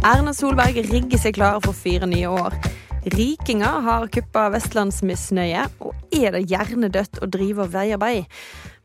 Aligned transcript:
Erna 0.00 0.32
Solberg 0.32 0.78
rigger 0.88 1.20
seg 1.20 1.34
klar 1.36 1.58
for 1.60 1.76
fire 1.76 2.06
nye 2.08 2.28
år. 2.32 2.54
Rikinger 3.12 3.82
har 3.84 4.06
kuppa 4.08 4.46
vestlandsmisnøye, 4.54 5.66
og 5.84 5.92
er 6.16 6.32
det 6.32 6.46
hjernedødt 6.48 7.20
å 7.20 7.28
drive 7.28 7.66
veiarbeid? 7.74 8.24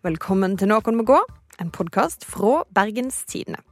Velkommen 0.03 0.57
til 0.59 0.73
Noen 0.73 0.99
må 0.99 1.05
gå, 1.07 1.21
en 1.63 1.71
podkast 1.71 2.27
fra 2.27 2.65
Bergens 2.75 3.21
Tidende. 3.31 3.63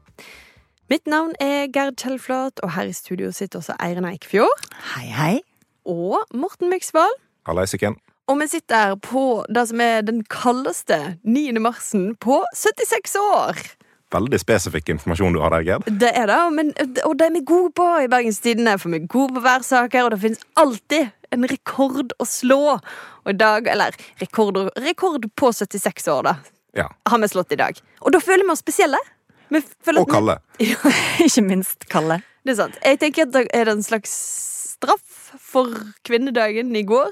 Mitt 0.88 1.04
navn 1.04 1.36
er 1.44 1.68
Gerd 1.68 2.00
Kjellflat, 2.00 2.64
og 2.64 2.78
her 2.78 2.88
i 2.88 2.96
studio 2.96 3.34
sitter 3.36 3.60
også 3.60 3.76
Eirin 3.76 4.08
Eikfjord. 4.08 4.64
Hei, 4.94 5.12
hei. 5.12 5.36
Og 5.84 6.24
Morten 6.32 6.72
Myksvold. 6.72 7.20
Hallaisiken. 7.44 8.00
Og 8.32 8.40
vi 8.40 8.54
sitter 8.56 8.96
på 9.04 9.44
det 9.52 9.68
som 9.68 9.84
er 9.84 10.08
den 10.08 10.24
kaldeste 10.32 11.18
9. 11.28 11.60
marsen 11.60 12.14
på 12.24 12.40
76 12.56 13.20
år. 13.20 13.66
Veldig 14.14 14.40
spesifikk 14.42 14.92
informasjon 14.94 15.34
du 15.34 15.40
har 15.42 15.50
der, 15.56 15.64
Gerd. 15.66 15.88
Det 16.00 16.12
er 16.14 16.28
det, 16.30 16.40
men, 16.54 16.70
og 17.08 17.16
det 17.18 17.26
er 17.28 17.34
vi 17.34 17.42
gode 17.50 17.72
på 17.78 17.88
i 18.04 18.10
Bergens 18.12 18.40
Tidende, 18.44 18.76
for 18.82 18.94
vi 18.94 19.00
er 19.02 19.08
gode 19.10 19.34
på 19.40 19.42
værsaker, 19.44 20.06
og 20.06 20.14
det 20.14 20.20
finnes 20.22 20.44
alltid 20.62 21.10
en 21.34 21.48
rekord 21.50 22.14
å 22.22 22.28
slå. 22.30 22.60
Og 23.24 23.32
i 23.34 23.38
dag, 23.40 23.68
eller 23.74 23.96
rekord, 24.22 24.60
rekord 24.86 25.26
på 25.40 25.50
76 25.56 26.08
år, 26.14 26.24
da, 26.30 26.36
Ja. 26.78 26.88
har 27.10 27.20
vi 27.20 27.28
slått 27.32 27.52
i 27.54 27.56
dag. 27.58 27.78
Og 28.02 28.12
da 28.14 28.20
føler 28.20 28.46
vi 28.46 28.52
oss 28.54 28.60
spesielle. 28.62 29.00
Vi 29.50 29.62
føler 29.86 30.02
Og 30.02 30.10
Kalle. 30.10 30.38
vi-. 30.60 30.76
Ikke 31.26 31.44
minst 31.46 31.88
Kalle. 31.90 32.22
Det 32.46 32.54
er 32.54 32.56
sant. 32.64 32.78
Jeg 32.84 33.00
tenker 33.00 33.24
at 33.28 33.32
det 33.34 33.48
er 33.54 33.70
en 33.72 33.82
slags 33.84 34.14
straff 34.76 35.34
for 35.40 35.70
kvinnedagen 36.06 36.76
i 36.76 36.84
går. 36.84 37.10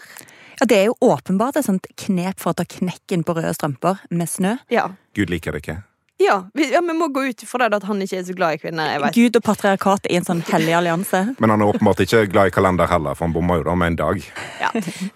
Ja, 0.62 0.66
Det 0.68 0.78
er 0.78 0.86
jo 0.92 0.96
åpenbart 1.02 1.56
et 1.58 1.66
sånt 1.66 1.88
knep 1.98 2.40
for 2.40 2.52
å 2.54 2.58
ta 2.62 2.66
knekken 2.66 3.24
på 3.26 3.34
røde 3.38 3.54
strømper 3.58 4.02
med 4.12 4.30
snø. 4.30 4.58
Ja. 4.70 4.90
Gud 5.16 5.30
liker 5.34 5.52
det 5.54 5.64
ikke. 5.64 5.84
Ja, 6.22 6.36
vi, 6.54 6.68
ja, 6.74 6.82
vi 6.86 6.94
må 6.94 7.08
gå 7.14 7.24
ut 7.32 7.44
ifra 7.44 7.68
det 7.72 7.80
at 7.82 7.86
han 7.90 8.02
ikke 8.04 8.20
er 8.20 8.26
så 8.28 8.36
glad 8.38 8.58
i 8.58 8.60
kvinner. 8.62 8.92
Jeg 8.94 9.02
vet. 9.04 9.18
Gud 9.18 9.40
og 9.40 9.44
patriarkat 9.48 10.10
i 10.12 10.18
en 10.20 10.28
sånn 10.28 10.44
hellig 10.52 10.76
allianse. 10.78 11.22
Men 11.42 11.54
han 11.54 11.64
er 11.64 11.72
åpenbart 11.72 12.04
ikke 12.06 12.26
glad 12.32 12.52
i 12.52 12.54
kalender 12.56 12.90
heller, 12.92 13.18
for 13.18 13.28
han 13.28 13.36
bomma 13.36 13.58
jo 13.60 13.66
da 13.68 13.76
med 13.80 13.94
en 13.94 14.00
dag. 14.02 14.22
Ja. 14.62 14.70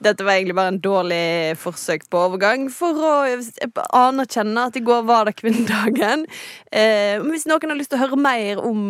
Dette 0.07 0.25
var 0.25 0.37
egentlig 0.37 0.57
bare 0.57 0.73
en 0.73 0.81
dårlig 0.83 1.25
forsøk 1.61 2.07
på 2.09 2.23
overgang 2.29 2.67
for 2.73 2.97
å 2.97 3.13
anerkjenne 3.99 4.67
at 4.71 4.79
i 4.79 4.83
går 4.85 5.05
var 5.07 5.29
det 5.29 5.35
kvinnedagen. 5.39 6.25
Eh, 6.71 7.21
hvis 7.27 7.45
noen 7.49 7.71
har 7.75 7.79
lyst 7.79 7.93
til 7.93 7.99
å 7.99 8.05
høre 8.05 8.19
mer 8.19 8.63
om 8.63 8.81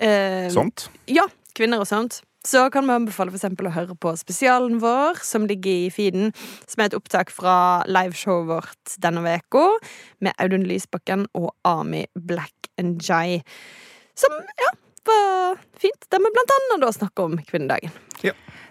eh, 0.00 0.48
Sånt. 0.54 0.88
ja, 1.10 1.26
kvinner 1.56 1.82
og 1.82 1.88
sånt, 1.90 2.22
så 2.46 2.66
kan 2.72 2.86
vi 2.88 2.96
anbefale 2.96 3.34
for 3.34 3.68
å 3.68 3.74
høre 3.74 3.96
på 4.00 4.14
spesialen 4.16 4.78
vår, 4.80 5.20
som 5.26 5.46
ligger 5.50 5.86
i 5.86 5.90
feeden, 5.92 6.32
som 6.66 6.80
er 6.80 6.90
et 6.90 6.96
opptak 6.96 7.32
fra 7.34 7.82
liveshowet 7.88 8.48
vårt 8.48 8.94
denne 9.02 9.20
uka 9.20 9.66
med 10.24 10.32
Audun 10.38 10.64
Lysbakken 10.68 11.26
og 11.34 11.52
Ami 11.68 12.06
Black 12.14 12.70
and 12.80 13.02
Jay. 13.04 13.42
Som, 14.16 14.32
ja, 14.60 14.72
var 15.04 15.60
fint. 15.80 16.06
Der 16.10 16.18
vi 16.18 16.32
blant 16.32 16.56
annet 16.56 16.84
da 16.84 16.92
snakker 16.92 17.28
om 17.28 17.38
kvinnedagen. 17.44 17.92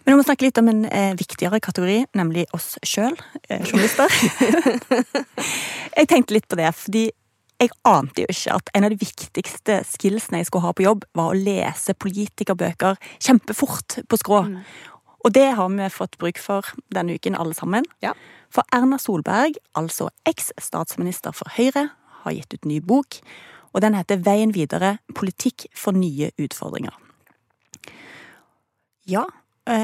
Men 0.06 0.16
vi 0.16 0.17
må 0.22 0.25
snakke 0.25 0.47
litt 0.47 0.58
om 0.58 0.70
en 0.72 0.86
eh, 0.90 1.12
viktigere 1.17 1.59
kategori, 1.62 1.97
nemlig 2.17 2.47
oss 2.56 2.78
sjøl, 2.88 3.14
eh, 3.50 3.62
journalister. 3.62 4.09
jeg 6.00 6.09
tenkte 6.09 6.34
litt 6.34 6.47
på 6.50 6.58
det, 6.58 6.72
fordi 6.78 7.03
jeg 7.59 7.73
ante 7.88 8.23
jo 8.23 8.31
ikke 8.31 8.55
at 8.55 8.71
en 8.75 8.88
av 8.88 8.93
de 8.93 8.99
viktigste 9.02 9.81
skillsene 9.88 10.39
jeg 10.39 10.47
skulle 10.47 10.67
ha 10.67 10.75
på 10.75 10.85
jobb, 10.85 11.03
var 11.17 11.33
å 11.33 11.38
lese 11.38 11.95
politikerbøker 11.99 12.99
kjempefort 13.19 13.99
på 14.07 14.19
skrå. 14.21 14.43
Og 15.19 15.33
det 15.35 15.49
har 15.57 15.71
vi 15.73 15.89
fått 15.91 16.16
bruk 16.21 16.39
for 16.39 16.67
denne 16.95 17.17
uken, 17.19 17.35
alle 17.35 17.57
sammen. 17.57 17.88
Ja. 18.03 18.13
For 18.49 18.63
Erna 18.73 18.97
Solberg, 19.01 19.59
altså 19.77 20.07
eks-statsminister 20.29 21.35
for 21.35 21.51
Høyre, 21.57 21.89
har 22.23 22.35
gitt 22.35 22.55
ut 22.55 22.67
ny 22.67 22.79
bok, 22.83 23.19
og 23.75 23.83
den 23.83 23.95
heter 23.97 24.23
Veien 24.23 24.55
videre 24.55 24.97
politikk 25.16 25.67
for 25.78 25.95
nye 25.95 26.31
utfordringer. 26.39 26.95
Ja, 29.09 29.28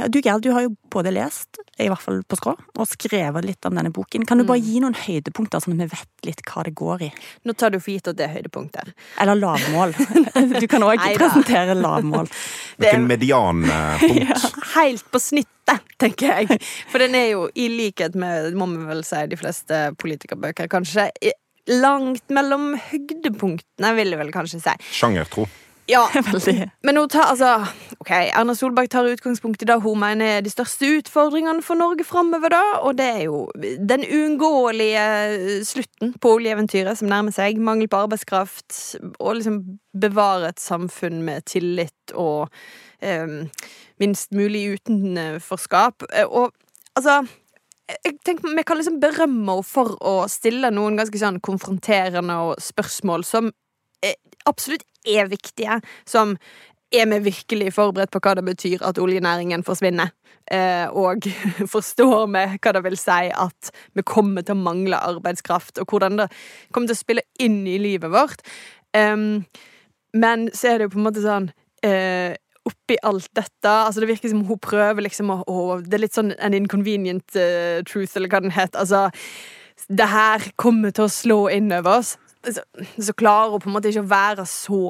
du 0.09 0.18
Gerd, 0.22 0.41
du 0.41 0.50
har 0.56 0.63
jo 0.66 0.72
både 0.94 1.12
lest, 1.13 1.59
i 1.78 1.88
hvert 1.91 2.01
fall 2.01 2.22
på 2.25 2.38
skrå, 2.40 2.53
og 2.79 2.88
skrevet 2.90 3.46
litt 3.46 3.68
om 3.68 3.75
denne 3.78 3.91
boken. 3.94 4.23
Kan 4.25 4.40
du 4.41 4.46
bare 4.47 4.62
gi 4.63 4.79
noen 4.84 4.96
høydepunkter, 4.97 5.62
sånn 5.62 5.75
at 5.75 5.84
vi 5.84 5.88
vet 5.91 6.25
litt 6.29 6.41
hva 6.47 6.63
det 6.66 6.73
går 6.79 7.03
i? 7.07 7.09
Nå 7.46 7.53
tar 7.59 7.73
du 7.73 7.79
for 7.81 7.91
gitt 7.94 8.07
at 8.12 8.18
det 8.19 8.25
er 8.29 8.34
høydepunkter. 8.38 8.94
Eller 9.22 9.38
lavmål. 9.41 9.95
Du 10.62 10.68
kan 10.72 10.84
òg 10.88 11.01
presentere 11.19 11.75
lavmål. 11.78 12.29
Det 12.79 12.90
er- 12.90 12.97
en 13.00 13.07
medianpunkt. 13.09 14.45
Helt 14.75 15.06
på 15.12 15.19
snittet, 15.22 15.84
tenker 16.01 16.31
jeg. 16.41 16.59
For 16.91 17.03
den 17.03 17.16
er 17.19 17.29
jo, 17.34 17.45
i 17.56 17.68
likhet 17.72 18.16
med 18.19 18.56
må 18.57 18.68
vi 18.74 18.88
vel 18.90 19.03
si, 19.07 19.22
de 19.31 19.38
fleste 19.40 19.81
politikerbøker, 20.01 20.69
kanskje 20.72 21.09
langt 21.68 22.29
mellom 22.29 22.75
høydepunktene, 22.91 23.94
vil 23.97 24.13
jeg 24.13 24.19
vel 24.22 24.34
kanskje 24.35 24.59
si. 24.62 24.74
Sjangertro. 25.00 25.47
Ja, 25.88 26.07
Veldig. 26.31 26.72
men 26.84 26.97
hun 26.97 27.09
tar, 27.13 27.28
altså, 27.29 27.50
ok, 28.00 28.09
Erna 28.34 28.56
Solberg 28.57 28.90
tar 28.90 29.06
utgangspunkt 29.06 29.62
i 29.62 29.68
det 29.69 29.75
hun 29.84 30.00
mener 30.01 30.38
er 30.40 30.41
de 30.41 30.50
største 30.50 30.88
utfordringene 30.97 31.62
for 31.66 31.78
Norge 31.78 32.03
framover. 32.07 32.56
Og 32.81 32.97
det 32.97 33.06
er 33.06 33.22
jo 33.28 33.44
den 33.62 34.06
uunngåelige 34.07 35.03
slutten 35.68 36.16
på 36.22 36.31
oljeeventyret 36.40 36.97
som 36.97 37.12
nærmer 37.12 37.35
seg. 37.35 37.62
Mangel 37.62 37.90
på 37.91 38.01
arbeidskraft. 38.01 38.79
Og 39.19 39.38
liksom 39.38 39.59
bevare 39.94 40.50
et 40.56 40.59
samfunn 40.63 41.22
med 41.28 41.45
tillit 41.53 42.16
og 42.18 42.50
eh, 43.06 43.45
minst 44.01 44.34
mulig 44.34 44.66
utenforskap. 44.79 46.07
Eh, 46.13 46.25
Og 46.25 46.50
altså 46.97 47.22
jeg 47.85 48.16
tenker, 48.25 48.56
Vi 48.57 48.63
kan 48.66 48.78
liksom 48.81 48.97
berømme 49.00 49.51
henne 49.59 49.63
for 49.69 49.94
å 50.01 50.16
stille 50.34 50.72
noen 50.74 50.97
ganske 50.97 51.19
sånn 51.22 51.38
konfronterende 51.45 52.56
spørsmål 52.57 53.22
som 53.29 53.51
eh, 54.01 54.16
absolutt 54.50 54.81
er 55.05 55.29
viktige. 55.31 55.79
Som 56.07 56.35
er 56.93 57.09
vi 57.09 57.19
virkelig 57.29 57.73
forberedt 57.75 58.13
på 58.13 58.21
hva 58.23 58.35
det 58.38 58.45
betyr 58.45 58.85
at 58.85 58.99
oljenæringen 59.01 59.66
forsvinner? 59.67 60.13
Eh, 60.51 60.85
og 60.93 61.25
forstår 61.73 62.27
vi 62.29 62.45
hva 62.61 62.73
det 62.77 62.83
vil 62.85 62.97
si 63.01 63.21
at 63.33 63.71
vi 63.97 64.05
kommer 64.05 64.45
til 64.45 64.57
å 64.57 64.65
mangle 64.67 65.01
arbeidskraft, 65.01 65.79
og 65.81 65.89
hvordan 65.89 66.21
det 66.21 66.29
kommer 66.71 66.91
til 66.91 66.97
å 66.97 67.03
spille 67.03 67.25
inn 67.41 67.63
i 67.67 67.79
livet 67.81 68.13
vårt? 68.13 68.45
Em, 68.95 69.44
men 70.15 70.49
så 70.53 70.71
er 70.71 70.77
det 70.77 70.88
jo 70.88 70.95
på 70.95 71.01
en 71.01 71.07
måte 71.09 71.23
sånn 71.25 71.51
eh, 71.83 72.38
Oppi 72.65 72.95
alt 73.05 73.27
dette 73.38 73.69
altså 73.69 74.01
Det 74.01 74.07
virker 74.09 74.31
som 74.31 74.39
hun 74.47 74.57
prøver 74.57 75.05
liksom 75.05 75.29
å, 75.29 75.35
å 75.45 75.65
Det 75.85 75.99
er 75.99 76.01
litt 76.01 76.15
sånn 76.17 76.31
an 76.41 76.55
inconvenient 76.57 77.38
uh, 77.38 77.83
truth, 77.85 78.15
eller 78.17 78.31
hva 78.31 78.41
den 78.41 78.55
heter. 78.55 78.79
Altså 78.81 79.09
Det 79.85 80.07
her 80.09 80.47
kommer 80.57 80.95
til 80.95 81.05
å 81.05 81.13
slå 81.13 81.39
inn 81.53 81.69
over 81.75 81.99
oss. 81.99 82.15
Så, 82.45 82.61
så 83.01 83.16
klarer 83.17 83.56
hun 83.56 83.63
på 83.63 83.72
en 83.72 83.78
måte 83.78 83.89
ikke 83.89 84.03
å 84.06 84.11
være 84.11 84.44
så 84.50 84.81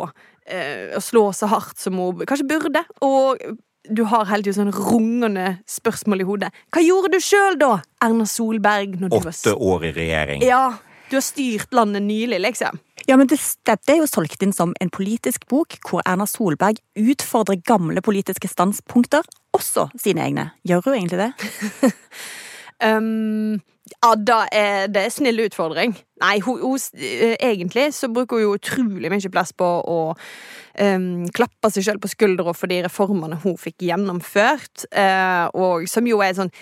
eh, 0.49 0.91
Å 0.97 1.01
slå 1.03 1.29
så 1.35 1.47
hardt 1.51 1.79
som 1.79 1.99
hun 2.01 2.25
kanskje 2.27 2.47
burde. 2.49 2.81
Og 3.05 3.39
du 3.85 4.03
har 4.09 4.25
hele 4.29 4.45
tiden 4.45 4.57
sånn 4.65 4.73
rungende 4.73 5.59
spørsmål 5.69 6.23
i 6.23 6.27
hodet. 6.27 6.49
Hva 6.73 6.81
gjorde 6.83 7.13
du 7.13 7.21
sjøl, 7.21 7.59
da, 7.61 7.77
Erna 8.03 8.25
Solberg? 8.29 8.97
Når 9.01 9.13
du 9.13 9.17
var 9.19 9.31
Åtte 9.31 9.55
år 9.55 9.85
i 9.91 9.93
regjering. 9.95 10.45
Ja, 10.45 10.63
du 11.09 11.17
har 11.19 11.25
styrt 11.25 11.73
landet 11.75 12.05
nylig, 12.05 12.39
liksom. 12.41 12.79
Ja, 13.05 13.17
men 13.19 13.29
det, 13.29 13.37
det 13.67 13.93
er 13.93 13.99
jo 13.99 14.09
solgt 14.09 14.41
inn 14.41 14.55
som 14.55 14.73
en 14.81 14.89
politisk 14.89 15.45
bok 15.51 15.77
hvor 15.85 16.01
Erna 16.09 16.25
Solberg 16.29 16.81
utfordrer 16.97 17.61
gamle 17.61 18.01
politiske 18.01 18.49
standpunkter, 18.49 19.27
også 19.53 19.91
sine 20.01 20.25
egne. 20.25 20.49
Gjør 20.65 20.87
hun 20.87 20.97
egentlig 20.97 21.27
det? 21.27 21.91
Um, 22.83 23.61
ja, 23.93 24.15
da 24.17 24.39
er 24.53 24.87
det 24.89 25.07
snill 25.13 25.43
utfordring. 25.45 25.93
Nei, 26.21 26.39
hun, 26.41 26.57
hun, 26.61 26.79
eh, 26.97 27.35
egentlig 27.37 27.91
så 27.93 28.09
bruker 28.09 28.39
hun 28.39 28.45
jo 28.45 28.55
utrolig 28.57 29.11
mye 29.13 29.31
plass 29.31 29.53
på 29.53 29.65
å 29.65 29.99
um, 30.15 31.27
klappe 31.35 31.71
seg 31.73 31.85
sjøl 31.85 32.01
på 32.01 32.09
skuldra 32.09 32.55
for 32.57 32.71
de 32.71 32.81
reformene 32.87 33.37
hun 33.43 33.59
fikk 33.61 33.85
gjennomført, 33.85 34.87
uh, 34.89 35.53
og 35.53 35.85
som 35.91 36.09
jo 36.09 36.23
er 36.25 36.33
sånn 36.37 36.53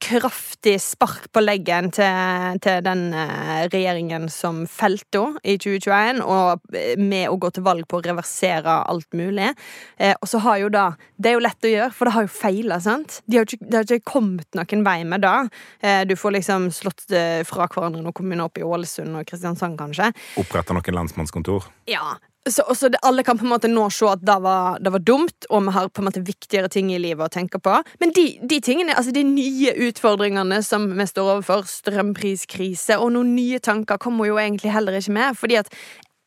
kraftig 0.00 0.74
spark 0.82 1.30
på 1.32 1.40
leggen 1.40 1.88
til, 1.94 2.58
til 2.60 2.82
den 2.84 3.06
eh, 3.16 3.64
regjeringen 3.72 4.28
som 4.32 4.66
felte 4.68 5.22
henne 5.24 5.40
i 5.42 5.56
2021, 5.60 6.20
og 6.20 6.76
eh, 6.76 7.00
med 7.00 7.30
å 7.30 7.38
gå 7.40 7.50
til 7.54 7.64
valg 7.64 7.86
på 7.88 7.98
å 7.98 8.04
reversere 8.04 8.76
alt 8.90 9.08
mulig. 9.16 9.48
Eh, 9.96 10.12
og 10.12 10.28
så 10.28 10.42
har 10.44 10.60
jo 10.60 10.68
da 10.72 10.90
Det 11.16 11.30
er 11.30 11.36
jo 11.36 11.44
lett 11.44 11.66
å 11.66 11.72
gjøre, 11.72 11.90
for 11.96 12.08
det 12.08 12.14
har 12.14 12.26
jo 12.26 12.32
feila, 12.32 12.80
sant? 12.80 13.20
De 13.26 13.40
har 13.40 13.48
ikke, 13.48 13.64
det 13.64 13.78
har 13.78 13.88
ikke 13.88 14.12
kommet 14.12 14.56
noen 14.56 14.84
vei 14.84 14.98
med 15.08 15.24
det. 15.24 15.36
Eh, 15.80 16.02
du 16.08 16.14
får 16.16 16.36
liksom 16.38 16.70
slått 16.74 17.06
fra 17.48 17.66
hverandre 17.66 18.02
noen 18.02 18.16
kommuner 18.16 18.46
opp 18.46 18.60
i 18.60 18.64
Ålesund 18.64 19.16
og 19.16 19.28
Kristiansand, 19.28 19.78
kanskje. 19.80 20.10
Oppretta 20.40 20.76
noen 20.76 21.00
lensmannskontor. 21.00 21.68
Ja. 21.90 22.18
Så, 22.48 22.62
også 22.62 22.88
alle 23.04 23.22
kan 23.22 23.36
på 23.38 23.44
en 23.44 23.52
måte 23.52 23.68
nå 23.68 23.82
se 23.92 24.06
at 24.08 24.22
det 24.24 24.38
var, 24.40 24.78
det 24.80 24.92
var 24.94 25.02
dumt, 25.04 25.44
og 25.52 25.60
vi 25.66 25.74
har 25.74 25.90
på 25.92 26.00
en 26.00 26.06
måte 26.08 26.22
viktigere 26.24 26.70
ting 26.72 26.88
i 26.88 27.00
livet 27.00 27.26
å 27.26 27.32
tenke 27.32 27.60
på. 27.60 27.74
Men 28.00 28.14
de, 28.16 28.24
de 28.48 28.60
tingene, 28.64 28.96
altså 28.96 29.12
de 29.12 29.26
nye 29.28 29.74
utfordringene 29.88 30.62
som 30.64 30.88
vi 30.96 31.06
står 31.06 31.34
overfor, 31.34 31.68
strømpriskrise 31.68 32.96
og 32.96 33.12
noen 33.12 33.34
nye 33.36 33.60
tanker, 33.60 34.00
kommer 34.00 34.30
jo 34.30 34.40
egentlig 34.40 34.72
heller 34.72 34.96
ikke 34.96 35.18
med. 35.18 35.36
Fordi 35.36 35.60
at 35.60 35.68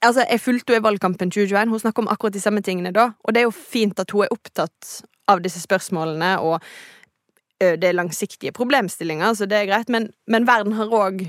altså, 0.06 0.28
Jeg 0.30 0.44
fulgte 0.44 0.76
henne 0.76 0.84
i 0.84 0.88
valgkampen 0.92 1.34
2021. 1.34 1.74
Hun 1.74 1.82
snakker 1.82 2.06
om 2.06 2.14
akkurat 2.14 2.38
de 2.38 2.46
samme 2.46 2.62
tingene 2.62 2.94
da. 2.94 3.10
Og 3.26 3.34
det 3.34 3.42
er 3.42 3.50
jo 3.50 3.58
fint 3.58 3.98
at 4.00 4.14
hun 4.14 4.28
er 4.28 4.36
opptatt 4.38 5.00
av 5.34 5.42
disse 5.42 5.64
spørsmålene, 5.64 6.36
og 6.44 6.60
det 7.64 7.88
er 7.88 7.96
langsiktige 7.96 8.52
problemstillinger, 8.52 9.34
så 9.34 9.48
det 9.48 9.58
er 9.58 9.70
greit. 9.70 9.90
Men, 9.90 10.10
men 10.28 10.46
verden 10.46 10.76
har 10.78 10.92
òg 10.94 11.24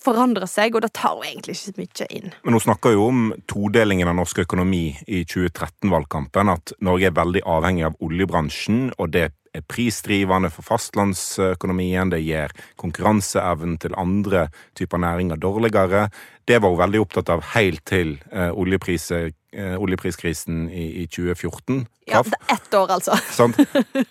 forandrer 0.00 0.48
seg, 0.50 0.76
og 0.76 0.84
det 0.84 0.92
tar 0.96 1.16
hun 1.18 1.26
egentlig 1.26 1.56
ikke 1.56 1.66
så 1.66 1.74
mye 1.76 2.08
inn. 2.18 2.32
Men 2.44 2.56
hun 2.56 2.64
snakker 2.64 2.94
jo 2.96 3.08
om 3.10 3.26
todelingen 3.50 4.10
av 4.10 4.16
norsk 4.20 4.42
økonomi 4.44 4.84
i 5.06 5.24
2013-valgkampen. 5.28 6.52
At 6.52 6.74
Norge 6.84 7.10
er 7.10 7.16
veldig 7.16 7.44
avhengig 7.44 7.86
av 7.90 7.98
oljebransjen, 8.04 8.90
og 8.98 9.12
det 9.16 9.30
er 9.54 9.64
prisdrivende 9.66 10.50
for 10.54 10.66
fastlandsøkonomien. 10.66 12.12
Det 12.12 12.22
gjør 12.22 12.54
konkurranseevnen 12.80 13.78
til 13.82 13.96
andre 13.98 14.48
typer 14.78 15.02
næringer 15.02 15.40
dårligere. 15.40 16.08
Det 16.46 16.62
var 16.62 16.72
hun 16.72 16.82
veldig 16.82 17.00
opptatt 17.02 17.30
av 17.30 17.44
helt 17.54 17.82
til 17.86 18.16
eh, 18.32 18.50
oljepris, 18.50 19.10
eh, 19.12 19.76
oljepriskrisen 19.78 20.68
i, 20.70 20.86
i 21.02 21.06
2014 21.06 21.84
Ja, 22.10 22.22
det 22.26 22.38
er 22.38 22.54
ett 22.54 22.74
år, 22.74 22.90
altså. 22.96 23.14
Sant? 23.38 23.58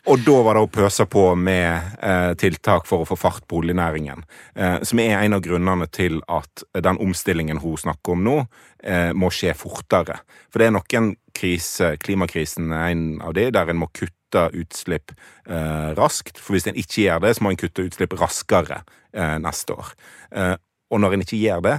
Og 0.08 0.22
da 0.24 0.36
var 0.46 0.56
det 0.56 0.64
å 0.64 0.72
pøse 0.72 1.08
på 1.10 1.26
med 1.36 1.96
eh, 2.00 2.32
tiltak 2.40 2.88
for 2.88 3.04
å 3.04 3.10
få 3.10 3.18
fart 3.20 3.48
på 3.48 3.60
oljenæringen. 3.60 4.24
Eh, 4.56 4.80
som 4.88 5.02
er 5.04 5.18
en 5.20 5.36
av 5.36 5.44
grunnene 5.44 5.90
til 5.92 6.22
at 6.32 6.64
den 6.80 7.00
omstillingen 7.02 7.60
hun 7.64 7.80
snakker 7.80 8.16
om 8.16 8.24
nå, 8.28 8.38
eh, 8.84 9.12
må 9.12 9.32
skje 9.36 9.56
fortere. 9.58 10.22
For 10.48 10.62
det 10.62 10.70
er 10.70 10.78
noen 10.78 11.12
kriser, 11.36 12.00
klimakrisen 12.00 12.72
er 12.72 12.94
en 12.94 13.04
av 13.24 13.36
de, 13.36 13.50
der 13.56 13.72
en 13.72 13.84
må 13.84 13.92
kutte 13.92 14.19
utslipp 14.36 15.14
eh, 15.48 15.92
raskt. 15.98 16.38
For 16.38 16.56
hvis 16.56 16.70
en 16.70 16.80
ikke 16.80 17.06
gjør 17.06 17.26
det, 17.26 17.36
så 17.36 17.44
må 17.46 17.54
en 17.54 17.60
kutte 17.60 17.86
utslipp 17.90 18.14
raskere 18.20 18.84
eh, 19.14 19.38
neste 19.42 19.78
år. 19.78 19.94
Eh, 20.32 20.56
og 20.90 21.02
når 21.02 21.16
en 21.16 21.26
ikke 21.26 21.42
gjør 21.42 21.66
det, 21.66 21.78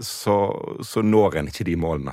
så, 0.00 0.34
så 0.82 1.02
når 1.02 1.38
en 1.38 1.48
ikke 1.50 1.66
de 1.68 1.74
målene. 1.78 2.12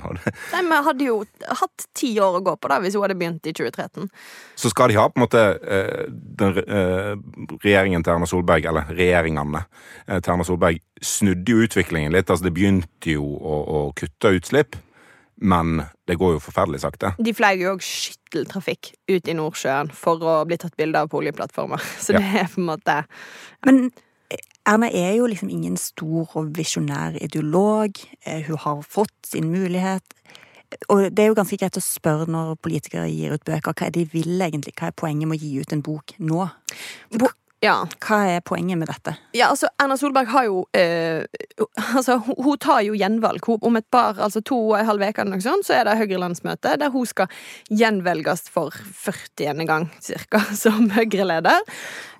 Nei, 0.52 0.62
Vi 0.68 0.78
hadde 0.86 1.06
jo 1.06 1.16
hatt 1.60 1.86
ti 1.96 2.12
år 2.20 2.38
å 2.38 2.42
gå 2.44 2.54
på 2.60 2.70
da, 2.70 2.78
hvis 2.82 2.96
hun 2.96 3.06
hadde 3.06 3.16
begynt 3.18 3.48
i 3.48 3.54
2013. 3.56 4.08
så 4.60 4.70
skal 4.70 4.92
de 4.92 4.98
ha 5.00 5.08
på 5.08 5.18
en 5.18 5.24
måte 5.24 5.42
eh, 5.62 6.04
den 6.10 6.60
eh, 6.62 7.12
regjeringen 7.64 8.04
til 8.04 8.14
Erna 8.14 8.28
Solberg, 8.28 8.68
eller 8.68 8.92
regjeringene 8.92 9.64
eh, 9.64 10.20
til 10.20 10.34
Erna 10.34 10.46
Solberg, 10.46 10.82
snudde 11.02 11.56
jo 11.56 11.66
utviklingen 11.66 12.14
litt. 12.14 12.30
Altså, 12.30 12.46
det 12.46 12.54
begynte 12.56 13.16
jo 13.16 13.24
å, 13.24 13.60
å 13.62 13.84
kutte 13.98 14.34
utslipp, 14.36 14.78
men 15.42 15.86
det 16.06 16.18
går 16.20 16.36
jo 16.36 16.44
forferdelig 16.44 16.84
sakte. 16.84 17.16
De 17.18 17.34
fløy 17.34 17.64
jo 17.64 17.76
òg 17.76 17.86
skytteltrafikk 18.32 18.92
ut 19.12 19.28
i 19.28 19.34
Nordsjøen 19.36 19.90
for 19.94 20.22
å 20.24 20.38
bli 20.48 20.56
tatt 20.58 20.76
bilde 20.76 20.98
av 21.02 21.08
på 21.12 21.20
oljeplattformer. 21.20 21.82
Så 22.04 22.12
Ja. 22.16 22.18
det 22.18 22.40
er 22.42 22.48
på 22.54 22.60
en 22.60 22.70
måte 22.72 23.04
Men 23.66 23.90
eh, 24.30 24.38
Erna 24.66 24.88
er 24.90 25.16
jo 25.18 25.26
liksom 25.26 25.50
ingen 25.50 25.76
stor 25.76 26.30
og 26.38 26.52
visjonær 26.56 27.16
ideolog. 27.22 27.98
Eh, 28.24 28.42
Hun 28.46 28.56
har 28.58 28.82
fått 28.82 29.14
sin 29.26 29.50
mulighet. 29.50 30.02
Og 30.88 31.10
det 31.12 31.18
er 31.20 31.26
jo 31.28 31.34
ganske 31.36 31.58
greit 31.60 31.76
å 31.76 31.82
spørre 31.84 32.24
når 32.30 32.54
politikere 32.64 33.04
gir 33.12 33.34
ut 33.34 33.44
bøker, 33.44 33.74
hva 33.76 33.86
er 33.86 33.90
det 33.92 34.06
de 34.06 34.12
vil 34.22 34.40
egentlig? 34.40 34.72
Hva 34.78 34.88
er 34.88 34.94
poenget 34.96 35.28
med 35.28 35.36
å 35.36 35.42
gi 35.44 35.58
ut 35.60 35.72
en 35.74 35.82
bok 35.84 36.14
nå? 36.18 36.46
Bo- 37.20 37.34
Ja. 37.62 37.76
Hva 38.02 38.16
er 38.26 38.40
poenget 38.42 38.78
med 38.80 38.88
dette? 38.90 39.12
Ja, 39.38 39.52
altså, 39.52 39.68
Erna 39.78 39.94
Solberg 39.94 40.26
har 40.32 40.48
jo 40.48 40.64
eh, 40.74 41.22
Altså, 41.94 42.16
hun, 42.26 42.34
hun 42.42 42.58
tar 42.58 42.80
jo 42.82 42.96
gjenvalg. 42.98 43.44
Hun, 43.46 43.60
om 43.62 43.78
et 43.78 43.86
par, 43.92 44.18
altså 44.18 44.42
to 44.42 44.58
og 44.72 44.80
en 44.80 44.88
halv 44.88 45.04
uke 45.04 45.22
eller 45.22 45.36
noe 45.36 45.44
sånt, 45.44 45.68
så 45.68 45.76
er 45.78 45.86
det 45.86 45.94
Høyre-landsmøte 46.00 46.74
der 46.82 46.90
hun 46.90 47.06
skal 47.06 47.30
gjenvelges 47.70 48.48
for 48.50 48.74
40. 48.74 49.62
gang, 49.68 49.86
cirka, 50.02 50.42
som 50.64 50.90
Høyre-leder. 50.90 51.62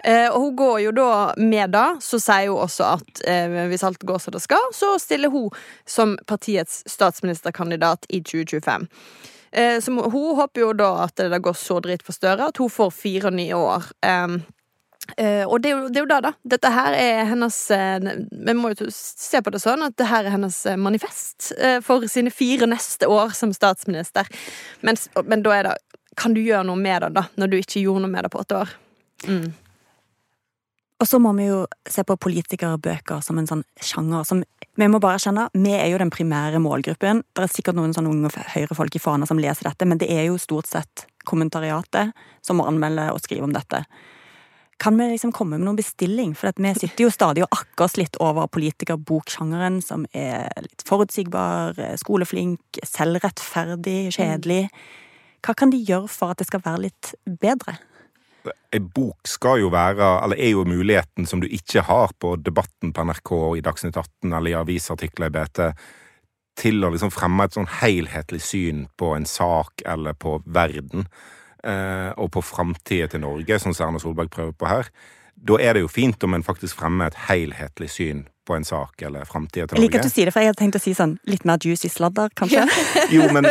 Eh, 0.05 0.29
og 0.29 0.47
hun 0.47 0.57
går 0.63 0.79
jo 0.87 0.95
da 1.01 1.11
med 1.43 1.75
det, 1.75 1.89
så 2.07 2.23
sier 2.23 2.53
hun 2.53 2.63
også 2.63 2.93
at 3.01 3.27
eh, 3.27 3.59
hvis 3.73 3.87
alt 3.87 4.07
går 4.07 4.23
som 4.23 4.39
det 4.39 4.45
skal, 4.47 4.71
så 4.79 4.95
stiller 5.03 5.35
hun 5.35 5.51
som 5.89 6.15
partiets 6.31 6.85
statsministerkandidat 6.91 8.07
i 8.15 8.23
2025. 8.23 8.87
Eh, 9.53 9.77
så 9.83 9.99
hun 9.99 10.37
håper 10.39 10.69
jo 10.69 10.73
da 10.79 10.95
at 11.09 11.19
det 11.19 11.43
går 11.43 11.59
så 11.59 11.83
dritt 11.83 12.07
for 12.07 12.15
Støre 12.15 12.53
at 12.53 12.63
hun 12.63 12.71
får 12.71 12.95
fire 13.03 13.35
nye 13.35 13.59
år. 13.59 13.91
Eh, 15.17 15.45
og 15.47 15.61
det 15.63 15.71
er, 15.71 15.77
jo, 15.77 15.89
det 15.93 16.01
er 16.01 16.05
jo 16.05 16.11
da, 16.11 16.19
da. 16.25 16.33
Dette 16.55 16.73
her 16.73 16.97
er 16.97 17.25
hennes 17.29 17.57
uh, 17.75 18.11
Vi 18.47 18.55
må 18.57 18.73
jo 18.73 18.89
se 18.93 19.41
på 19.45 19.53
det 19.53 19.61
sånn 19.63 19.85
at 19.85 19.97
det 20.01 20.09
her 20.09 20.27
er 20.27 20.37
hennes 20.37 20.59
eh, 20.69 20.79
manifest 20.81 21.53
uh, 21.59 21.81
for 21.85 22.07
sine 22.11 22.33
fire 22.33 22.69
neste 22.71 23.09
år 23.11 23.35
som 23.37 23.53
statsminister. 23.57 24.29
Men, 24.81 25.01
men 25.29 25.45
da 25.45 25.57
er 25.57 25.69
det 25.71 25.75
Kan 26.21 26.37
du 26.37 26.43
gjøre 26.43 26.67
noe 26.69 26.77
med 26.77 27.03
det, 27.03 27.13
da, 27.17 27.27
når 27.41 27.53
du 27.53 27.59
ikke 27.59 27.83
gjorde 27.83 28.05
noe 28.05 28.13
med 28.13 28.27
det 28.27 28.33
på 28.33 28.41
åtte 28.43 28.63
år? 28.65 28.73
Mm. 29.29 29.53
Og 31.03 31.09
så 31.09 31.19
må 31.19 31.33
vi 31.35 31.49
jo 31.49 31.65
se 31.91 32.05
på 32.07 32.19
politikerbøker 32.21 33.23
som 33.27 33.39
en 33.41 33.49
sånn 33.49 33.65
sjanger 33.83 34.27
som 34.29 34.43
Vi 34.79 34.87
må 34.89 35.01
bare 35.03 35.19
erkjenne, 35.19 35.51
vi 35.53 35.73
er 35.77 35.91
jo 35.93 35.99
den 36.01 36.13
primære 36.13 36.57
målgruppen. 36.65 37.19
Det 37.37 37.43
er 37.45 37.51
sikkert 37.53 37.77
noen 37.77 37.93
sånne 37.93 38.09
unge 38.09 38.31
høyrefolk 38.55 38.95
i 38.97 39.03
Fana 39.03 39.27
som 39.29 39.41
leser 39.43 39.69
dette, 39.69 39.85
men 39.85 40.01
det 40.01 40.09
er 40.09 40.31
jo 40.31 40.39
stort 40.41 40.71
sett 40.71 41.05
kommentariatet 41.29 42.15
som 42.41 42.57
må 42.57 42.65
anmelde 42.71 43.11
og 43.13 43.21
skrive 43.21 43.45
om 43.45 43.53
dette. 43.53 43.83
Kan 44.81 44.97
vi 44.99 45.09
liksom 45.13 45.33
komme 45.35 45.59
med 45.59 45.67
noen 45.67 45.79
bestilling? 45.79 46.33
For 46.39 46.51
at 46.51 46.59
vi 46.63 46.73
sitter 46.75 47.07
jo 47.07 47.13
stadig 47.13 47.45
og 47.45 47.55
akker 47.55 47.87
oss 47.87 47.99
litt 48.01 48.17
over 48.23 48.49
politikerboksjangeren, 48.51 49.81
som 49.85 50.07
er 50.17 50.49
litt 50.65 50.83
forutsigbar, 50.89 51.79
skoleflink, 52.01 52.83
selvrettferdig, 52.87 54.13
kjedelig. 54.17 54.67
Hva 55.43 55.55
kan 55.59 55.71
de 55.71 55.81
gjøre 55.83 56.11
for 56.11 56.33
at 56.33 56.43
det 56.43 56.49
skal 56.51 56.63
være 56.65 56.87
litt 56.89 57.15
bedre? 57.27 57.77
Ei 58.75 58.81
bok 58.83 59.29
skal 59.29 59.61
jo 59.63 59.69
være, 59.71 60.07
eller 60.25 60.41
er 60.41 60.55
jo 60.55 60.65
muligheten 60.67 61.29
som 61.31 61.43
du 61.43 61.47
ikke 61.47 61.85
har 61.87 62.15
på 62.19 62.35
Debatten 62.43 62.91
på 62.95 63.05
NRK 63.07 63.33
og 63.37 63.59
i 63.59 63.63
Dagsnytt 63.63 63.99
18 63.99 64.33
eller 64.33 64.51
i 64.51 64.57
avisartikler 64.59 65.31
i 65.31 65.35
BT, 65.37 65.61
til 66.59 66.83
å 66.83 66.91
liksom 66.93 67.13
fremme 67.15 67.47
et 67.47 67.55
sånn 67.55 67.71
helhetlig 67.81 68.43
syn 68.45 68.87
på 68.99 69.13
en 69.17 69.29
sak 69.29 69.85
eller 69.89 70.19
på 70.19 70.41
verden, 70.45 71.07
eh, 71.07 71.42
og 71.63 72.31
på 72.35 72.41
framtida 72.43 73.07
til 73.07 73.23
Norge, 73.23 73.59
som 73.63 73.71
Erna 73.71 74.01
Solberg 74.03 74.33
prøver 74.35 74.57
på 74.59 74.67
her. 74.67 74.89
Da 75.39 75.59
er 75.63 75.77
det 75.77 75.85
jo 75.85 75.91
fint 75.91 76.23
om 76.27 76.35
en 76.35 76.43
faktisk 76.43 76.81
fremmer 76.81 77.11
et 77.11 77.19
helhetlig 77.29 77.91
syn 77.91 78.25
på 78.47 78.57
en 78.57 78.65
sak 78.65 79.03
eller 79.03 79.25
framtida 79.25 79.67
til 79.67 79.77
Norge. 79.77 79.83
Jeg 79.83 79.89
liker 79.89 80.03
at 80.03 80.07
du 80.07 80.13
sier 80.13 80.29
det, 80.29 80.35
for 80.35 80.43
jeg 80.43 80.51
hadde 80.51 80.61
tenkt 80.61 80.79
å 80.79 80.83
si 80.83 80.95
sånn 80.99 81.17
litt 81.31 81.45
mer 81.49 81.63
juicy 81.63 81.91
sladder, 81.91 82.33
kanskje. 82.39 82.67
Jo, 83.15 83.27
men, 83.35 83.47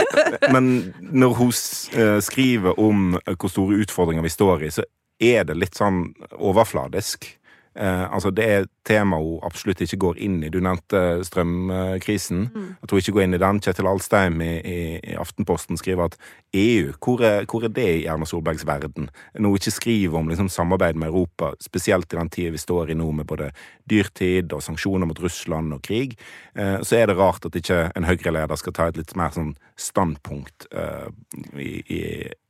men 0.52 0.72
når 1.00 1.36
hun 1.40 1.52
eh, 1.52 2.18
skriver 2.24 2.80
om 2.80 3.14
hvor 3.32 3.52
store 3.52 3.80
utfordringer 3.84 4.26
vi 4.26 4.34
står 4.34 4.68
i, 4.68 4.72
så 4.76 4.88
er 5.22 5.46
det 5.48 5.58
litt 5.60 5.78
sånn 5.78 6.04
overfladisk. 6.40 7.28
Eh, 7.76 8.14
altså 8.14 8.32
Det 8.32 8.46
er 8.46 8.66
tema 8.86 9.16
hun 9.18 9.40
absolutt 9.44 9.82
ikke 9.82 9.98
går 9.98 10.18
inn 10.20 10.42
i. 10.44 10.50
Du 10.50 10.60
nevnte 10.60 11.22
strømkrisen. 11.24 12.50
At 12.84 12.92
hun 12.92 13.00
ikke 13.00 13.14
går 13.16 13.24
inn 13.24 13.38
i 13.38 13.42
den. 13.42 13.62
Kjetil 13.64 13.88
Alstheim 13.88 14.42
i, 14.42 14.52
i, 14.60 14.80
i 15.14 15.16
Aftenposten 15.16 15.80
skriver 15.80 16.10
at 16.10 16.18
EU, 16.54 16.92
hvor 17.00 17.24
er, 17.24 17.46
hvor 17.46 17.64
er 17.64 17.72
det 17.72 17.88
i 18.02 18.06
Erna 18.12 18.28
Solbergs 18.28 18.66
verden? 18.68 19.10
Når 19.38 19.50
hun 19.50 19.62
ikke 19.62 19.72
skriver 19.72 20.20
om 20.20 20.28
liksom, 20.28 20.50
samarbeid 20.50 21.00
med 21.00 21.08
Europa, 21.08 21.54
spesielt 21.62 22.14
i 22.14 22.18
den 22.18 22.30
tida 22.30 22.52
vi 22.52 22.58
står 22.58 22.92
i 22.92 22.98
nå 22.98 23.12
med 23.12 23.30
både 23.30 23.52
dyrtid 23.90 24.52
og 24.52 24.64
sanksjoner 24.64 25.08
mot 25.08 25.24
Russland 25.24 25.74
og 25.74 25.82
krig, 25.88 26.18
eh, 26.56 26.82
så 26.84 27.00
er 27.00 27.08
det 27.08 27.18
rart 27.18 27.46
at 27.46 27.56
ikke 27.56 27.92
en 27.96 28.10
Høyre-leder 28.10 28.60
skal 28.60 28.76
ta 28.76 28.90
et 28.90 29.00
litt 29.00 29.16
mer 29.16 29.32
sånn 29.36 29.56
standpunkt 29.80 30.68
eh, 30.76 31.08
i, 31.56 31.72
i 31.88 32.04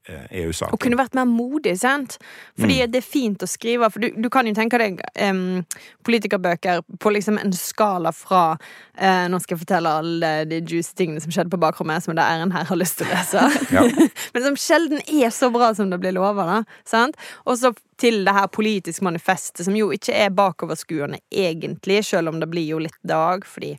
EU-saken. 0.09 0.73
Og 0.73 0.81
kunne 0.81 0.97
vært 0.97 1.13
mer 1.17 1.27
modig, 1.29 1.75
sant? 1.81 2.17
Fordi 2.59 2.79
det 2.89 3.01
er 3.01 3.05
fint 3.05 3.43
å 3.43 3.49
skrive, 3.49 3.89
for 3.93 4.01
du, 4.01 4.09
du 4.17 4.29
kan 4.33 4.47
jo 4.49 4.53
tenke 4.57 4.79
deg 4.81 5.01
um, 5.21 5.61
politikerbøker 6.07 6.81
på 7.01 7.13
liksom 7.13 7.37
en 7.41 7.53
skala 7.53 8.13
fra 8.15 8.43
uh, 8.55 9.25
Nå 9.29 9.39
skal 9.43 9.55
jeg 9.55 9.61
fortelle 9.61 9.93
alle 10.01 10.31
de 10.49 10.61
juicy 10.63 10.95
tingene 10.97 11.21
som 11.21 11.33
skjedde 11.33 11.53
på 11.53 11.61
bakrommet, 11.61 12.01
som 12.03 12.17
det 12.17 12.25
Æren 12.25 12.53
her 12.55 12.65
har 12.69 12.81
lyst 12.81 12.97
til 12.99 13.09
å 13.09 13.13
lese. 13.13 13.45
Ja. 13.75 13.85
Men 14.33 14.47
som 14.49 14.59
sjelden 14.59 15.05
er 15.05 15.29
så 15.35 15.51
bra 15.53 15.71
som 15.77 15.93
det 15.93 16.01
blir 16.01 16.17
lova, 16.17 16.47
da. 16.49 16.59
Sant? 16.87 17.19
Og 17.45 17.61
så 17.61 17.75
til 18.01 18.23
det 18.25 18.33
her 18.33 18.47
politiske 18.49 19.05
manifestet, 19.05 19.63
som 19.65 19.75
jo 19.77 19.91
ikke 19.93 20.13
er 20.17 20.33
bakoverskuende 20.33 21.19
egentlig, 21.29 21.99
selv 22.07 22.31
om 22.31 22.39
det 22.41 22.49
blir 22.49 22.65
jo 22.73 22.79
litt 22.81 22.97
dag, 23.07 23.45
fordi 23.45 23.75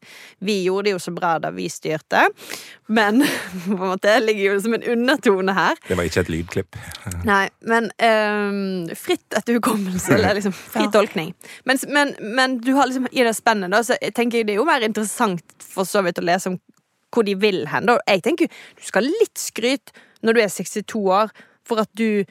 vi 0.46 0.60
gjorde 0.62 0.86
det 0.88 0.94
jo 0.94 1.00
så 1.02 1.14
bra 1.14 1.32
da 1.42 1.50
vi 1.54 1.66
styrte. 1.72 2.28
Men 2.86 3.24
på 3.66 3.74
en 3.74 3.82
måte 3.82 4.14
ligger 4.22 4.52
jo 4.52 4.60
som 4.62 4.76
en 4.78 4.86
undertone 4.94 5.56
her. 5.56 5.80
Det 5.88 5.98
var 5.98 6.08
ikke 6.08 6.22
et 6.22 6.32
lydklipp. 6.36 6.78
Nei, 7.32 7.44
men 7.66 7.90
um, 7.98 8.92
fritt 8.98 9.38
etter 9.38 9.58
hukommelse, 9.58 10.14
eller 10.14 10.34
liksom 10.38 10.54
fri 10.56 10.86
tolkning. 10.94 11.32
Men, 11.68 11.82
men, 11.88 12.14
men 12.22 12.60
du 12.62 12.74
har 12.78 12.90
liksom 12.90 13.10
i 13.10 13.26
det 13.26 13.34
spennet, 13.38 13.72
da, 13.74 13.82
så 13.86 13.98
tenker 14.14 14.40
jeg 14.40 14.50
det 14.50 14.56
er 14.56 14.62
jo 14.62 14.68
mer 14.68 14.86
interessant 14.86 15.66
for 15.72 15.88
så 15.88 16.04
vidt 16.06 16.22
å 16.22 16.26
lese 16.26 16.52
om 16.52 16.60
hvor 17.12 17.26
de 17.26 17.34
vil 17.36 17.66
hen. 17.68 17.90
Da. 17.90 17.98
Jeg 18.08 18.22
tenker 18.24 18.48
du 18.48 18.86
skal 18.86 19.04
ha 19.04 19.18
litt 19.20 19.40
skryt 19.40 19.92
når 20.22 20.38
du 20.38 20.40
er 20.44 20.54
62 20.54 21.02
år, 21.12 21.34
for 21.66 21.82
at 21.82 21.90
du 21.98 22.22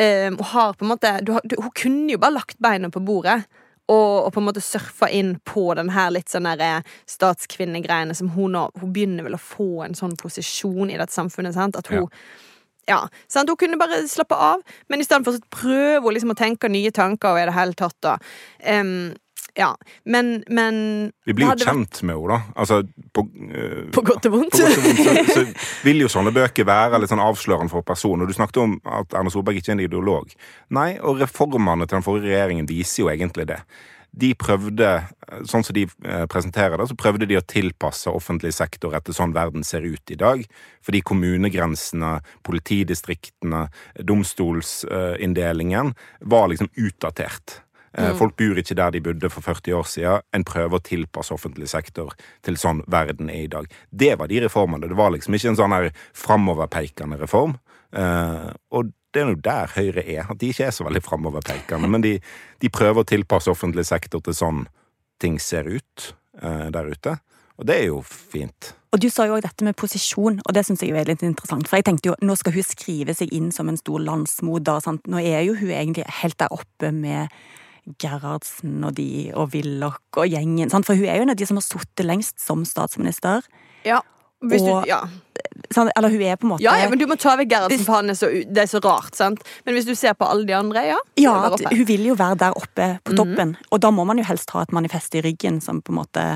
ehm, 0.00 0.38
har 0.52 0.74
på 0.74 0.84
en 0.84 0.92
måte 0.94 1.12
du 1.22 1.34
du, 1.44 1.56
Hun 1.58 1.72
kunne 1.74 2.12
jo 2.12 2.18
bare 2.18 2.38
lagt 2.38 2.58
beina 2.58 2.90
på 2.90 3.00
bordet. 3.00 3.42
Og, 3.86 4.26
og 4.26 4.32
på 4.34 4.40
en 4.40 4.46
måte 4.48 4.60
surfa 4.64 5.06
inn 5.14 5.36
på 5.46 5.68
den 5.78 5.92
her 5.94 6.10
litt 6.10 6.32
sånn 6.32 6.48
eh, 6.50 6.82
statskvinnegreiene 7.06 8.16
som 8.18 8.32
hun 8.34 8.56
nå 8.56 8.64
Hun 8.80 8.90
begynner 8.92 9.22
vel 9.22 9.36
å 9.38 9.42
få 9.42 9.84
en 9.84 9.94
sånn 9.94 10.16
posisjon 10.18 10.90
i 10.90 10.98
dette 10.98 11.14
samfunnet. 11.14 11.54
Sant? 11.54 11.78
At 11.78 11.92
hun 11.92 12.08
ja, 12.86 13.00
sant? 13.30 13.50
Hun 13.50 13.58
kunne 13.58 13.78
bare 13.78 14.04
slappe 14.08 14.34
av, 14.38 14.62
men 14.88 15.02
i 15.02 15.06
stedet 15.06 15.26
for 15.26 15.34
å 15.34 15.54
prøver 15.54 16.04
hun 16.04 16.14
liksom 16.14 16.34
å 16.34 16.38
tenke 16.38 16.70
nye 16.70 16.92
tanker 16.94 17.34
og 17.34 17.40
i 17.40 17.46
det 17.48 17.54
hele 17.56 17.78
tatt. 17.78 17.96
Da. 18.02 18.16
Ja, 19.56 19.70
men, 20.04 20.42
men 20.52 20.78
Vi 21.24 21.32
blir 21.32 21.46
jo 21.46 21.54
vært- 21.54 21.64
kjent 21.64 22.02
med 22.04 22.16
henne, 22.18 22.28
da. 22.36 22.52
Altså, 22.60 22.82
på, 23.16 23.24
uh, 23.24 23.86
På 23.94 24.02
godt 24.04 24.28
og 24.28 24.34
vondt. 24.36 24.52
Godt 24.60 24.76
og 24.76 24.84
vondt 24.84 25.32
så, 25.32 25.34
så 25.38 25.84
vil 25.86 26.04
jo 26.04 26.10
sånne 26.12 26.34
bøker 26.36 26.68
være 26.68 27.00
litt 27.00 27.12
sånn 27.12 27.24
avslørende 27.24 27.72
for 27.72 27.86
personen. 27.88 28.26
Og 28.26 28.28
du 28.28 28.36
snakket 28.36 28.60
om 28.62 28.76
at 28.84 29.16
Erna 29.16 29.32
Solberg 29.32 29.56
ikke 29.62 29.72
er 29.72 29.78
en 29.78 29.84
ideolog. 29.88 30.32
Nei, 30.76 30.90
og 31.00 31.22
reformene 31.24 31.88
til 31.88 31.96
den 31.98 32.04
forrige 32.06 32.34
regjeringen 32.34 32.68
viser 32.68 33.06
jo 33.06 33.12
egentlig 33.14 33.48
det. 33.48 33.60
de 34.16 34.30
prøvde, 34.38 34.86
sånn 35.44 35.60
som 35.66 35.74
de 35.76 35.82
eh, 35.84 36.22
presenterer 36.32 36.78
det, 36.80 36.86
så 36.88 36.94
prøvde 36.96 37.26
de 37.28 37.36
å 37.36 37.42
tilpasse 37.44 38.08
offentlig 38.08 38.54
sektor 38.56 38.94
etter 38.96 39.12
sånn 39.12 39.34
verden 39.36 39.60
ser 39.66 39.84
ut 39.84 40.08
i 40.08 40.16
dag. 40.16 40.40
Fordi 40.80 41.02
kommunegrensene, 41.04 42.14
politidistriktene, 42.46 43.66
domstolsinndelingen 44.00 45.92
var 46.20 46.48
liksom 46.48 46.70
utdatert. 46.80 47.60
Eh, 47.96 48.10
Mm. 48.10 48.16
Folk 48.18 48.36
bor 48.36 48.58
ikke 48.60 48.76
der 48.76 48.90
de 48.90 49.00
bodde 49.00 49.30
for 49.30 49.40
40 49.40 49.72
år 49.74 49.86
siden. 49.88 50.20
En 50.34 50.44
prøver 50.44 50.76
å 50.76 50.82
tilpasse 50.84 51.32
offentlig 51.32 51.68
sektor 51.68 52.12
til 52.44 52.56
sånn 52.60 52.82
verden 52.86 53.30
er 53.30 53.44
i 53.44 53.46
dag. 53.48 53.66
Det 53.90 54.18
var 54.18 54.28
de 54.28 54.40
reformene. 54.44 54.88
Det 54.88 54.96
var 54.96 55.10
liksom 55.10 55.34
ikke 55.34 55.48
en 55.48 55.56
sånn 55.56 55.72
her 55.72 55.90
framoverpeikende 56.12 57.16
reform. 57.16 57.56
Uh, 57.96 58.52
og 58.70 58.92
det 59.14 59.22
er 59.22 59.30
jo 59.32 59.40
der 59.40 59.72
Høyre 59.72 60.04
er. 60.04 60.26
At 60.28 60.38
de 60.38 60.50
ikke 60.52 60.66
er 60.66 60.76
så 60.76 60.84
veldig 60.84 61.02
framoverpeikende. 61.02 61.88
Men 61.88 62.04
de, 62.04 62.20
de 62.60 62.68
prøver 62.68 63.00
å 63.00 63.08
tilpasse 63.08 63.50
offentlig 63.50 63.86
sektor 63.86 64.20
til 64.20 64.36
sånn 64.36 64.66
ting 65.18 65.40
ser 65.40 65.64
ut 65.64 66.12
uh, 66.42 66.68
der 66.68 66.92
ute. 66.92 67.16
Og 67.56 67.64
det 67.64 67.80
er 67.80 67.86
jo 67.88 68.02
fint. 68.04 68.74
Og 68.92 69.00
du 69.00 69.08
sa 69.08 69.24
jo 69.24 69.38
også 69.38 69.48
dette 69.48 69.64
med 69.64 69.76
posisjon, 69.76 70.42
og 70.44 70.52
det 70.52 70.66
syns 70.66 70.82
jeg 70.84 70.92
er 70.92 71.08
litt 71.08 71.24
interessant. 71.24 71.64
For 71.68 71.80
jeg 71.80 71.86
tenkte 71.88 72.10
jo, 72.10 72.16
nå 72.20 72.36
skal 72.36 72.52
hun 72.52 72.64
skrive 72.64 73.16
seg 73.16 73.32
inn 73.32 73.48
som 73.52 73.70
en 73.72 73.80
stor 73.80 74.04
landsmoder. 74.04 74.84
Sant? 74.84 75.08
Nå 75.08 75.20
er 75.20 75.46
jo 75.48 75.56
hun 75.56 75.72
egentlig 75.72 76.04
helt 76.20 76.36
der 76.40 76.52
oppe 76.52 76.92
med 76.92 77.32
Gerhardsen 78.02 78.82
og 78.84 78.94
de, 78.98 79.30
og 79.34 79.52
Willoch 79.54 80.00
og 80.18 80.26
gjengen. 80.32 80.70
Sant? 80.72 80.86
For 80.88 80.98
hun 80.98 81.06
er 81.08 81.20
jo 81.20 81.26
en 81.26 81.30
av 81.34 81.38
de 81.38 81.46
som 81.48 81.58
har 81.60 81.66
sittet 81.66 82.06
lengst 82.08 82.40
som 82.42 82.64
statsminister. 82.66 83.46
Ja. 83.86 84.00
Hvis 84.44 84.60
Og- 84.62 84.82
du, 84.84 84.88
ja. 84.90 85.00
Sant? 85.72 85.90
Eller 85.96 86.10
hun 86.12 86.20
er 86.22 86.36
på 86.36 86.44
en 86.44 86.50
måte 86.52 86.62
ja, 86.62 86.74
ja, 86.76 86.88
men 86.92 86.98
du 87.00 87.06
må 87.08 87.16
ta 87.18 87.36
vekk 87.40 87.48
Gerhardsen, 87.48 87.84
for 87.86 87.94
han 88.00 88.10
er 88.12 88.14
så, 88.18 88.28
det 88.28 88.58
er 88.66 88.68
så 88.68 88.80
rart. 88.84 89.14
sant? 89.16 89.40
Men 89.64 89.74
hvis 89.74 89.86
du 89.88 89.94
ser 89.96 90.12
på 90.14 90.26
alle 90.28 90.44
de 90.46 90.52
andre, 90.54 90.82
ja. 90.92 90.98
Ja, 91.16 91.32
hun 91.70 91.86
vil 91.88 92.04
jo 92.10 92.14
være 92.18 92.36
der 92.42 92.52
oppe 92.58 92.98
på 93.04 93.16
toppen. 93.16 93.56
Og 93.72 93.80
da 93.80 93.90
må 93.90 94.04
man 94.06 94.18
jo 94.20 94.24
helst 94.28 94.50
ha 94.52 94.62
et 94.66 94.72
manifest 94.76 95.14
i 95.16 95.22
ryggen 95.24 95.62
som 95.64 95.80
på 95.80 95.94
en 95.94 96.00
måte 96.02 96.26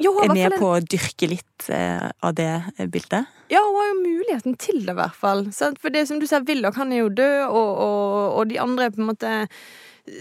Jo, 0.00 0.14
er 0.24 0.32
med 0.32 0.54
på 0.56 0.68
å 0.76 0.80
dyrke 0.80 1.28
litt 1.28 1.66
eh, 1.68 2.10
av 2.24 2.32
det 2.34 2.48
eh, 2.78 2.86
bildet. 2.86 3.26
ja, 3.50 3.60
hun 3.60 3.76
har 3.76 3.88
jo 3.90 3.96
muligheten 4.04 4.56
til 4.56 4.78
det, 4.86 4.92
i 4.94 4.96
hvert 5.00 5.14
fall. 5.18 5.42
For 5.52 5.90
det 5.92 6.06
som 6.08 6.20
du 6.20 6.26
sier, 6.26 6.44
Willoch 6.48 6.76
han 6.80 6.92
er 6.92 7.02
jo 7.02 7.08
død, 7.10 7.42
og, 7.50 7.70
og, 7.76 8.38
og 8.38 8.48
de 8.48 8.56
andre 8.62 8.84
er 8.88 8.94
på 8.94 9.02
en 9.02 9.10
måte 9.10 9.32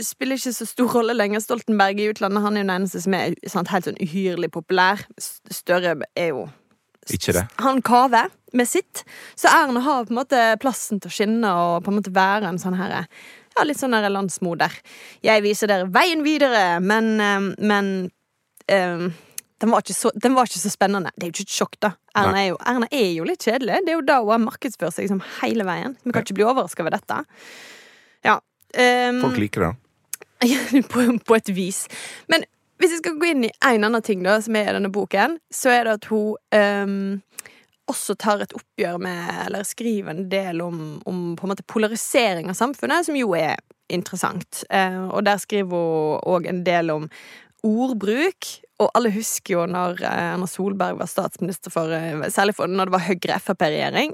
spiller 0.05 0.39
ikke 0.39 0.53
så 0.55 0.67
stor 0.67 0.91
rolle 0.93 1.15
lenger. 1.15 1.43
Stoltenberg 1.43 1.99
i 2.01 2.09
utlandet 2.11 2.43
han 2.43 2.57
er 2.57 2.63
jo 2.63 2.67
den 2.67 2.75
eneste 2.75 3.03
som 3.03 3.15
er 3.17 3.35
sant, 3.49 3.71
helt 3.73 3.89
sånn 3.89 4.01
uhyrlig 4.03 4.51
populær. 4.53 5.03
Støre 5.19 5.97
er 6.15 6.33
jo 6.33 6.47
Ikke 7.09 7.33
det. 7.33 7.45
Han 7.63 7.81
kaver 7.81 8.29
med 8.53 8.67
sitt. 8.69 9.03
Så 9.35 9.49
Erna 9.49 9.81
har 9.85 10.05
på 10.05 10.13
en 10.13 10.19
måte 10.19 10.41
plassen 10.61 10.99
til 11.01 11.09
å 11.09 11.13
skinne 11.13 11.53
og 11.53 11.85
på 11.85 11.91
en 11.93 11.99
måte 11.99 12.13
være 12.13 12.49
en 12.49 12.61
sånn 12.61 12.77
her 12.77 13.01
Ja, 13.57 13.65
litt 13.65 13.79
sånn 13.79 13.95
der 13.95 14.09
landsmoder. 14.13 14.73
Jeg 15.25 15.43
viser 15.43 15.71
dere 15.71 15.89
veien 15.89 16.21
videre, 16.23 16.79
men 16.79 17.19
eh, 17.19 17.49
Men 17.57 17.89
um, 18.69 19.09
den 19.59 19.71
var, 19.71 19.83
så, 19.91 20.11
den 20.15 20.35
var 20.37 20.47
ikke 20.47 20.61
så 20.61 20.71
spennende. 20.71 21.11
Det 21.15 21.25
er 21.25 21.31
jo 21.31 21.35
ikke 21.35 21.47
et 21.49 21.57
sjokk, 21.57 21.73
da. 21.83 21.91
Erna 22.15 22.37
er, 22.39 22.45
jo, 22.53 22.59
Erna 22.63 22.87
er 22.95 23.09
jo 23.11 23.25
litt 23.27 23.43
kjedelig. 23.43 23.81
Det 23.83 23.91
er 23.91 23.97
jo 23.97 24.05
da 24.07 24.21
hun 24.21 24.31
har 24.31 24.39
markedsført 24.45 24.95
seg 24.95 25.07
liksom 25.07 25.19
hele 25.41 25.65
veien. 25.67 25.97
Vi 26.05 26.13
kan 26.15 26.23
ikke 26.23 26.37
bli 26.37 26.45
overraska 26.47 26.85
over 26.85 26.95
dette. 26.95 27.17
Ehm, 28.73 29.21
Folk 29.23 29.39
liker 29.41 29.67
det. 29.67 29.73
på, 30.91 31.05
på 31.25 31.35
et 31.35 31.49
vis. 31.55 31.85
Men 32.31 32.45
hvis 32.79 32.93
jeg 32.95 33.01
skal 33.01 33.17
gå 33.19 33.31
inn 33.33 33.47
i 33.49 33.55
en 33.65 33.87
annen 33.89 34.05
ting 34.05 34.21
da, 34.23 34.37
som 34.43 34.55
er 34.55 34.69
i 34.71 34.75
denne 34.77 34.91
boken, 34.93 35.39
så 35.51 35.73
er 35.73 35.87
det 35.87 35.97
at 35.99 36.07
hun 36.11 36.37
um, 36.55 37.17
også 37.91 38.15
tar 38.21 38.45
et 38.45 38.55
oppgjør 38.55 39.01
med, 39.03 39.25
eller 39.47 39.67
skriver 39.67 40.13
en 40.13 40.29
del 40.31 40.61
om, 40.63 40.79
om 41.09 41.19
på 41.35 41.45
en 41.45 41.51
måte 41.51 41.67
polarisering 41.67 42.47
av 42.51 42.55
samfunnet, 42.55 43.09
som 43.09 43.17
jo 43.19 43.33
er 43.35 43.59
interessant. 43.91 44.63
Uh, 44.71 45.09
og 45.09 45.25
der 45.27 45.41
skriver 45.41 45.75
hun 45.75 46.23
òg 46.37 46.47
en 46.47 46.63
del 46.63 46.93
om 46.93 47.09
ordbruk. 47.65 48.47
Og 48.79 48.91
alle 48.95 49.11
husker 49.11 49.57
jo 49.57 49.65
når 49.67 49.99
eh, 50.07 50.25
Erna 50.33 50.47
Solberg 50.47 51.01
var 51.01 51.09
statsminister, 51.11 51.73
for, 51.73 51.91
eh, 51.91 52.29
særlig 52.31 52.55
for 52.55 52.71
når 52.71 52.87
det 52.87 52.95
var 52.95 53.07
Høyre-Frp-regjering. 53.09 54.13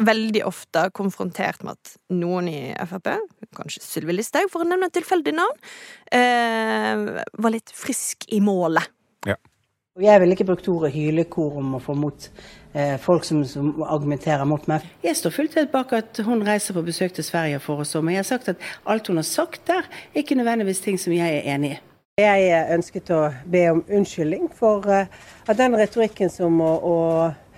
Veldig 0.00 0.42
ofte 0.48 0.86
konfrontert 0.96 1.62
med 1.64 1.78
at 1.78 1.94
noen 2.12 2.48
i 2.50 2.58
Frp, 2.88 3.12
kanskje 3.56 3.84
Sylvi 3.84 4.16
Listhaug, 4.16 4.50
for 4.52 4.64
å 4.64 4.68
nevne 4.68 4.88
et 4.90 4.96
tilfeldig 4.96 5.34
navn, 5.36 5.62
eh, 6.12 7.22
var 7.38 7.54
litt 7.54 7.72
frisk 7.76 8.26
i 8.32 8.40
målet. 8.44 8.90
Ja. 9.28 9.38
Jeg 10.00 10.22
ville 10.22 10.32
ikke 10.36 10.48
brukt 10.48 10.68
ordet 10.72 10.92
hylekor 10.94 11.58
om 11.60 11.74
å 11.76 11.82
få 11.82 11.92
mot 11.98 12.28
eh, 12.72 12.96
folk 13.00 13.26
som, 13.28 13.42
som 13.44 13.82
argumenterer 13.84 14.48
mot 14.48 14.64
meg. 14.70 14.86
Jeg 15.04 15.18
står 15.18 15.34
fullt 15.36 15.56
ut 15.58 15.72
bak 15.72 15.92
at 15.98 16.22
hun 16.24 16.44
reiser 16.46 16.76
på 16.76 16.84
besøk 16.86 17.12
til 17.16 17.26
Sverige 17.26 17.60
for 17.60 17.82
å 17.82 17.88
så, 17.88 18.00
men 18.00 18.16
jeg 18.16 18.24
har 18.24 18.30
sagt 18.30 18.52
at 18.54 18.68
alt 18.88 19.12
hun 19.12 19.20
har 19.20 19.28
sagt 19.28 19.66
der, 19.68 19.88
er 20.14 20.24
ikke 20.24 20.38
nødvendigvis 20.40 20.80
ting 20.84 21.00
som 21.00 21.12
jeg 21.12 21.42
er 21.42 21.50
enig 21.54 21.74
i. 21.76 21.80
Jeg 22.20 22.64
ønsket 22.74 23.08
å 23.16 23.20
be 23.48 23.62
om 23.70 23.78
unnskyldning 23.88 24.50
for 24.52 24.84
eh, 24.92 25.08
at 25.48 25.56
den 25.56 25.76
retorikken 25.80 26.28
som, 26.32 26.58
å, 26.60 26.96
eh, 27.28 27.51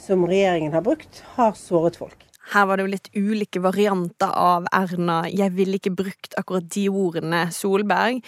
som 0.00 0.22
regjeringen 0.24 0.72
har 0.72 0.84
brukt, 0.86 1.22
har 1.36 1.52
såret 1.58 1.98
folk. 2.00 2.22
Her 2.50 2.66
var 2.66 2.78
det 2.78 2.84
jo 2.84 2.90
litt 2.90 3.10
ulike 3.14 3.60
varianter 3.62 4.32
av 4.34 4.66
Erna. 4.74 5.22
Jeg 5.30 5.54
ville 5.54 5.78
ikke 5.78 5.94
brukt 5.94 6.34
akkurat 6.38 6.66
de 6.74 6.88
ordene, 6.90 7.44
Solberg. 7.54 8.18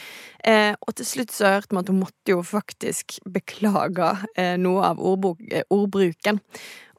Eh, 0.47 0.73
og 0.79 0.95
til 0.97 1.09
slutt 1.09 1.35
så 1.35 1.57
hørte 1.57 1.75
man 1.75 1.85
at 1.85 1.91
hun 1.91 2.01
måtte 2.05 2.37
jo 2.37 2.45
faktisk 2.47 3.19
beklage 3.35 4.13
eh, 4.39 4.55
noe 4.61 4.87
av 4.87 5.03
ordbok, 5.03 5.43
eh, 5.51 5.67
ordbruken. 5.75 6.39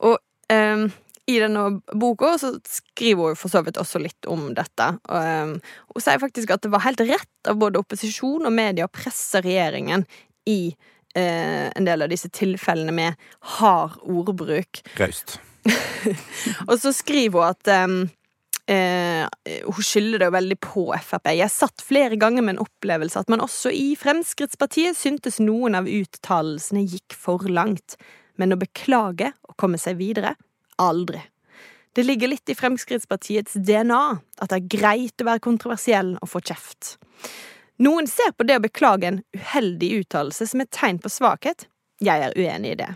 Og 0.04 0.20
eh, 0.52 0.86
i 1.32 1.38
denne 1.42 1.64
boka 1.96 2.36
så 2.42 2.52
skriver 2.68 3.32
hun 3.32 3.40
for 3.40 3.54
så 3.54 3.64
vidt 3.66 3.80
også 3.82 4.04
litt 4.04 4.30
om 4.30 4.50
dette. 4.58 4.92
Og, 5.08 5.16
eh, 5.16 5.80
hun 5.96 6.04
sier 6.04 6.22
faktisk 6.22 6.52
at 6.54 6.68
det 6.68 6.74
var 6.76 6.84
helt 6.86 7.06
rett 7.08 7.50
av 7.50 7.64
både 7.64 7.80
opposisjon 7.80 8.44
og 8.44 8.54
media 8.54 8.90
å 8.90 8.94
presse 8.94 9.40
regjeringen 9.46 10.04
i 10.52 10.76
eh, 11.18 11.72
en 11.76 11.88
del 11.88 12.06
av 12.06 12.12
disse 12.12 12.30
tilfellene 12.34 12.94
med 12.96 13.28
hard 13.58 13.98
ordbruk. 14.04 14.84
Raust. 15.00 15.40
Og 16.70 16.78
så 16.82 16.92
skriver 16.94 17.42
hun 17.42 17.50
at 17.50 17.72
eh, 17.74 18.76
eh, 18.76 19.62
Hun 19.66 19.86
skylder 19.86 20.22
det 20.22 20.30
jo 20.30 20.36
veldig 20.38 20.60
på 20.62 20.86
Frp. 20.94 21.32
Jeg 21.34 21.54
satt 21.54 21.86
flere 21.86 22.20
ganger 22.22 22.46
med 22.46 22.56
en 22.56 22.66
opplevelse 22.66 23.22
at 23.22 23.32
man 23.34 23.44
også 23.46 23.74
i 23.74 23.94
Fremskrittspartiet 24.00 24.98
syntes 25.00 25.42
noen 25.44 25.78
av 25.80 25.90
uttalelsene 25.90 26.86
gikk 26.86 27.18
for 27.18 27.48
langt. 27.50 27.98
Men 28.38 28.54
å 28.54 28.60
beklage 28.60 29.32
og 29.48 29.58
komme 29.62 29.80
seg 29.82 29.98
videre 30.02 30.36
aldri. 30.82 31.22
Det 31.96 32.04
ligger 32.04 32.28
litt 32.28 32.52
i 32.52 32.58
Fremskrittspartiets 32.60 33.56
DNA 33.56 34.04
at 34.44 34.52
det 34.52 34.58
er 34.58 34.72
greit 34.74 35.24
å 35.24 35.30
være 35.30 35.44
kontroversiell 35.46 36.18
og 36.20 36.28
få 36.28 36.42
kjeft. 36.44 36.98
Noen 37.78 38.08
ser 38.08 38.32
på 38.38 38.46
det 38.48 38.60
å 38.60 38.64
beklage 38.64 39.08
en 39.10 39.24
uheldig 39.36 39.92
uttalelse 40.02 40.48
som 40.48 40.64
et 40.64 40.72
tegn 40.72 41.00
på 41.04 41.12
svakhet. 41.12 41.68
Jeg 42.04 42.24
er 42.24 42.36
uenig 42.36 42.76
i 42.76 42.78
det. 42.80 42.92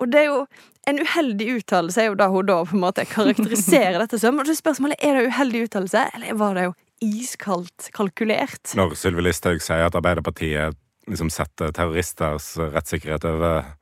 Og 0.00 0.10
det 0.12 0.20
er 0.22 0.28
jo 0.28 0.42
en 0.88 1.00
uheldig 1.04 1.48
uttalelse 1.58 2.00
er 2.00 2.10
jo 2.10 2.16
da 2.16 2.28
hun 2.32 2.48
da 2.48 2.58
på 2.64 2.76
en 2.76 2.84
måte 2.84 3.04
karakteriserer 3.08 3.98
dette 4.02 4.20
som. 4.20 4.40
Og 4.40 4.48
så 4.48 4.56
spørsmålet 4.56 5.00
er 5.04 5.16
det 5.16 5.30
uheldig 5.32 5.66
uttalelse, 5.68 6.04
eller 6.16 6.38
var 6.40 6.56
det 6.56 6.68
jo 6.68 6.76
iskaldt 7.04 7.90
kalkulert? 7.96 8.74
Når 8.76 8.96
Sylvi 8.98 9.24
Listhaug 9.24 9.62
sier 9.64 9.86
at 9.86 9.98
Arbeiderpartiet 9.98 10.76
liksom 11.08 11.30
setter 11.32 11.72
terroristers 11.72 12.50
rettssikkerhet 12.60 13.24
over 13.28 13.72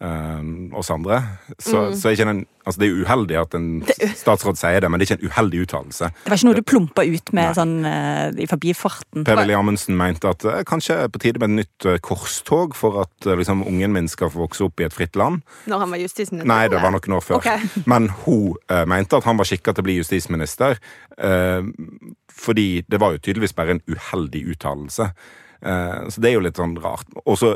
eh, 0.00 0.42
oss 0.76 0.92
andre, 0.92 1.22
så, 1.58 1.90
så 1.96 2.10
er 2.10 2.18
ikke 2.18 2.30
den 2.32 2.44
Altså, 2.66 2.80
det 2.82 2.86
er 2.88 3.04
uheldig 3.06 3.36
at 3.38 3.52
en 3.54 3.66
statsråd 4.18 4.56
sier 4.58 4.82
det, 4.82 4.88
men 4.90 4.98
det 4.98 5.06
er 5.06 5.12
ikke 5.12 5.22
en 5.22 5.30
uheldig 5.30 5.60
uttalelse. 5.62 6.08
Det 6.24 6.32
var 6.32 6.40
ikke 6.40 6.48
noe 6.48 6.56
du 6.56 6.64
plumpa 6.66 7.04
ut 7.06 7.30
med 7.30 7.44
Nei. 7.46 7.52
sånn 7.54 7.74
uh, 7.86 8.40
i 8.42 8.48
forbifarten. 8.50 9.22
Per-Willy 9.22 9.54
Amundsen 9.54 9.94
mente 9.94 10.32
at 10.34 10.42
uh, 10.42 10.64
kanskje 10.66 10.96
på 11.14 11.20
tide 11.22 11.38
med 11.38 11.52
et 11.52 11.60
nytt 11.60 11.86
uh, 11.86 12.00
korstog 12.02 12.74
for 12.74 12.98
at 13.04 13.28
uh, 13.30 13.36
liksom, 13.38 13.62
ungen 13.70 13.94
min 13.94 14.10
skal 14.10 14.32
få 14.34 14.42
vokse 14.48 14.66
opp 14.66 14.82
i 14.82 14.88
et 14.88 14.98
fritt 14.98 15.14
land. 15.14 15.44
Når 15.70 15.84
han 15.84 15.94
var 15.94 16.02
justisminister? 16.02 16.50
Nei, 16.50 16.64
det 16.74 16.82
var 16.82 16.96
noen 16.96 17.16
år 17.20 17.22
før. 17.28 17.38
Okay. 17.38 17.70
Men 17.94 18.10
hun 18.24 18.58
mente 18.90 19.22
at 19.22 19.30
han 19.30 19.38
var 19.38 19.46
skikka 19.46 19.70
til 19.70 19.86
å 19.86 19.86
bli 19.86 20.00
justisminister. 20.00 20.82
eh, 21.22 21.62
fordi 22.36 22.84
det 22.90 23.00
var 23.00 23.14
jo 23.14 23.22
tydeligvis 23.22 23.54
bare 23.56 23.76
en 23.76 23.82
uheldig 23.88 24.42
uttalelse. 24.52 25.08
Eh, 25.62 26.08
så 26.08 26.20
det 26.20 26.30
er 26.30 26.36
jo 26.36 26.44
litt 26.44 26.60
sånn 26.60 26.76
rart. 26.82 27.08
Og 27.24 27.38
så 27.40 27.54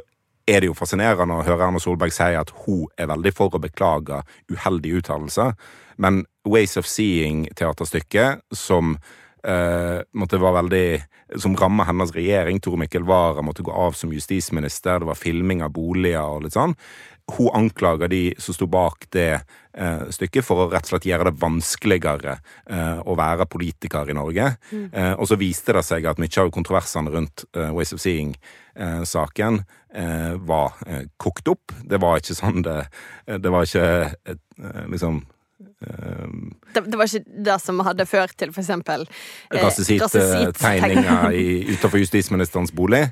er 0.49 0.63
det 0.63 0.71
jo 0.71 0.77
fascinerende 0.77 1.39
å 1.39 1.45
høre 1.47 1.67
Erna 1.67 1.81
Solberg 1.83 2.15
si 2.15 2.35
at 2.37 2.53
hun 2.65 2.87
er 2.99 3.11
veldig 3.11 3.33
for 3.37 3.57
å 3.57 3.63
beklage 3.63 4.23
uheldige 4.51 5.03
uttalelser. 5.03 5.55
Men 6.01 6.25
Ways 6.49 6.77
of 6.81 6.89
Seeing-teaterstykket, 6.89 8.47
som 8.57 8.97
eh, 9.45 10.01
måtte 10.17 10.41
være 10.41 10.59
veldig 10.63 10.87
som 11.41 11.55
ramma 11.57 11.85
hennes 11.87 12.13
regjering. 12.15 12.61
Tor 12.61 12.79
Mikkel 12.81 13.05
Wara 13.07 13.43
måtte 13.47 13.63
gå 13.67 13.73
av 13.73 13.95
som 13.99 14.13
justisminister. 14.13 15.01
Det 15.01 15.11
var 15.11 15.19
filming 15.19 15.63
av 15.63 15.75
boliger 15.77 16.25
og 16.25 16.47
litt 16.47 16.57
sånn. 16.57 16.75
Hun 17.37 17.51
anklager 17.55 18.09
de 18.11 18.35
som 18.39 18.55
sto 18.57 18.67
bak 18.71 19.07
det 19.15 19.41
eh, 19.75 20.05
stykket, 20.11 20.45
for 20.47 20.65
å 20.65 20.69
rett 20.71 20.87
og 20.89 20.95
slett 20.95 21.09
gjøre 21.11 21.31
det 21.31 21.41
vanskeligere 21.41 22.37
eh, 22.67 23.01
å 23.05 23.17
være 23.19 23.47
politiker 23.51 24.11
i 24.11 24.17
Norge. 24.17 24.53
Eh, 24.73 25.13
og 25.15 25.29
så 25.31 25.39
viste 25.41 25.75
det 25.77 25.85
seg 25.87 26.07
at 26.11 26.21
mye 26.23 26.43
av 26.43 26.53
kontroversene 26.55 27.13
rundt 27.13 27.45
eh, 27.57 27.71
Ways 27.77 27.93
of 27.97 28.03
Seeing-saken 28.03 29.63
eh, 29.95 30.33
var 30.49 30.79
eh, 30.87 31.05
kokt 31.21 31.51
opp. 31.53 31.77
Det 31.83 32.01
var 32.03 32.21
ikke 32.23 32.39
sånn 32.39 32.65
det 32.67 32.81
Det 33.41 33.51
var 33.53 33.69
ikke 33.69 34.39
liksom 34.91 35.23
Det, 35.81 36.81
det 36.87 36.97
var 36.97 37.09
ikke 37.09 37.43
det 37.45 37.57
som 37.61 37.81
hadde 37.85 38.07
ført 38.09 38.35
til 38.39 38.53
eksempel 38.53 39.07
eh, 39.07 39.61
Rasesitt-tegninger 39.61 41.37
utenfor 41.75 42.01
justisministerens 42.01 42.73
bolig. 42.73 43.07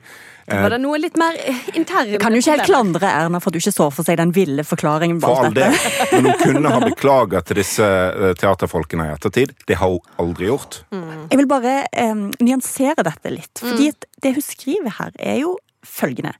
Da 0.48 0.62
var 0.64 0.72
det 0.72 0.80
noe 0.80 0.98
litt 1.00 1.18
mer 1.20 1.36
eh, 1.38 1.64
internt. 1.76 2.12
Jeg 2.14 2.22
kan 2.22 2.34
jo 2.34 2.40
ikke 2.42 2.56
helt 2.56 2.68
klandre 2.68 3.10
Erna 3.10 3.40
for 3.42 3.50
at 3.50 3.58
du 3.58 3.60
ikke 3.60 3.74
så 3.74 3.88
for 3.92 4.06
seg 4.06 4.18
den 4.20 4.32
ville 4.36 4.64
forklaringen 4.66 5.20
For 5.22 5.36
bak 5.36 5.50
all 5.50 5.56
det, 5.56 5.68
dette. 5.74 6.08
Men 6.14 6.28
hun 6.30 6.40
kunne 6.42 6.72
ha 6.74 6.80
beklaga 6.92 7.42
til 7.46 7.60
disse 7.60 7.84
eh, 7.84 8.32
teaterfolkene 8.40 9.10
i 9.10 9.14
ettertid. 9.16 9.52
Det 9.68 9.78
har 9.82 9.92
hun 9.92 10.24
aldri 10.24 10.48
gjort. 10.48 10.80
Jeg 10.90 11.40
vil 11.40 11.50
bare 11.50 11.74
um, 12.00 12.28
nyansere 12.40 13.04
dette 13.06 13.34
litt. 13.34 13.52
fordi 13.60 13.90
at 13.92 14.08
det 14.24 14.34
hun 14.38 14.44
skriver 14.44 14.96
her, 14.98 15.12
er 15.18 15.42
jo 15.42 15.56
følgende. 15.86 16.32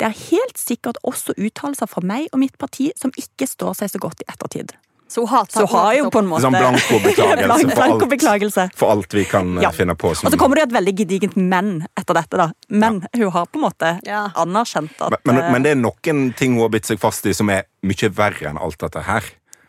Det 0.00 0.08
er 0.08 0.16
helt 0.32 0.58
sikkert 0.58 0.98
også 1.06 1.36
uttalelser 1.36 1.86
fra 1.86 2.02
meg 2.02 2.26
og 2.32 2.40
mitt 2.42 2.56
parti 2.58 2.90
som 2.98 3.12
ikke 3.18 3.46
står 3.46 3.78
seg 3.78 3.92
så 3.92 4.02
godt 4.02 4.24
i 4.24 4.30
ettertid. 4.32 4.74
Så 5.12 5.20
hun 5.20 5.28
har, 5.28 5.44
Så 5.52 5.66
hun 5.66 5.76
har 5.76 5.94
jo 5.98 6.06
på 6.10 6.20
en 6.22 6.28
måte 6.30 6.46
Sånn 6.46 6.54
blanko-beklagelse 6.56 7.44
Blank- 7.44 7.74
for 7.76 8.28
alt. 8.32 8.78
For 8.80 8.92
alt 8.94 9.12
vi 9.18 9.24
kan 9.28 9.58
eh, 9.58 9.62
Ja. 9.66 9.70
finne 9.76 9.92
på. 9.94 10.14
Som, 10.16 10.26
Og 10.28 10.32
så 10.32 10.38
kommer 10.40 10.56
det 10.56 10.64
jo 10.64 10.68
et 10.70 10.76
veldig 10.78 10.94
gedigent 11.02 11.36
men 11.36 11.86
etter 11.98 12.16
dette, 12.16 12.38
da. 12.40 12.46
Men 12.70 13.02
hun 13.14 13.30
har 13.34 13.44
på 13.52 13.60
en 13.60 13.66
måte 13.68 13.92
Ja. 14.08 14.22
anerkjent 14.34 14.96
at 15.00 15.10
men, 15.26 15.34
men, 15.36 15.44
eh, 15.44 15.52
men 15.52 15.62
det 15.66 15.74
er 15.76 15.80
noen 15.82 16.32
ting 16.38 16.54
hun 16.56 16.62
har 16.64 16.72
bitt 16.72 16.88
seg 16.88 16.98
fast 17.02 17.26
i 17.28 17.34
som 17.36 17.50
er 17.50 17.64
mye 17.84 18.08
verre 18.16 18.48
enn 18.48 18.58
alt 18.58 18.78
dette 18.78 19.02
her. 19.04 19.22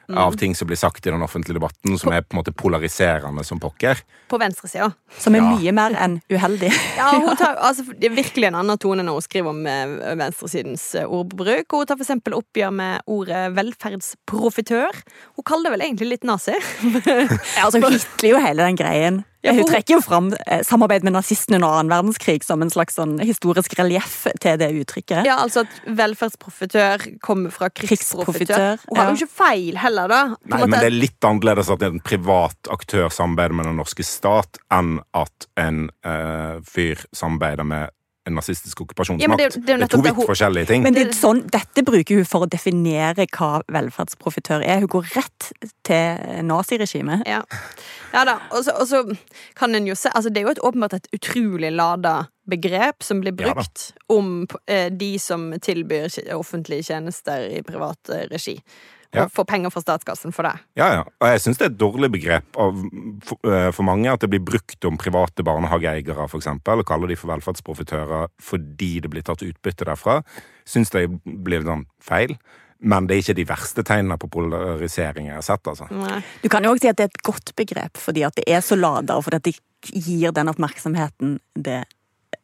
Mm. 0.09 0.17
Av 0.19 0.35
ting 0.35 0.51
som 0.55 0.67
blir 0.67 0.75
sagt 0.75 1.05
i 1.07 1.11
den 1.13 1.21
offentlige 1.23 1.55
debatten, 1.55 1.97
som 1.97 2.11
er 2.11 2.21
på 2.21 2.35
en 2.35 2.41
måte 2.41 2.51
polariserende 2.51 3.43
som 3.47 3.59
pokker. 3.63 4.01
på 4.27 4.37
venstresida. 4.41 4.91
Som 5.17 5.35
er 5.35 5.39
Ja. 5.39 5.51
mye 5.55 5.71
mer 5.71 5.93
enn 5.95 6.21
uheldig. 6.29 6.71
Ja, 6.97 7.11
hun 7.19 7.37
tar, 7.37 7.55
altså, 7.67 7.85
det 7.93 8.09
er 8.11 8.15
virkelig 8.15 8.47
en 8.49 8.55
annen 8.55 8.77
tone 8.81 9.03
når 9.05 9.13
hun 9.13 9.21
skriver 9.21 9.49
om 9.49 9.65
eh, 9.67 10.15
venstresidens 10.19 10.95
eh, 10.95 11.05
ordbruk. 11.05 11.71
Hun 11.71 11.85
tar 11.85 12.01
eksempel 12.01 12.33
oppgjør 12.33 12.73
med 12.73 13.01
ordet 13.07 13.53
velferdsprofitør. 13.55 15.03
Hun 15.37 15.45
kaller 15.47 15.69
det 15.69 15.75
vel 15.77 15.85
egentlig 15.87 16.09
litt 16.15 16.23
nazi. 16.27 16.55
Ja, 17.05 17.65
altså, 17.67 17.79
hun 17.79 17.93
hitler 17.93 18.29
jo 18.33 18.39
hele 18.43 18.65
den 18.67 18.75
greien. 18.79 19.23
Ja, 19.43 19.51
for 19.51 19.59
hun 19.59 19.67
trekker 19.67 19.97
jo 19.97 20.01
fram 20.03 20.29
eh, 20.47 20.61
samarbeid 20.63 21.03
med 21.03 21.17
nazistene 21.17 21.57
under 21.59 21.73
annen 21.81 21.91
verdenskrig 21.91 22.45
som 22.47 22.61
en 22.63 22.71
slags 22.71 22.95
sånn 22.95 23.17
historisk 23.19 23.75
relieff 23.75 24.21
til 24.43 24.59
det 24.61 24.69
uttrykket. 24.79 25.25
Ja, 25.27 25.41
altså 25.43 25.65
at 25.65 25.81
velferdsprofitør 25.99 27.03
kommer 27.23 27.51
fra 27.51 27.67
krigsprofitør. 27.67 28.31
Krigsprofitør, 28.31 28.85
Hun 28.87 29.01
har 29.01 29.09
jo 29.09 29.17
ja. 29.17 29.19
ikke 29.19 29.43
feil 29.43 29.81
heller, 29.83 30.07
da. 30.13 30.21
Nei, 30.31 30.61
måte- 30.61 30.69
men 30.69 30.77
det 30.79 30.87
er 30.87 30.95
litt 30.95 31.27
annerledes 31.27 31.73
at 31.75 31.83
en 31.89 31.99
privat 32.03 32.71
aktør 32.71 33.11
samarbeider 33.11 33.59
med 33.59 33.67
den 33.67 33.81
norske 33.83 34.05
stat, 34.07 34.61
enn 34.71 34.95
at 35.11 35.49
en 35.59 35.89
uh, 36.07 36.63
fyr 36.63 37.03
samarbeider 37.11 37.67
med 37.67 37.91
en 38.25 38.37
nazistisk 38.37 38.81
okkupasjonsmakt. 38.85 39.41
Ja, 39.41 39.49
det, 39.49 39.65
det 39.65 39.77
det 39.79 39.83
er 39.83 39.91
to 39.91 39.99
vidt 40.01 40.15
hun- 40.15 40.27
forskjellige 40.29 40.67
ting. 40.69 40.83
Men 40.83 40.93
det, 40.95 41.09
sånn, 41.17 41.41
dette 41.51 41.83
bruker 41.83 42.15
hun 42.21 42.25
for 42.25 42.45
å 42.45 42.49
definere 42.49 43.25
hva 43.35 43.61
velferdsprofitør 43.67 44.63
er. 44.63 44.79
Hun 44.79 44.87
går 44.87 45.09
rett 45.15 45.49
til 45.83 46.43
naziregimet. 46.47 47.25
Ja. 47.27 47.41
ja 48.13 48.23
da. 48.25 48.37
Og 48.51 48.63
så- 48.63 49.17
kan 49.55 49.75
en 49.75 49.85
jo 49.87 49.95
se 49.95 50.09
Altså, 50.13 50.29
det 50.31 50.37
er 50.41 50.45
jo 50.47 50.51
et, 50.51 50.59
åpenbart 50.63 50.93
et 50.93 51.07
utrolig 51.13 51.71
lada 51.75 52.27
begrep 52.47 53.03
som 53.03 53.21
blir 53.21 53.33
Ja 53.39 53.53
brukt 53.53 53.91
om 54.09 54.47
eh, 54.67 54.89
de 54.89 55.17
som 55.19 55.51
tilbyr 55.59 56.09
offentlige 56.35 56.83
tjenester 56.83 57.47
i 57.49 57.61
privat 57.61 57.97
eh, 58.09 58.27
regi. 59.13 59.25
Og 59.27 59.35
får 59.35 59.47
penger 59.49 59.73
fra 59.73 59.83
statskassen 59.83 60.35
for 60.35 60.47
det. 60.47 60.53
Ja, 60.79 60.89
ja. 60.97 61.03
Og 61.05 61.29
jeg 61.29 61.43
syns 61.43 61.61
det 61.61 61.67
er 61.67 61.71
et 61.71 61.79
dårlig 61.81 62.09
begrep 62.15 62.59
av, 62.59 62.81
for, 63.27 63.39
uh, 63.47 63.69
for 63.75 63.87
mange 63.87 64.11
at 64.11 64.23
det 64.23 64.31
blir 64.33 64.43
brukt 64.43 64.89
om 64.89 64.99
private 64.99 65.45
barnehageeiere, 65.45 66.27
eksempel, 66.33 66.83
og 66.83 66.89
kaller 66.89 67.13
de 67.13 67.19
for 67.19 67.31
velferdsprofitører 67.33 68.27
fordi 68.41 68.97
det 69.03 69.13
blir 69.13 69.25
tatt 69.25 69.45
utbytte 69.45 69.87
derfra. 69.89 70.19
Syns 70.69 70.93
det 70.93 71.07
blir 71.23 71.65
sånn 71.67 71.87
feil. 72.03 72.37
Men 72.83 73.07
det 73.07 73.15
er 73.15 73.21
ikke 73.23 73.37
de 73.37 73.47
verste 73.47 73.83
tegnene 73.87 74.19
på 74.19 74.27
polarisering 74.31 75.29
jeg 75.29 75.37
har 75.37 75.45
sett, 75.45 75.67
altså. 75.71 75.87
Nei. 75.95 76.19
Du 76.43 76.49
kan 76.51 76.65
jo 76.65 76.73
også 76.73 76.83
si 76.83 76.91
at 76.91 76.99
det 76.99 77.05
er 77.05 77.13
et 77.13 77.23
godt 77.23 77.53
begrep, 77.55 77.99
fordi 78.01 78.25
at 78.27 78.35
det 78.35 78.43
er 78.51 78.63
så 78.65 78.75
lada, 78.75 79.15
og 79.15 79.23
fordi 79.23 79.39
at 79.39 79.47
det 79.47 79.55
gir 79.93 80.33
den 80.35 80.51
oppmerksomheten 80.51 81.37
det 81.55 81.83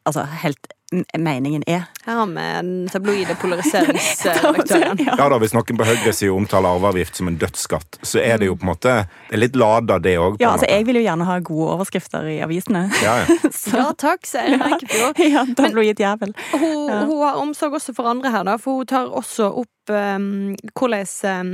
altså 0.08 0.24
helt 0.42 0.72
meningen 1.18 1.62
er. 1.66 1.84
Her 2.04 2.14
har 2.18 2.26
vi 2.26 2.34
den 2.34 2.88
tabloide 2.90 3.36
polariseringsredaktøren. 3.40 4.98
Ja. 5.06 5.14
Ja 5.18 5.28
da, 5.30 5.38
Hvis 5.40 5.54
noen 5.54 5.78
på 5.78 5.86
høyresida 5.86 6.32
omtaler 6.34 6.74
arveavgift 6.74 7.20
som 7.20 7.30
en 7.30 7.38
dødsskatt, 7.40 8.00
så 8.02 8.20
er 8.22 8.40
det 8.40 8.48
jo 8.50 8.56
på 8.58 8.66
en 8.66 8.70
måte 8.72 8.94
Det 9.28 9.36
er 9.38 9.42
litt 9.44 9.56
lada, 9.58 9.98
det 10.02 10.16
òg. 10.18 10.40
Ja, 10.42 10.54
altså 10.54 10.68
Jeg 10.68 10.86
vil 10.88 11.00
jo 11.00 11.04
gjerne 11.04 11.26
ha 11.28 11.38
gode 11.46 11.70
overskrifter 11.76 12.26
i 12.30 12.38
avisene. 12.44 12.88
Ja, 13.04 13.20
ja. 13.22 13.38
Ja 13.80 13.86
takk, 13.96 14.26
sier 14.28 14.56
Eikefjord. 14.56 15.20
ja, 15.34 15.44
tabloid 15.56 16.00
jævel. 16.02 16.34
Hun, 16.52 16.90
hun 16.90 17.18
har 17.22 17.40
omsorg 17.40 17.78
også 17.78 17.94
for 17.96 18.10
andre 18.10 18.32
her, 18.34 18.46
da, 18.48 18.56
for 18.60 18.82
hun 18.82 18.90
tar 18.90 19.10
også 19.20 19.50
opp 19.62 19.94
um, 19.94 20.56
hvordan 20.74 21.06
um, 21.30 21.52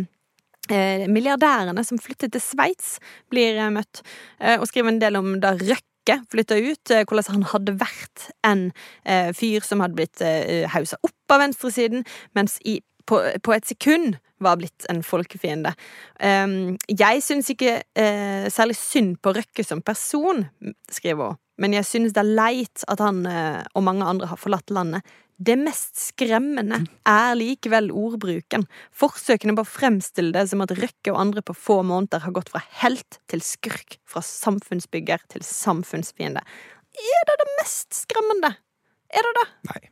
eh, 0.71 1.05
milliardærene 1.11 1.85
som 1.85 2.01
flyttet 2.03 2.35
til 2.35 2.43
Sveits, 2.43 2.97
blir 3.33 3.59
eh, 3.59 3.73
møtt, 3.73 4.03
eh, 4.41 4.57
og 4.59 4.67
skriver 4.71 4.95
en 4.95 5.03
del 5.03 5.21
om 5.21 5.37
da 5.43 5.55
Røkke 5.59 5.96
flytta 6.31 6.59
ut, 6.59 6.91
eh, 6.91 7.05
hvordan 7.05 7.35
han 7.35 7.47
hadde 7.53 7.77
vært 7.81 8.29
en 8.47 8.71
eh, 9.05 9.33
fyr 9.37 9.65
som 9.67 9.83
hadde 9.83 9.99
blitt 9.99 10.23
eh, 10.25 10.67
hausa 10.73 10.99
opp 11.03 11.35
av 11.35 11.43
venstresiden, 11.43 12.07
mens 12.35 12.59
i, 12.65 12.81
på, 13.07 13.21
på 13.43 13.55
et 13.57 13.67
sekund 13.67 14.17
var 14.43 14.59
blitt 14.61 14.85
en 14.93 15.01
folkefiende. 15.03 15.73
Um, 16.21 16.77
jeg 16.93 17.23
syns 17.25 17.49
ikke 17.49 17.79
særlig 18.53 18.75
synd 18.77 19.15
på 19.25 19.33
Røkke 19.33 19.65
som 19.65 19.81
person, 19.81 20.43
skriver 20.93 21.31
hun, 21.33 21.39
men 21.57 21.73
jeg 21.73 21.89
synes 21.89 22.13
det 22.13 22.21
er 22.21 22.35
leit 22.37 22.85
at 22.85 23.01
han 23.01 23.23
og 23.25 23.87
mange 23.87 24.05
andre 24.05 24.29
har 24.29 24.37
forlatt 24.37 24.69
landet. 24.69 25.01
Det 25.37 25.57
mest 25.61 25.99
skremmende 26.01 26.79
er 27.05 27.35
likevel 27.37 27.91
ordbruken. 27.93 28.65
Forsøkene 28.97 29.53
på 29.59 29.67
å 29.67 29.69
fremstille 29.69 30.33
det 30.33 30.47
som 30.49 30.63
at 30.65 30.73
Røkke 30.79 31.13
og 31.13 31.19
andre 31.21 31.43
på 31.45 31.57
få 31.57 31.83
måneder 31.85 32.25
har 32.25 32.33
gått 32.37 32.49
fra 32.55 32.63
helt 32.81 33.19
til 33.29 33.45
skurk, 33.45 33.99
fra 34.09 34.23
samfunnsbygger 34.25 35.27
til 35.35 35.45
samfunnsfiende. 35.45 36.41
Er 36.97 37.29
det 37.29 37.37
det 37.43 37.51
mest 37.59 37.93
skremmende? 37.99 38.55
Er 39.13 39.29
det 39.29 39.35
det? 39.43 39.47
Nei. 39.69 39.83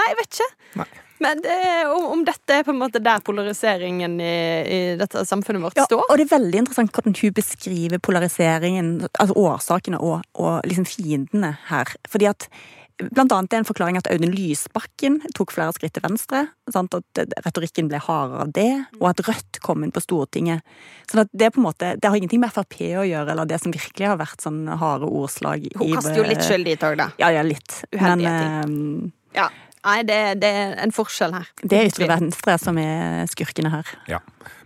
Nei, 0.00 0.08
jeg 0.10 0.18
vet 0.18 0.34
ikke. 0.40 0.50
Nei. 0.82 0.88
Men 1.20 1.42
det, 1.44 1.54
om, 1.92 2.04
om 2.14 2.20
dette 2.24 2.54
er 2.56 2.64
på 2.64 2.72
en 2.72 2.80
måte 2.80 3.02
der 3.04 3.20
polariseringen 3.22 4.14
i, 4.24 4.34
i 4.64 4.78
dette 4.96 5.22
samfunnet 5.28 5.62
vårt 5.66 5.76
Ja, 5.76 5.84
står? 5.84 6.06
og 6.06 6.16
det 6.16 6.24
er 6.24 6.32
veldig 6.32 6.62
interessant 6.62 6.94
hvordan 6.96 7.16
hun 7.18 7.34
beskriver 7.36 8.00
polariseringen, 8.02 8.92
altså 9.12 9.36
årsakene 9.36 10.00
og, 10.00 10.24
og 10.40 10.64
liksom 10.66 10.88
fiendene 10.88 11.52
her. 11.68 11.92
Fordi 12.08 12.30
at 12.32 12.48
Blant 13.08 13.32
annet 13.32 13.52
er 13.56 13.62
en 13.62 13.68
forklaring 13.68 13.96
at 14.00 14.08
Audun 14.12 14.32
Lysbakken 14.34 15.20
tok 15.36 15.52
flere 15.54 15.72
skritt 15.76 15.94
til 15.96 16.04
venstre. 16.04 16.42
Sant? 16.70 16.94
At 16.94 17.22
retorikken 17.46 17.88
ble 17.90 17.98
hardere 18.02 18.44
av 18.44 18.52
det, 18.52 18.68
og 19.00 19.08
at 19.10 19.22
Rødt 19.26 19.60
kom 19.64 19.84
inn 19.86 19.92
på 19.94 20.02
Stortinget. 20.04 20.60
At 21.14 21.28
Det 21.32 21.52
på 21.54 21.60
en 21.62 21.66
måte, 21.68 21.94
det 22.00 22.04
har 22.10 22.16
ingenting 22.16 22.40
med 22.40 22.52
Frp 22.52 22.76
å 23.00 23.06
gjøre, 23.08 23.30
eller 23.32 23.48
det 23.48 23.60
som 23.62 23.72
virkelig 23.72 24.06
har 24.06 24.18
vært 24.20 24.44
sånn 24.44 24.62
harde 24.68 25.08
ordslag. 25.08 25.66
Hun 25.76 25.94
kaster 25.96 26.16
jo 26.20 26.28
litt 26.28 26.44
skyld 26.44 26.64
dit 26.68 26.80
òg, 26.86 26.96
da. 27.00 27.10
Ja, 27.18 27.30
ja, 27.30 27.42
litt. 27.42 27.84
Men 27.92 28.18
ting. 28.18 28.26
eh, 28.26 29.40
Ja. 29.40 29.48
Nei, 29.80 30.00
det, 30.04 30.18
det 30.42 30.48
er 30.52 30.74
en 30.82 30.92
forskjell 30.92 31.32
her. 31.32 31.46
det 31.62 31.76
er 31.78 31.88
ytre 31.88 32.08
venstre 32.10 32.56
som 32.60 32.76
er 32.80 33.24
skurkene 33.30 33.72
her. 33.72 33.92
Ja. 34.10 34.18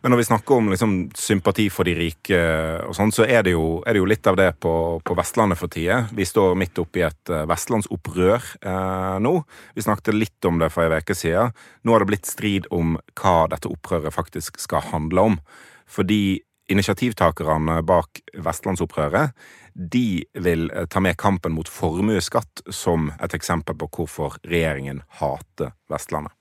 Men 0.02 0.12
når 0.12 0.20
vi 0.20 0.26
snakker 0.26 0.58
om 0.58 0.70
liksom, 0.72 0.94
sympati 1.16 1.68
for 1.72 1.86
de 1.88 1.94
rike, 1.96 2.38
og 2.84 2.96
sånn, 2.98 3.12
så 3.14 3.24
er 3.24 3.44
det, 3.46 3.54
jo, 3.54 3.78
er 3.86 3.94
det 3.94 4.02
jo 4.02 4.08
litt 4.10 4.26
av 4.28 4.36
det 4.36 4.50
på, 4.60 4.74
på 5.06 5.16
Vestlandet 5.16 5.60
for 5.60 5.72
tida. 5.72 6.02
Vi 6.12 6.26
står 6.28 6.58
midt 6.58 6.80
oppi 6.82 7.04
et 7.06 7.32
uh, 7.32 7.44
vestlandsopprør 7.48 8.50
eh, 8.60 9.14
nå. 9.24 9.34
Vi 9.72 9.86
snakket 9.86 10.18
litt 10.18 10.50
om 10.50 10.58
det 10.60 10.68
for 10.74 10.84
en 10.84 10.98
uke 10.98 11.16
siden. 11.16 11.54
Nå 11.86 11.94
har 11.94 12.04
det 12.04 12.10
blitt 12.10 12.28
strid 12.28 12.68
om 12.74 12.98
hva 13.20 13.36
dette 13.54 13.70
opprøret 13.70 14.14
faktisk 14.14 14.60
skal 14.60 14.84
handle 14.90 15.28
om. 15.30 15.38
Fordi 15.88 16.42
initiativtakerne 16.74 17.80
bak 17.86 18.22
vestlandsopprøret 18.44 19.32
de 19.74 20.24
vil 20.32 20.70
eh, 20.70 20.86
ta 20.86 21.00
med 21.00 21.16
kampen 21.16 21.52
mot 21.52 21.68
formuesskatt 21.68 22.62
som 22.70 23.10
et 23.20 23.34
eksempel 23.34 23.76
på 23.78 23.90
hvorfor 23.96 24.38
regjeringen 24.46 25.02
hater 25.20 25.74
Vestlandet. 25.90 26.32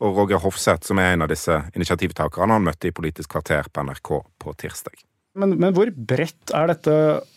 Og 0.00 0.16
Roger 0.16 0.40
Hofseth, 0.40 0.88
som 0.88 1.00
er 1.02 1.12
en 1.12 1.26
av 1.26 1.28
disse 1.28 1.60
initiativtakerne, 1.76 2.56
han 2.56 2.64
møtte 2.64 2.88
i 2.88 2.94
Politisk 2.96 3.34
kvarter 3.34 3.68
på 3.68 3.84
NRK 3.84 4.10
på 4.40 4.54
tirsdag. 4.56 4.96
Men, 5.38 5.52
men 5.60 5.74
hvor 5.76 5.90
bredt 5.92 6.54
er 6.56 6.70
dette 6.72 6.94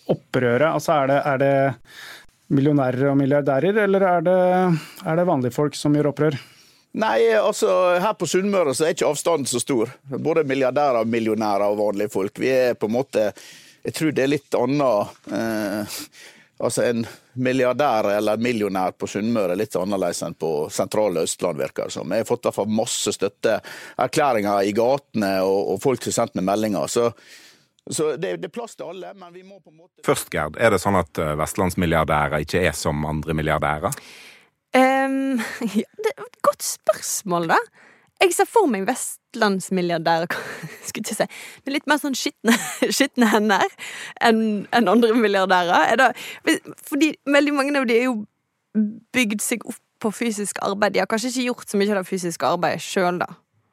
opprøret? 0.10 0.70
Altså 0.72 0.96
er 0.96 1.12
det, 1.12 1.20
er 1.28 1.42
det 1.42 2.56
millionærer 2.56 3.12
og 3.12 3.20
milliardærer, 3.20 3.84
eller 3.84 4.08
er 4.08 4.24
det, 4.26 4.40
er 5.04 5.20
det 5.20 5.28
vanlige 5.28 5.58
folk 5.58 5.76
som 5.78 5.96
gjør 5.98 6.14
opprør? 6.14 6.40
Nei, 7.02 7.20
altså 7.40 7.70
her 8.04 8.16
på 8.20 8.28
Sunnmøre 8.28 8.74
så 8.76 8.88
er 8.88 8.96
ikke 8.96 9.08
avstanden 9.08 9.48
så 9.48 9.62
stor. 9.64 9.92
Både 10.12 10.44
milliardærer, 10.48 11.08
millionærer 11.08 11.68
og 11.68 11.80
vanlige 11.80 12.12
folk. 12.12 12.40
Vi 12.40 12.50
er 12.52 12.80
på 12.80 12.90
en 12.90 12.96
måte 12.98 13.30
Jeg 13.84 13.98
tror 13.98 14.14
det 14.16 14.24
er 14.24 14.32
litt 14.36 14.56
annet 14.58 15.32
eh, 15.34 16.00
Altså 16.62 16.84
en 16.86 17.06
milliardær 17.42 18.12
eller 18.12 18.38
millionær 18.38 18.94
på 18.94 19.08
Sunnmøre 19.10 19.56
er 19.56 19.58
litt 19.64 19.76
annerledes 19.80 20.20
enn 20.22 20.36
på 20.38 20.68
sentrale 20.70 21.24
Østland, 21.26 21.58
virker 21.58 21.90
det 21.90 21.96
som. 21.96 22.12
Jeg 22.14 22.22
har 22.22 22.28
fått 22.30 22.44
i 22.44 22.50
hvert 22.50 22.58
fall 22.60 22.76
masse 22.78 23.14
støtteerklæringer 23.16 24.68
i 24.70 24.76
gatene, 24.78 25.32
og, 25.42 25.72
og 25.74 25.82
folk 25.82 26.06
har 26.06 26.14
sendt 26.14 26.38
meg 26.38 26.46
meldinger. 26.52 26.86
Så, 26.86 27.08
så 27.90 28.12
det, 28.14 28.36
det 28.44 28.52
er 28.52 28.54
plass 28.54 28.78
til 28.78 28.92
alle, 28.94 29.10
men 29.18 29.34
vi 29.34 29.42
må 29.42 29.58
på 29.58 29.74
en 29.74 29.80
måte 29.80 30.06
Først, 30.06 30.30
Gerd, 30.36 30.60
er 30.62 30.76
det 30.76 30.84
sånn 30.84 31.00
at 31.02 31.18
eh, 31.18 31.34
vestlandsmilliardærer 31.42 32.46
ikke 32.46 32.62
er 32.70 32.78
som 32.78 33.10
andre 33.10 33.38
milliardærer? 33.42 33.98
Um, 34.78 35.42
ja, 35.82 35.90
det 35.98 36.14
er 36.14 36.28
et 36.28 36.44
godt 36.46 36.68
spørsmål, 36.68 37.56
da. 37.56 37.62
Jeg 38.22 38.34
ser 38.38 38.46
for 38.46 38.68
meg 38.70 38.84
vestlandsmilliardærer 38.86 40.28
skulle 40.88 41.04
ikke 41.06 41.16
si, 41.18 41.28
med 41.66 41.74
litt 41.76 41.88
mer 41.90 41.98
sånn 42.02 42.18
skitne, 42.18 42.54
skitne 42.98 43.30
hender 43.34 43.66
enn 44.22 44.44
en 44.78 44.92
andre 44.92 45.14
milliardærer. 45.18 45.94
Er 45.96 46.02
det, 46.02 46.60
fordi 46.88 47.16
veldig 47.26 47.54
mange 47.58 47.78
av 47.82 47.88
de 47.90 47.98
er 47.98 48.06
jo 48.10 48.20
bygd 49.16 49.42
seg 49.44 49.66
opp 49.68 49.80
på 50.02 50.10
fysisk 50.16 50.58
arbeid. 50.66 50.96
De 50.96 51.02
har 51.04 51.10
kanskje 51.10 51.30
ikke 51.34 51.48
gjort 51.50 51.70
så 51.70 51.78
mye 51.78 51.92
av 51.94 52.00
det 52.02 52.08
fysiske 52.10 52.48
arbeidet 52.48 52.82
sjøl, 52.82 53.20
da. 53.22 53.28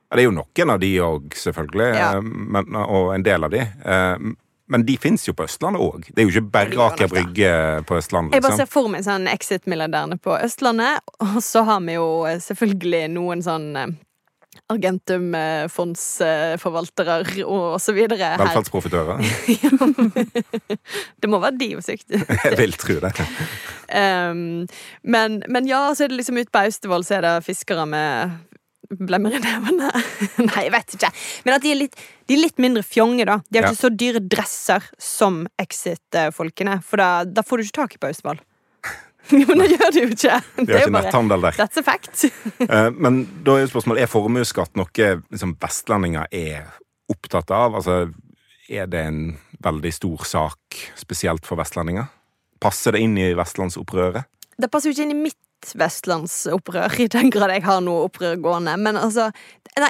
Ja, 0.08 0.16
det 0.16 0.22
er 0.24 0.26
jo 0.30 0.34
noen 0.36 0.72
av 0.74 0.80
de 0.82 0.90
òg, 1.04 1.30
selvfølgelig, 1.36 1.86
Ja. 1.96 2.10
eh, 2.16 2.20
men, 2.56 2.76
og 2.76 3.14
en 3.14 3.24
del 3.24 3.44
av 3.44 3.50
de. 3.54 3.60
Eh, 3.84 4.28
Men 4.68 4.82
de 4.84 4.98
fins 5.00 5.22
jo 5.24 5.32
på 5.32 5.46
Østlandet 5.48 5.80
òg. 5.80 6.02
Det 6.12 6.20
er 6.20 6.26
jo 6.26 6.32
ikke 6.34 6.50
bare 6.52 6.76
Aker. 6.90 7.08
Brygge 7.08 7.52
på 7.88 7.96
Østlandet. 7.96 8.34
Jeg 8.36 8.42
bare 8.44 8.52
Liksom. 8.52 8.58
ser 8.60 8.66
for 8.68 8.88
meg 8.92 9.00
sånn 9.06 9.24
Exit-milliardærene 9.32 10.18
på 10.20 10.34
Østlandet, 10.44 11.00
og 11.24 11.38
så 11.40 11.62
har 11.64 11.80
vi 11.80 11.94
jo 11.94 12.24
eh, 12.28 12.36
selvfølgelig 12.36 13.08
noen 13.14 13.40
sånn 13.40 13.64
eh, 13.80 13.86
Argentum-fondsforvaltere 14.72 17.44
og 17.44 17.80
så 17.82 17.92
her. 17.94 18.38
Velferdsprofitører. 18.40 19.18
Det 21.20 21.28
må 21.30 21.38
være 21.42 21.58
de 21.60 21.68
på 21.78 21.82
sikt. 21.84 22.08
Jeg 22.48 22.56
vil 22.58 22.72
tro 22.78 22.94
det. 23.04 23.12
Um, 23.88 24.66
men, 25.02 25.42
men 25.48 25.68
ja, 25.68 25.94
så 25.94 26.04
er 26.04 26.08
det 26.12 26.18
liksom 26.20 26.36
ute 26.40 26.52
på 26.52 26.58
Austevoll 26.66 27.04
så 27.06 27.14
er 27.18 27.22
det 27.26 27.44
fiskere 27.46 27.86
med 27.88 28.30
blemmer 28.88 29.34
i 29.36 29.40
nevene. 29.42 29.88
Nei, 30.48 30.62
jeg 30.64 30.72
vet 30.72 30.94
ikke. 30.96 31.10
Men 31.44 31.54
at 31.58 31.62
de 31.64 31.70
er 31.74 31.80
litt, 31.82 31.96
de 32.28 32.32
er 32.36 32.40
litt 32.46 32.58
mindre 32.62 32.82
fjonge, 32.86 33.24
da. 33.28 33.36
De 33.48 33.54
har 33.58 33.64
Ja. 33.68 33.72
ikke 33.72 33.84
så 33.84 33.90
dyre 33.92 34.20
dresser 34.24 34.82
som 35.02 35.42
Exit-folkene. 35.60 36.78
For 36.86 36.96
da, 37.00 37.08
da 37.28 37.42
får 37.44 37.56
du 37.60 37.64
ikke 37.66 37.80
tak 37.82 37.92
i 37.98 38.00
på 38.00 38.08
Austevoll. 38.08 38.40
Jo, 39.38 39.44
men 39.50 39.60
det 39.64 39.70
gjør 39.74 39.90
det 39.94 40.02
jo 40.02 40.10
ikke. 40.14 40.36
De 40.56 40.64
Det 40.64 40.74
har 40.74 40.78
er 40.80 40.86
ikke 40.86 40.94
netthandel 40.98 41.42
der. 41.48 41.56
That's 41.58 41.80
a 41.80 41.84
fact. 41.84 42.24
Eh, 42.68 42.90
Men 42.96 43.18
da 43.44 43.56
er 43.56 43.64
jo 43.66 43.72
spørsmålet, 43.74 44.02
er 44.04 44.10
formuesskatt 44.12 44.78
noe 44.78 45.08
liksom, 45.30 45.56
vestlendinger 45.62 46.26
er 46.34 46.70
opptatt 47.12 47.50
av? 47.54 47.76
Altså, 47.80 47.98
er 48.68 48.86
det 48.90 49.02
en 49.08 49.20
veldig 49.64 49.92
stor 49.94 50.24
sak 50.28 50.80
spesielt 50.98 51.46
for 51.48 51.60
vestlendinger? 51.60 52.08
Passer 52.60 52.96
det 52.96 53.04
inn 53.04 53.16
i 53.20 53.30
vestlandsopprøret? 53.38 54.26
Det 54.58 54.70
passer 54.72 54.90
jo 54.90 54.96
ikke 54.96 55.06
inn 55.06 55.14
i 55.16 55.22
mitt 55.28 55.72
vestlandsopprør, 55.78 56.98
i 57.02 57.08
den 57.10 57.30
grad 57.34 57.50
jeg 57.54 57.64
har 57.66 57.80
noe 57.84 58.06
opprør 58.08 58.36
gående. 58.42 58.76
Men 58.78 58.98
altså, 58.98 59.28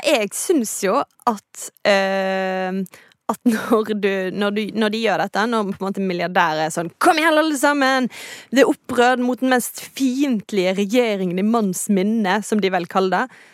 jeg 0.04 0.30
syns 0.36 0.74
jo 0.84 0.98
at 1.28 1.68
eh, 1.88 2.82
at 3.28 3.40
når, 3.44 3.92
du, 4.00 4.10
når, 4.32 4.54
du, 4.56 4.62
når 4.78 4.94
de 4.94 5.02
gjør 5.02 5.22
dette, 5.24 5.44
når 5.50 5.68
på 5.72 5.76
en 5.82 5.86
måte 5.90 6.04
milliardærer 6.04 6.64
er 6.66 6.72
sånn 6.74 6.88
Kom 7.02 7.20
igjen, 7.20 7.36
alle 7.36 7.58
sammen! 7.60 8.08
Det 8.50 8.64
er 8.64 8.70
opprør 8.72 9.20
mot 9.20 9.40
den 9.42 9.52
mest 9.52 9.82
fiendtlige 9.98 10.72
regjeringen 10.78 11.38
i 11.40 11.44
manns 11.46 11.86
minne, 11.92 12.38
som 12.46 12.62
de 12.62 12.72
vel 12.72 12.88
kaller 12.90 13.26
det. 13.28 13.44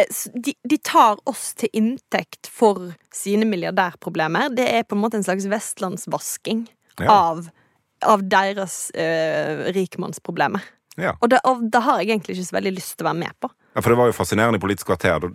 Eh, 0.00 0.06
De, 0.34 0.54
de 0.70 0.78
tar 0.86 1.20
oss 1.28 1.50
til 1.60 1.68
inntekt 1.76 2.48
for 2.48 2.92
sine 3.14 3.44
milliardærproblemer. 3.50 4.52
Det 4.56 4.68
er 4.70 4.84
på 4.88 4.96
en 4.96 5.02
måte 5.04 5.20
en 5.20 5.26
slags 5.26 5.48
vestlandsvasking 5.50 6.66
Ja. 7.00 7.08
av, 7.14 7.46
av 8.04 8.20
deres 8.28 8.90
uh, 8.92 9.66
rikmannsproblemer. 9.72 10.60
Ja. 11.00 11.14
Og 11.20 11.30
det, 11.32 11.40
har 11.44 12.00
jeg 12.00 12.10
egentlig 12.10 12.36
ikke 12.36 12.48
så 12.50 12.56
veldig 12.58 12.72
lyst 12.76 12.96
til 12.98 13.06
å 13.06 13.10
være 13.12 13.20
med 13.22 13.36
på. 13.40 13.48
Ja, 13.74 13.80
for 13.84 13.92
det 13.92 13.98
var 14.00 14.08
jo 14.10 14.14
fascinerende 14.16 14.58
i 14.58 14.62
Politisk 14.62 14.88
kvarter. 14.90 15.28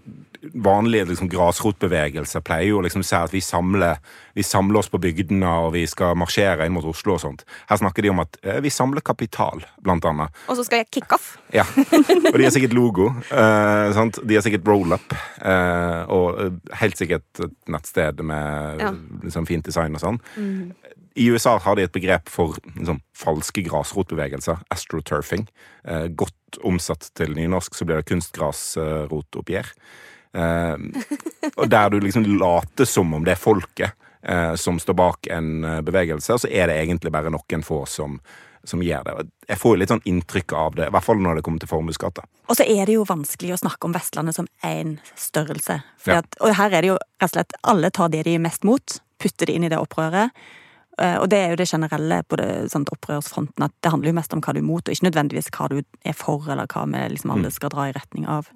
Vanlige 0.59 1.05
liksom, 1.07 1.29
grasrotbevegelser 1.31 2.43
pleier 2.45 2.67
jo 2.73 2.81
liksom 2.83 2.99
å 3.01 3.07
si 3.07 3.15
at 3.15 3.31
vi 3.33 3.39
samler, 3.41 4.01
vi 4.35 4.43
samler 4.43 4.81
oss 4.81 4.89
på 4.91 4.99
bygdene 5.01 5.47
og 5.63 5.69
vi 5.73 5.85
skal 5.87 6.17
marsjere 6.19 6.67
inn 6.67 6.75
mot 6.75 6.83
Oslo 6.89 7.15
og 7.15 7.21
sånt. 7.23 7.45
Her 7.69 7.79
snakker 7.79 8.03
de 8.05 8.11
om 8.11 8.19
at 8.25 8.35
eh, 8.43 8.59
vi 8.65 8.69
samler 8.73 9.05
kapital, 9.07 9.63
blant 9.81 10.05
annet. 10.11 10.35
Og 10.51 10.59
så 10.59 10.65
skal 10.67 10.83
jeg 10.83 10.91
kickoff. 10.97 11.37
Ja. 11.55 11.63
Og 11.71 12.35
de 12.35 12.43
har 12.43 12.51
sikkert 12.53 12.75
logo. 12.75 13.07
eh? 13.31 14.03
De 14.27 14.35
har 14.37 14.43
sikkert 14.45 14.67
roll-up. 14.67 15.15
eh, 15.39 16.01
og 16.11 16.43
eh, 16.43 16.51
helt 16.83 16.99
sikkert 16.99 17.45
et 17.47 17.55
nettsted 17.71 18.19
med 18.21 18.83
Ja. 18.83 18.91
liksom, 19.23 19.47
fint 19.47 19.65
design 19.65 19.95
og 19.95 20.03
sånn. 20.03 20.19
I 21.15 21.29
USA 21.31 21.53
har 21.63 21.77
de 21.79 21.85
et 21.87 21.93
begrep 21.95 22.27
for 22.27 22.57
liksom, 22.75 22.99
falske 23.15 23.63
grasrotbevegelser. 23.63 24.59
Astroturfing. 24.75 25.47
Eh, 25.87 26.09
godt 26.11 26.35
omsatt 26.63 27.09
til 27.17 27.35
nynorsk 27.35 27.75
så 27.75 27.87
blir 27.87 27.99
det 27.99 28.09
kunstgrasrotoppgjør. 28.09 29.71
Eh, 30.35 30.75
og 31.55 31.69
der 31.71 31.93
du 31.93 31.99
liksom 32.03 32.25
later 32.39 32.87
som 32.89 33.13
om 33.15 33.23
det 33.25 33.35
er 33.35 33.39
folket 33.39 33.95
eh, 34.27 34.55
som 34.59 34.79
står 34.79 34.97
bak 34.99 35.29
en 35.31 35.63
eh, 35.63 35.81
bevegelse, 35.85 36.33
og 36.33 36.43
så 36.43 36.51
er 36.51 36.67
det 36.69 36.81
egentlig 36.81 37.13
bare 37.13 37.31
noen 37.33 37.63
få 37.63 37.83
som, 37.89 38.17
som 38.67 38.83
gjør 38.83 39.07
det. 39.07 39.29
Jeg 39.47 39.61
får 39.61 39.75
jo 39.75 39.81
litt 39.81 39.93
sånn 39.93 40.03
inntrykk 40.11 40.57
av 40.57 40.75
det, 40.79 40.89
i 40.89 40.95
hvert 40.95 41.07
fall 41.07 41.23
når 41.23 41.39
det 41.39 41.45
kommer 41.47 41.63
til 41.63 41.71
formuesskatter. 41.71 42.27
Og 42.49 42.59
så 42.59 42.67
er 42.67 42.83
det 42.89 42.97
jo 42.97 43.07
vanskelig 43.07 43.55
å 43.55 43.61
snakke 43.63 43.87
om 43.87 43.95
Vestlandet 43.95 44.37
som 44.37 44.49
én 44.65 44.97
størrelse. 45.15 45.79
Ja. 46.05 46.19
at, 46.19 46.37
og 46.41 46.55
her 46.59 46.73
er 46.73 46.83
det 46.83 46.93
jo 46.93 46.99
rett 46.99 47.31
og 47.31 47.37
slett 47.37 47.57
alle 47.63 47.93
tar 47.95 48.11
det 48.13 48.25
de 48.27 48.35
er 48.37 48.43
mest 48.43 48.67
mot, 48.67 48.99
putter 49.21 49.49
det 49.49 49.57
inn 49.57 49.67
i 49.67 49.71
det 49.71 49.79
opprøret. 49.79 50.35
Eh, 51.01 51.17
Og 51.19 51.29
det 51.29 51.39
er 51.39 51.49
jo 51.53 51.59
det 51.59 51.67
generelle 51.69 52.21
på 52.23 52.39
det, 52.39 52.71
sånt 52.71 52.89
opprørsfronten, 52.93 53.67
at 53.67 53.73
det 53.83 53.91
handler 53.91 54.13
jo 54.13 54.19
mest 54.19 54.33
om 54.33 54.41
hva 54.41 54.53
du 54.55 54.61
er 54.61 54.67
mot, 54.67 54.83
og 54.87 54.95
ikke 54.95 55.09
nødvendigvis 55.09 55.51
hva 55.51 55.69
du 55.71 55.81
er 55.81 56.15
for, 56.15 56.45
eller 56.47 56.67
hva 56.71 56.85
vi 56.87 57.03
liksom 57.15 57.35
alle 57.35 57.51
skal 57.51 57.73
dra 57.73 57.89
i 57.89 57.95
retning 57.95 58.27
av. 58.31 58.49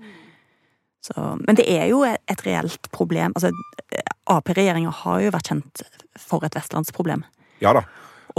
Så, 1.04 1.16
men 1.48 1.56
det 1.56 1.66
er 1.72 1.88
jo 1.92 2.04
et, 2.04 2.46
reelt 2.46 2.90
problem. 2.92 3.34
Altså, 3.36 3.52
Ap-regjeringa 4.30 4.92
har 5.04 5.24
jo 5.24 5.32
vært 5.32 5.52
kjent 5.52 5.84
for 6.20 6.44
et 6.44 6.56
vestlandsproblem. 6.56 7.24
Ja 7.64 7.74
da. 7.76 7.86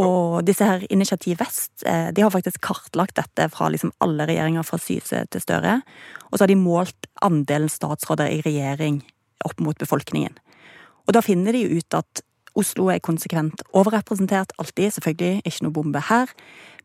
Og 0.00 0.44
disse 0.46 0.64
her 0.64 0.84
Initiativ 0.92 1.40
Vest 1.40 1.82
eh, 1.88 2.08
de 2.14 2.22
har 2.22 2.32
faktisk 2.32 2.60
kartlagt 2.64 3.18
dette 3.18 3.48
fra 3.52 3.68
liksom 3.72 3.92
alle 4.04 4.28
regjeringer 4.28 4.64
fra 4.64 4.78
Syse 4.80 5.24
til 5.32 5.42
Støre. 5.42 5.80
Og 6.30 6.38
så 6.38 6.44
har 6.44 6.52
de 6.52 6.60
målt 6.60 7.08
andelen 7.26 7.72
statsråder 7.72 8.30
i 8.30 8.40
regjering 8.44 9.02
opp 9.44 9.60
mot 9.60 9.76
befolkningen. 9.80 10.36
Og 11.08 11.16
da 11.16 11.24
finner 11.24 11.56
de 11.56 11.64
jo 11.64 11.80
ut 11.80 11.96
at 11.98 12.22
Oslo 12.58 12.88
er 12.92 13.02
konsekvent 13.04 13.62
overrepresentert, 13.76 14.54
alltid. 14.58 14.96
Selvfølgelig 14.96 15.44
ikke 15.44 15.66
noe 15.66 15.76
bombe 15.76 16.02
her. 16.10 16.32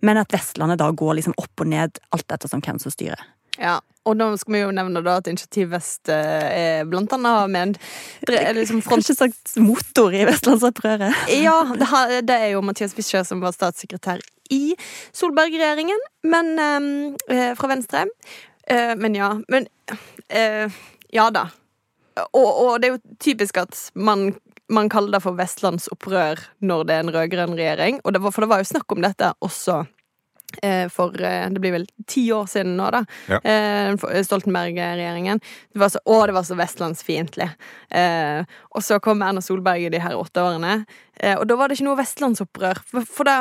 Men 0.06 0.20
at 0.22 0.34
Vestlandet 0.36 0.82
da 0.82 0.92
går 0.92 1.20
liksom 1.20 1.36
opp 1.42 1.64
og 1.64 1.72
ned, 1.72 2.00
alt 2.16 2.32
etter 2.32 2.52
som 2.52 2.64
hvem 2.64 2.80
som 2.82 2.94
styrer. 2.94 3.22
Ja, 3.56 3.80
og 4.06 4.18
da 4.20 4.28
skal 4.38 4.54
vi 4.54 4.62
jo 4.62 4.72
nevne 4.76 5.02
da 5.02 5.16
at 5.22 5.28
Initiativ 5.32 5.72
Vest 5.72 6.12
eh, 6.12 6.46
er 6.46 6.90
blant 6.90 7.14
annet 7.16 7.38
har 7.40 7.52
med 7.52 7.72
en 7.72 8.58
liksom 8.58 8.84
front... 8.84 9.00
Kanskje 9.00 9.16
sagt 9.18 9.56
motor 9.64 10.14
i 10.14 10.26
vestlandsopprøret. 10.28 11.26
Ja, 11.40 11.56
det, 11.72 11.88
har, 11.90 12.18
det 12.22 12.36
er 12.36 12.52
jo 12.54 12.62
Mathias 12.66 12.94
Fischer 12.98 13.24
som 13.26 13.42
var 13.42 13.56
statssekretær 13.56 14.22
i 14.54 14.76
Solberg-regjeringen, 15.16 16.04
men 16.30 16.52
eh, 17.32 17.54
fra 17.58 17.72
Venstre. 17.72 18.06
Eh, 18.68 18.94
men 19.00 19.16
ja. 19.18 19.32
Men 19.50 19.66
eh, 20.30 20.70
ja 21.16 21.30
da. 21.34 21.48
Og, 22.30 22.46
og 22.46 22.82
det 22.82 22.90
er 22.90 22.96
jo 22.96 23.18
typisk 23.20 23.58
at 23.64 23.80
man, 23.96 24.36
man 24.74 24.90
kaller 24.90 25.12
det 25.18 25.22
for 25.24 25.38
vestlandsopprør 25.38 26.40
når 26.66 26.88
det 26.88 26.96
er 26.96 27.04
en 27.04 27.14
rød-grønn 27.14 27.54
regjering. 27.58 28.00
Det 28.02 28.22
var, 28.24 28.34
for 28.34 28.46
det 28.46 28.50
var 28.50 28.64
jo 28.64 28.72
snakk 28.72 28.96
om 28.96 29.04
dette 29.04 29.30
også 29.46 29.84
eh, 30.64 30.88
for 30.94 31.14
eh, 31.22 31.46
det 31.54 31.62
blir 31.62 31.76
vel 31.76 31.86
ti 32.10 32.24
år 32.34 32.48
siden 32.50 32.76
nå, 32.80 32.88
da. 32.96 33.04
Ja. 33.30 33.40
Eh, 33.46 34.22
Stoltenberg-regjeringen. 34.26 35.42
Det 35.74 35.82
var 35.82 35.94
så, 35.94 36.02
å, 36.06 36.20
det 36.26 36.36
var 36.38 36.48
så 36.48 36.58
vestlandsfiendtlig. 36.60 37.50
Eh, 37.90 38.42
og 38.74 38.86
så 38.86 39.00
kom 39.04 39.22
Erna 39.26 39.44
Solberg 39.44 39.86
i 39.86 39.92
de 39.94 40.02
her 40.02 40.18
åtte 40.18 40.44
årene, 40.44 40.80
eh, 41.20 41.36
og 41.38 41.46
da 41.50 41.60
var 41.60 41.70
det 41.70 41.78
ikke 41.80 41.90
noe 41.90 42.00
vestlandsopprør. 42.02 42.82
For, 42.90 43.06
for 43.06 43.30
det, 43.30 43.38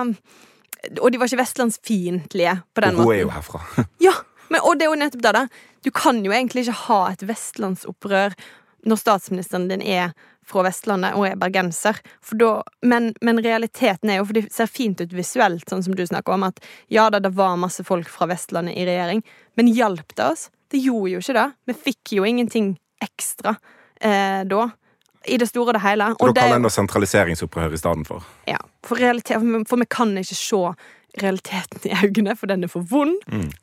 og 1.01 1.09
de 1.11 1.21
var 1.23 1.31
ikke 1.31 1.41
vestlandsfiendtlige 1.45 2.59
på 2.75 2.85
den 2.85 2.99
Og 2.99 3.01
hun 3.01 3.07
måten. 3.07 3.17
er 3.17 3.25
jo 3.25 3.33
herfra. 3.39 3.63
Ja, 4.09 4.17
men, 4.51 4.61
og 4.61 4.77
det 4.77 4.87
er 4.87 4.93
jo 4.93 5.01
nettopp 5.01 5.25
det, 5.25 5.35
da. 5.39 5.47
Du 5.85 5.91
kan 5.95 6.21
jo 6.25 6.33
egentlig 6.33 6.67
ikke 6.67 6.81
ha 6.89 7.01
et 7.13 7.25
vestlandsopprør 7.29 8.37
når 8.85 9.01
statsministeren 9.01 9.71
din 9.71 9.81
er 9.81 10.13
fra 10.47 10.63
Vestlandet 10.67 11.15
og 11.19 11.27
er 11.29 11.37
bergenser. 11.41 11.99
Da, 12.41 12.51
men, 12.87 13.13
men 13.25 13.41
realiteten 13.45 14.11
er 14.13 14.21
jo, 14.21 14.27
for 14.29 14.39
det 14.39 14.45
ser 14.55 14.71
fint 14.71 15.01
ut 15.01 15.13
visuelt, 15.17 15.67
sånn 15.71 15.83
som 15.87 15.97
du 15.97 16.05
snakker 16.07 16.37
om, 16.37 16.47
at 16.49 16.61
ja 16.93 17.09
da, 17.13 17.21
det 17.25 17.33
var 17.37 17.57
masse 17.61 17.85
folk 17.87 18.09
fra 18.13 18.29
Vestlandet 18.31 18.77
i 18.77 18.87
regjering, 18.89 19.25
men 19.59 19.71
hjalp 19.73 20.15
det 20.17 20.25
oss? 20.31 20.49
Det 20.73 20.81
gjorde 20.83 21.13
jo 21.13 21.21
ikke 21.23 21.37
det. 21.37 21.47
Vi 21.71 21.75
fikk 21.91 22.17
jo 22.17 22.25
ingenting 22.27 22.73
ekstra 23.05 23.57
eh, 24.01 24.43
da. 24.49 24.69
I 25.25 25.39
det 25.41 25.47
store 25.49 25.73
og 25.73 25.77
det 25.79 25.85
hele. 25.87 26.11
Og 26.21 26.35
da 26.35 26.43
er 26.43 26.51
kaller 26.51 26.59
en 26.61 26.67
det 26.67 26.73
sentraliseringsopprør 26.75 27.73
istedenfor? 27.77 28.25
ja, 28.51 28.59
for, 28.85 29.01
realitet, 29.01 29.39
for, 29.69 29.81
vi- 29.81 29.87
kan 29.89 30.11
ikke 30.21 30.37
se 30.37 30.59
realiteten 31.23 31.87
i 31.89 31.95
øynene, 32.05 32.35
for 32.37 32.51
den 32.51 32.65
er 32.67 32.69
for 32.73 32.85
vond. 32.91 33.15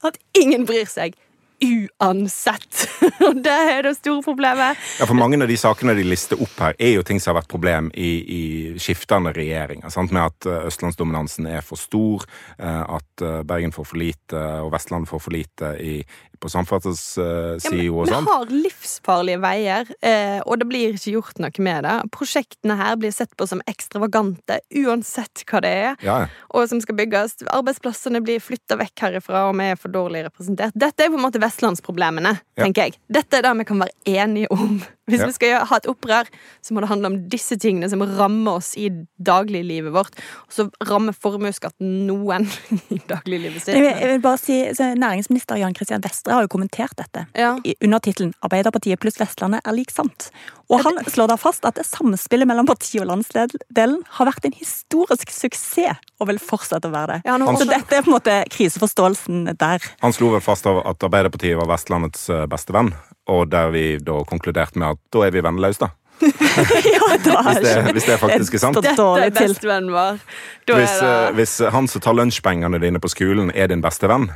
At 0.07 0.17
ingen 0.39 0.65
bryr 0.65 0.87
seg. 0.89 1.13
Uansett. 1.61 2.87
Og 3.27 3.41
det 3.43 3.53
er 3.53 3.83
det 3.85 3.93
store 3.99 4.23
problemet. 4.25 4.79
Ja, 4.99 5.05
for 5.05 5.17
Mange 5.17 5.37
av 5.41 5.51
de 5.51 5.57
sakene 5.59 5.93
de 5.97 6.05
lister 6.07 6.39
opp 6.41 6.55
her, 6.63 6.75
er 6.81 6.95
jo 6.95 7.05
ting 7.05 7.21
som 7.21 7.33
har 7.33 7.41
vært 7.41 7.51
problem 7.51 7.91
i, 7.93 8.11
i 8.25 8.43
skiftende 8.81 9.33
regjeringer. 9.35 9.93
Sant? 9.93 10.13
Med 10.15 10.25
at 10.25 10.49
eh, 10.49 10.65
østlandsdominansen 10.71 11.49
er 11.51 11.61
for 11.65 11.79
stor, 11.79 12.25
eh, 12.57 12.81
at 12.81 13.25
eh, 13.25 13.41
Bergen 13.47 13.75
får 13.75 13.89
for 13.91 14.01
lite 14.01 14.45
og 14.65 14.71
Vestland 14.73 15.09
får 15.09 15.21
for 15.21 15.35
lite 15.35 15.75
i, 15.81 15.99
på 16.41 16.49
samferdselssida 16.51 17.83
ja, 17.83 17.91
og 17.93 18.07
vi 18.07 18.13
sånn. 18.13 18.27
har 18.29 18.53
livsfarlige 18.53 19.41
veier, 19.43 19.91
eh, 20.01 20.39
og 20.41 20.61
det 20.61 20.67
blir 20.69 20.95
ikke 20.97 21.15
gjort 21.15 21.41
noe 21.43 21.65
med 21.65 21.85
det. 21.85 21.95
Prosjektene 22.15 22.77
her 22.79 22.97
blir 23.01 23.13
sett 23.15 23.35
på 23.37 23.47
som 23.49 23.61
ekstravagante, 23.69 24.61
uansett 24.81 25.45
hva 25.49 25.61
det 25.63 25.73
er. 25.83 25.99
Ja, 26.05 26.17
og 26.51 26.67
som 26.71 26.81
skal 26.83 26.97
bygges. 26.97 27.37
Arbeidsplassene 27.51 28.23
blir 28.25 28.41
flytta 28.43 28.77
vekk 28.81 29.05
herifra, 29.05 29.45
og 29.49 29.57
vi 29.59 29.69
er 29.71 29.79
for 29.79 29.93
dårlig 29.93 30.25
representert. 30.27 30.75
Dette 30.77 31.05
er 31.05 31.13
på 31.13 31.19
en 31.19 31.25
måte 31.27 31.41
vestlandsproblemene, 31.41 32.35
tenker 32.59 32.89
jeg. 32.89 32.99
Dette 33.11 33.39
er 33.39 33.45
det 33.47 33.53
vi 33.61 33.69
kan 33.69 33.85
være 33.85 34.17
enige 34.19 34.51
om. 34.55 34.81
Hvis 35.11 35.21
Ja. 35.21 35.27
vi 35.29 35.35
skal 35.35 35.65
ha 35.67 35.77
et 35.81 35.87
opprør, 35.91 36.29
så 36.63 36.73
må 36.73 36.81
det 36.83 36.89
handle 36.89 37.11
om 37.11 37.17
disse 37.29 37.57
tingene 37.59 37.89
som 37.91 38.01
rammer 38.01 38.61
oss 38.61 38.73
i 38.79 38.89
dagliglivet 39.21 39.91
vårt. 39.93 40.15
Og 40.47 40.55
så 40.55 40.67
rammer 40.87 41.13
formuesskatten 41.13 42.07
noen 42.07 42.47
i 42.95 42.99
dagliglivet 43.09 43.61
sitt. 43.61 43.75
Jeg 43.75 43.83
vil, 43.83 43.91
jeg 43.99 44.13
vil 44.15 44.23
bare 44.23 44.39
si, 44.41 44.57
så 44.77 44.91
Næringsminister 44.95 45.59
Jan 45.59 45.75
Christian 45.77 46.01
Vestre 46.03 46.33
har 46.37 46.47
jo 46.47 46.51
kommentert 46.51 46.95
dette. 46.97 47.27
Ja. 47.37 47.55
under 47.81 47.99
tittelen 47.99 48.33
'Arbeiderpartiet 48.41 48.99
pluss 48.99 49.19
Vestlandet 49.19 49.61
er 49.65 49.73
lik 49.75 49.91
sant'. 49.91 50.29
Og 50.71 50.79
han 50.85 50.97
slår 51.11 51.27
da 51.27 51.35
fast 51.35 51.65
at 51.67 51.75
det 51.75 51.83
samspillet 51.85 52.47
mellom 52.47 52.65
partiet 52.65 53.01
og 53.03 53.09
landsdelen 53.09 53.97
har 54.17 54.25
vært 54.29 54.45
en 54.47 54.53
historisk 54.55 55.29
suksess, 55.35 55.99
og 56.21 56.29
vil 56.29 56.39
fortsette 56.39 56.87
å 56.87 56.93
være 56.93 57.17
det. 57.17 57.21
Ja, 57.27 57.35
Så 57.37 57.67
dette 57.67 57.97
er 57.97 58.05
på 58.05 58.11
en 58.11 58.15
måte 58.15 58.35
kriseforståelsen 58.49 59.57
der. 59.59 59.83
Han 60.01 60.13
slo 60.15 60.31
vel 60.31 60.41
fast 60.43 60.65
av 60.69 60.81
at 60.87 61.03
Arbeiderpartiet 61.03 61.57
var 61.59 61.67
Vestlandets 61.67 62.29
eh, 62.29 62.45
beste 62.47 62.71
venn, 62.75 62.93
og 63.31 63.49
der 63.51 63.71
vi 63.73 63.85
da 64.03 64.21
konkluderte 64.27 64.81
med 64.81 64.95
at 64.95 65.03
da 65.13 65.25
er 65.27 65.35
vi 65.35 65.43
vennløse, 65.45 65.87
da. 65.87 65.93
ja, 66.93 67.17
da 67.25 67.41
Hvis 67.41 67.59
det, 67.63 67.91
hvis 67.91 68.05
det 68.05 68.17
faktisk 68.21 68.53
er 68.53 68.61
sant. 68.61 68.77
Dette 68.77 68.93
er 68.93 68.99
dårlig 68.99 69.33
bestevennen 69.33 69.91
vår. 69.93 70.21
Da 70.69 70.77
Hvis, 70.77 70.97
er 71.01 71.05
eh, 71.07 71.27
det 71.27 71.37
hvis 71.39 71.59
han 71.73 71.89
som 71.89 72.03
tar 72.03 72.17
lunsjpengene 72.17 72.81
dine 72.81 73.01
på 73.01 73.09
skolen, 73.09 73.49
er 73.55 73.71
din 73.71 73.81
beste 73.81 74.09
venn, 74.11 74.27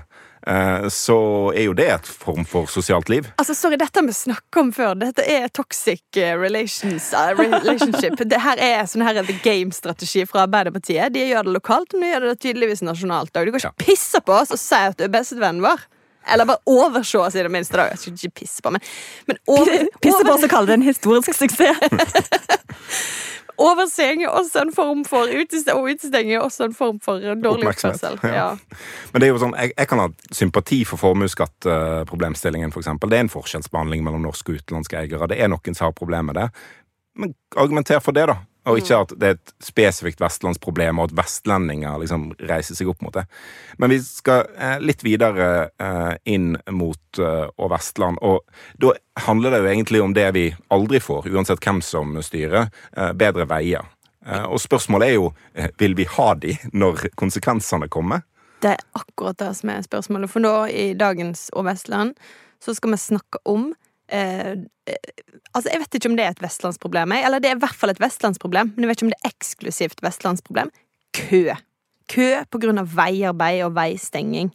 eh, 0.47 0.87
så 0.89 1.17
er 1.53 1.67
jo 1.67 1.75
det 1.77 1.87
et 1.93 2.09
form 2.09 2.47
for 2.49 2.71
sosialt 2.71 3.11
liv. 3.11 3.29
Altså, 3.37 3.53
sorry, 3.57 3.77
dette 3.81 4.01
har 4.01 4.07
vi 4.07 4.17
snakket 4.17 4.61
om 4.63 4.71
før. 4.73 4.95
Dette 5.03 5.25
er 5.29 5.47
toxic 5.53 6.01
eh, 6.17 6.33
relations, 6.39 7.11
uh, 7.13 7.35
relationship. 7.37 8.17
Det 8.33 8.41
her 8.41 8.61
er 8.61 8.85
sånn 8.89 9.05
her 9.05 9.21
The 9.21 9.37
Game-strategi 9.45 10.25
fra 10.29 10.47
Arbeiderpartiet. 10.47 11.13
De 11.13 11.27
gjør 11.29 11.45
det 11.45 11.57
lokalt, 11.59 11.93
men 11.93 12.07
de 12.07 12.13
gjør 12.15 12.29
det 12.31 12.37
tydeligvis 12.47 12.85
nasjonalt. 12.87 13.35
òg. 13.35 13.45
de 13.45 13.57
kan 13.57 13.67
ikke 13.67 13.91
pisse 13.91 14.25
på 14.25 14.39
oss 14.41 14.55
og 14.55 14.61
si 14.61 14.81
at 14.89 14.97
du 14.97 15.05
er 15.05 15.13
bestevennen 15.13 15.61
vår. 15.65 15.85
Eller 16.33 16.47
bare 16.49 16.63
overse 16.65 17.19
oss, 17.19 17.35
i 17.35 17.43
det 17.43 17.51
minste. 17.51 17.77
da. 17.77 17.89
Jeg 17.93 18.01
skal 18.01 18.13
ikke 18.13 18.41
pisse 18.41 18.61
på, 18.61 18.73
meg. 18.73 18.81
men 19.27 19.37
over, 19.47 19.87
Pisse 20.01 20.23
på 20.25 20.33
oss 20.33 20.43
og 20.47 20.49
kalle 20.49 20.71
det 20.71 20.79
en 20.79 20.87
historisk 20.89 21.33
suksess. 21.33 21.79
overseing 23.57 24.23
er 24.23 24.33
også 24.35 24.61
en 24.65 24.73
form 24.75 25.03
for 25.07 25.29
utesteng, 25.31 25.77
og 25.77 25.89
utestenging 25.93 26.35
er 26.35 26.43
også 26.43 26.69
en 26.69 26.73
form 26.75 26.99
for 27.03 27.21
dårlig 27.43 27.69
oppførsel. 27.71 28.19
ja. 28.23 28.33
Ja. 28.35 28.47
Men 29.13 29.21
det 29.21 29.27
er 29.27 29.33
jo 29.33 29.41
sånn, 29.41 29.55
jeg, 29.59 29.73
jeg 29.77 29.89
kan 29.91 30.01
ha 30.03 30.09
sympati 30.31 30.81
for 30.87 31.01
formuesskattproblemstillingen, 31.01 32.73
for 32.75 32.83
eksempel. 32.83 33.11
Det 33.11 33.19
er 33.19 33.27
en 33.27 33.33
forskjellsbehandling 33.33 34.03
mellom 34.05 34.25
norske 34.25 34.51
og 34.51 34.59
utenlandske 34.61 34.99
eiere. 34.99 35.29
Det 35.31 35.39
er 35.39 35.51
noen 35.51 35.77
som 35.77 35.89
har 35.89 35.95
problemer 35.95 36.33
med 36.33 36.41
det. 36.41 36.49
Men 37.15 37.35
argumenter 37.55 38.03
for 38.03 38.15
det, 38.15 38.27
da. 38.31 38.41
Og 38.65 38.79
ikke 38.81 38.99
at 39.05 39.13
det 39.21 39.27
er 39.27 39.37
et 39.37 39.53
spesifikt 39.63 40.21
vestlandsproblem, 40.23 40.99
og 40.99 41.11
at 41.11 41.17
vestlendinger 41.19 41.99
liksom 42.01 42.31
reiser 42.49 42.77
seg 42.77 42.89
opp 42.89 43.03
mot 43.05 43.13
det. 43.13 43.25
Men 43.77 43.93
vi 43.93 43.99
skal 44.01 44.47
eh, 44.57 44.77
litt 44.81 45.05
videre 45.05 45.49
eh, 45.77 46.13
inn 46.33 46.55
mot 46.73 47.19
eh, 47.21 47.45
og 47.45 47.71
Vestland. 47.75 48.17
Og 48.25 48.41
da 48.81 48.95
handler 49.27 49.53
det 49.53 49.61
jo 49.61 49.71
egentlig 49.73 50.01
om 50.01 50.15
det 50.17 50.29
vi 50.37 50.47
aldri 50.73 51.01
får, 51.03 51.29
uansett 51.29 51.61
hvem 51.61 51.83
som 51.85 52.17
styrer. 52.25 52.71
Eh, 52.97 53.13
bedre 53.13 53.45
veier. 53.49 53.85
Eh, 54.25 54.45
og 54.49 54.61
spørsmålet 54.61 55.11
er 55.11 55.19
jo 55.19 55.29
eh, 55.53 55.69
vil 55.77 55.93
vi 55.97 56.07
ha 56.17 56.31
de 56.41 56.57
når 56.73 57.09
konsekvensene 57.19 57.89
kommer. 57.93 58.25
Det 58.65 58.73
er 58.73 58.85
akkurat 58.97 59.37
det 59.37 59.51
som 59.59 59.69
er 59.69 59.85
spørsmålet. 59.85 60.31
For 60.31 60.41
nå, 60.41 60.53
i 60.73 60.93
dagens 60.97 61.51
Og 61.53 61.67
Vestland, 61.67 62.15
så 62.63 62.73
skal 62.73 62.95
vi 62.95 63.01
snakke 63.03 63.41
om 63.45 63.73
eh, 64.09 64.55
eh, 64.87 65.13
Altså, 65.55 65.69
Jeg 65.71 65.79
vet 65.79 65.95
ikke 65.95 66.09
om 66.09 66.17
det 66.17 66.25
er 66.25 66.33
et 66.35 66.41
vestlandsproblem, 66.43 67.11
eller 67.15 67.39
det 67.39 67.49
er 67.49 67.55
i 67.55 67.59
hvert 67.63 67.75
fall 67.79 67.93
et 67.93 68.01
vestlandsproblem, 68.01 68.73
men 68.75 68.83
jeg 68.83 68.89
vet 68.89 68.97
ikke 68.99 69.07
om 69.07 69.13
det 69.13 69.21
er 69.23 69.31
eksklusivt 69.31 70.03
vestlandsproblem. 70.03 70.71
Kø. 71.15 71.55
Kø 72.11 72.27
av 72.43 72.91
veiarbeid 72.91 73.63
og 73.65 73.75
veistenging. 73.77 74.51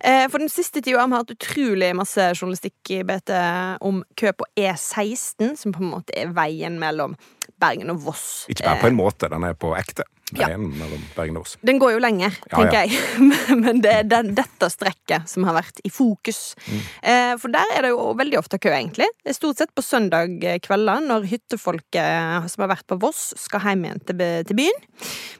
Eh, 0.00 0.28
for 0.28 0.38
den 0.38 0.52
siste 0.52 0.82
tida 0.84 1.00
har 1.00 1.08
vi 1.08 1.16
hatt 1.16 1.32
utrolig 1.32 1.88
masse 1.96 2.20
journalistikk 2.36 2.92
i 2.94 3.00
BT 3.02 3.32
om 3.80 4.04
kø 4.14 4.32
på 4.36 4.44
E16, 4.60 5.56
som 5.56 5.72
på 5.72 5.82
en 5.82 5.94
måte 5.94 6.12
er 6.14 6.34
veien 6.36 6.78
mellom 6.78 7.16
Bergen 7.60 7.92
og 7.94 8.02
Voss. 8.04 8.26
Ikke 8.52 8.66
bare 8.66 8.82
på 8.82 8.90
en 8.90 8.98
måte, 8.98 9.30
den 9.32 9.46
er 9.48 9.56
på 9.58 9.72
ekte. 9.78 10.06
Ja. 10.34 10.48
mellom 10.58 11.04
og 11.36 11.36
Voss. 11.36 11.52
Den 11.62 11.78
går 11.78 11.92
jo 11.94 11.98
lenger, 12.02 12.34
tenker 12.50 12.74
ja. 12.74 12.80
jeg. 12.82 13.28
Men 13.62 13.78
det 13.78 13.92
er 13.92 14.08
den, 14.10 14.32
dette 14.34 14.68
strekket 14.72 15.30
som 15.30 15.46
har 15.46 15.54
vært 15.54 15.78
i 15.86 15.90
fokus. 15.94 16.56
Mm. 16.66 16.80
Eh, 17.12 17.34
for 17.38 17.54
der 17.54 17.74
er 17.76 17.86
det 17.86 17.92
jo 17.92 18.08
veldig 18.18 18.40
ofte 18.40 18.58
kø, 18.58 18.72
egentlig. 18.74 19.06
Det 19.22 19.30
er 19.30 19.36
stort 19.38 19.60
sett 19.62 19.70
på 19.76 19.84
søndag 19.86 20.42
kvelder, 20.66 21.04
når 21.06 21.28
hyttefolket 21.30 22.48
som 22.50 22.64
har 22.64 22.72
vært 22.74 22.88
på 22.90 22.98
Voss, 23.04 23.28
skal 23.38 23.62
hjem 23.68 23.86
igjen 23.86 24.02
til, 24.08 24.24
til 24.48 24.58
byen. 24.58 24.82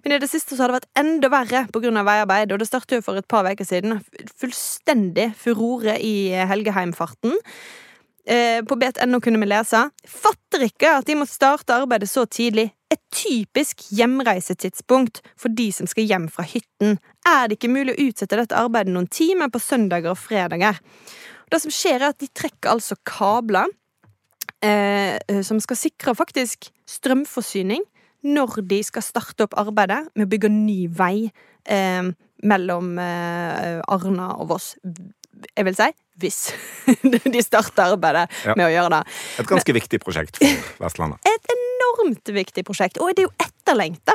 Men 0.04 0.14
i 0.14 0.20
det 0.22 0.30
siste 0.30 0.54
så 0.54 0.64
har 0.64 0.70
det 0.70 0.78
vært 0.78 1.02
enda 1.02 1.32
verre 1.34 1.64
pga. 1.74 1.90
veiarbeid, 2.06 2.54
og 2.54 2.62
det 2.62 2.70
startet 2.70 3.00
jo 3.00 3.06
for 3.08 3.18
et 3.18 3.26
par 3.26 3.48
uker 3.50 3.66
siden. 3.66 3.98
Fullstendig 4.38 5.32
furore 5.40 5.98
i 5.98 6.30
helgeheimfarten. 6.46 7.34
Eh, 8.26 8.64
På 8.66 8.76
BTNO 8.76 9.20
kunne 9.22 9.38
vi 9.38 9.46
lese 9.46 9.84
Fatter 10.10 10.64
ikke 10.66 10.96
at 10.98 11.06
de 11.06 11.14
må 11.14 11.26
starte 11.30 11.76
arbeidet 11.76 12.08
så 12.10 12.24
tidlig. 12.26 12.72
Et 12.90 13.02
typisk 13.14 13.84
hjemreisetidspunkt 13.94 15.22
for 15.38 15.54
de 15.54 15.68
som 15.74 15.86
skal 15.90 16.06
hjem 16.06 16.26
fra 16.30 16.46
hytten. 16.46 16.98
Er 17.26 17.46
det 17.46 17.58
ikke 17.58 17.70
mulig 17.70 17.94
å 17.94 18.08
utsette 18.08 18.38
dette 18.38 18.58
arbeidet 18.58 18.94
noen 18.94 19.08
timer 19.10 19.50
på 19.50 19.62
søndager 19.62 20.14
og 20.14 20.18
fredager? 20.18 20.78
Det 21.50 21.60
som 21.62 21.70
skjer, 21.70 22.00
er 22.00 22.10
at 22.10 22.22
de 22.22 22.30
trekker 22.34 22.72
altså 22.72 22.98
kabler 23.06 23.70
eh, 24.62 25.18
som 25.46 25.60
skal 25.62 25.78
sikre 25.78 26.14
faktisk 26.18 26.70
strømforsyning 26.90 27.84
når 28.26 28.62
de 28.66 28.80
skal 28.86 29.04
starte 29.06 29.46
opp 29.46 29.54
arbeidet 29.58 30.06
med 30.16 30.26
å 30.26 30.30
bygge 30.30 30.50
ny 30.50 30.78
vei 30.90 31.28
eh, 31.70 32.08
mellom 32.46 32.96
eh, 33.02 33.82
Arna 33.86 34.32
og 34.40 34.50
Voss. 34.50 34.72
Jeg 35.56 35.64
vil 35.68 35.76
si 35.76 35.88
hvis 36.16 36.38
de 37.34 37.42
starter 37.44 37.90
arbeidet 37.92 38.24
Ja. 38.46 38.54
med 38.56 38.66
å 38.66 38.70
gjøre 38.72 38.90
det. 38.94 39.16
Et 39.42 39.50
ganske 39.50 39.74
viktig 39.76 40.00
prosjekt 40.00 40.38
for 40.40 40.86
Vestlandet. 40.86 41.20
Et 41.34 41.50
enormt 41.56 42.32
viktig 42.32 42.64
prosjekt, 42.64 42.96
og 43.02 43.10
det 43.12 43.24
er 43.24 43.28
jo 43.28 43.34
etterlengta. 43.44 44.14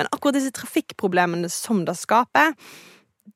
Men 0.00 0.08
akkurat 0.12 0.38
disse 0.38 0.52
trafikkproblemene 0.56 1.50
som 1.52 1.84
det 1.84 1.96
skaper, 2.00 2.54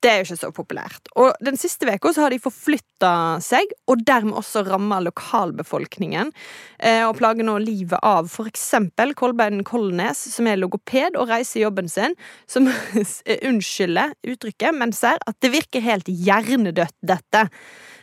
det 0.03 0.11
er 0.11 0.17
jo 0.19 0.27
ikke 0.27 0.39
så 0.41 0.49
populært. 0.55 1.09
Og 1.19 1.37
den 1.45 1.57
siste 1.59 1.87
uka 1.87 2.11
har 2.19 2.33
de 2.35 2.41
forflytta 2.43 3.11
seg, 3.45 3.71
og 3.87 4.03
dermed 4.07 4.35
også 4.39 4.65
ramma 4.67 4.99
lokalbefolkningen. 5.05 6.33
Eh, 6.79 7.03
og 7.07 7.17
plager 7.21 7.47
nå 7.47 7.57
livet 7.63 8.03
av 8.03 8.31
eksempel 8.47 9.15
Kolbein 9.19 9.63
Kolnes, 9.67 10.25
som 10.35 10.49
er 10.51 10.59
logoped 10.59 11.19
og 11.19 11.31
reiser 11.31 11.63
jobben 11.63 11.91
sin, 11.91 12.17
som 12.51 12.69
unnskylder 13.51 14.17
uttrykket, 14.27 14.75
men 14.75 14.95
ser 14.97 15.23
at 15.23 15.39
det 15.45 15.55
virker 15.55 15.85
helt 15.85 16.11
hjernedødt, 16.11 16.97
dette. 17.07 17.47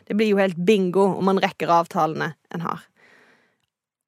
Det 0.07 0.15
blir 0.15 0.31
jo 0.31 0.39
helt 0.39 0.59
bingo 0.59 1.09
om 1.17 1.27
man 1.27 1.41
rekker 1.43 1.71
avtalene 1.71 2.33
en 2.53 2.63
har. 2.63 2.87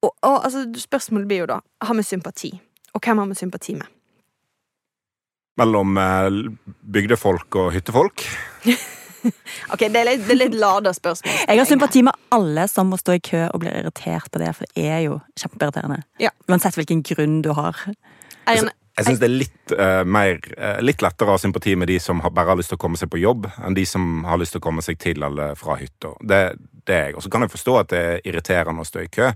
Og, 0.04 0.12
og 0.22 0.44
altså, 0.44 0.64
spørsmålet 0.80 1.28
blir 1.28 1.44
jo 1.44 1.50
da 1.50 1.60
Har 1.82 1.96
vi 1.96 2.04
sympati? 2.04 2.50
Og 2.94 3.00
hvem 3.04 3.18
har 3.18 3.30
vi 3.32 3.38
sympati 3.38 3.74
med? 3.76 3.95
Mellom 5.60 5.96
eh, 6.00 6.42
bygdefolk 6.96 7.62
og 7.62 7.72
hyttefolk. 7.76 8.26
Ok, 9.72 9.80
Det 9.90 9.98
er 9.98 10.06
litt, 10.06 10.20
det 10.26 10.34
er 10.36 10.38
litt 10.38 10.54
lada 10.54 10.92
spørsmål. 10.94 11.32
Jeg 11.48 11.58
har 11.58 11.66
sympati 11.66 12.02
med 12.06 12.14
alle 12.30 12.66
som 12.70 12.92
må 12.92 12.98
stå 13.00 13.16
i 13.16 13.22
kø 13.24 13.40
og 13.48 13.62
blir 13.64 13.74
irritert 13.74 14.30
på 14.30 14.38
det, 14.42 14.52
for 14.54 14.68
det 14.68 14.84
er 14.86 15.00
jo 15.06 15.16
kjempeirriterende. 15.40 15.96
Ja. 16.22 16.30
Uansett 16.46 16.78
hvilken 16.78 17.02
grunn 17.06 17.40
du 17.42 17.50
har. 17.56 17.80
Jeg, 18.46 18.68
Jeg 18.70 19.08
syns 19.08 19.20
det 19.20 19.26
er 19.26 19.34
litt, 19.34 19.74
uh, 19.74 20.04
mer, 20.06 20.38
uh, 20.54 20.78
litt 20.84 21.02
lettere 21.02 21.32
å 21.32 21.36
ha 21.36 21.42
sympati 21.42 21.74
med 21.74 21.90
de 21.90 21.98
som 22.02 22.22
har, 22.22 22.30
bare 22.36 22.54
har 22.54 22.60
lyst 22.60 22.70
til 22.70 22.78
å 22.78 22.84
komme 22.86 23.00
seg 23.00 23.10
på 23.12 23.18
jobb, 23.18 23.50
enn 23.66 23.76
de 23.76 23.82
som 23.88 24.24
har 24.28 24.38
lyst 24.38 24.54
til 24.54 24.62
å 24.62 24.66
komme 24.68 24.84
seg 24.86 25.00
til 25.02 25.26
eller 25.26 25.58
fra 25.58 25.78
hytta. 25.80 26.14
Det, 26.22 26.42
det 26.86 26.94
er 26.94 27.08
jeg. 27.10 27.18
Og 27.18 27.26
så 27.26 27.32
kan 27.32 27.44
jeg 27.44 27.56
forstå 27.56 27.78
at 27.82 27.92
det 27.92 28.02
er 28.04 28.26
irriterende 28.30 28.86
å 28.86 28.88
stå 28.88 29.02
i 29.02 29.10
kø. 29.10 29.32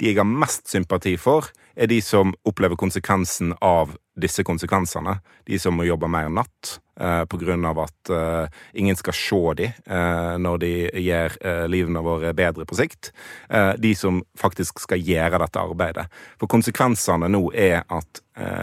De 0.00 0.08
jeg 0.08 0.16
har 0.16 0.28
mest 0.28 0.70
sympati 0.72 1.18
for, 1.20 1.50
er 1.76 1.90
de 1.92 2.00
som 2.02 2.32
opplever 2.48 2.78
konsekvensen 2.80 3.52
av 3.60 3.92
disse 4.22 4.44
konsekvensene. 4.46 5.18
De 5.46 5.58
som 5.60 5.76
må 5.76 5.86
jobbe 5.88 6.08
mer 6.10 6.30
natt 6.32 6.78
eh, 7.00 7.24
av 7.70 7.82
at 7.84 8.10
eh, 8.10 8.60
ingen 8.74 8.96
skal 8.96 9.16
se 9.16 9.42
de 9.56 9.68
eh, 9.70 10.34
når 10.38 10.58
de 10.62 10.72
gjør 11.00 11.36
eh, 11.40 11.66
livene 11.68 12.02
våre 12.04 12.32
bedre 12.36 12.66
på 12.66 12.78
sikt. 12.78 13.12
Eh, 13.48 13.74
de 13.78 13.94
som 13.94 14.22
faktisk 14.38 14.80
skal 14.80 15.00
gjøre 15.00 15.42
dette 15.42 15.60
arbeidet. 15.60 16.06
For 16.38 16.50
konsekvensene 16.50 17.28
nå 17.28 17.50
er 17.52 17.84
at 17.88 18.22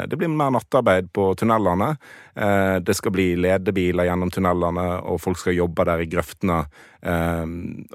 det 0.10 0.18
blir 0.18 0.32
mer 0.32 0.52
nattarbeid 0.56 1.12
på 1.14 1.30
tunnelene. 1.38 1.92
Eh, 2.36 2.76
det 2.76 2.94
skal 2.94 3.12
bli 3.12 3.36
ledebiler 3.36 4.08
gjennom 4.08 4.32
tunnelene, 4.34 4.86
og 5.10 5.22
folk 5.22 5.40
skal 5.42 5.58
jobbe 5.58 5.86
der 5.90 6.04
i 6.04 6.10
grøftene 6.12 6.60
eh, 7.02 7.46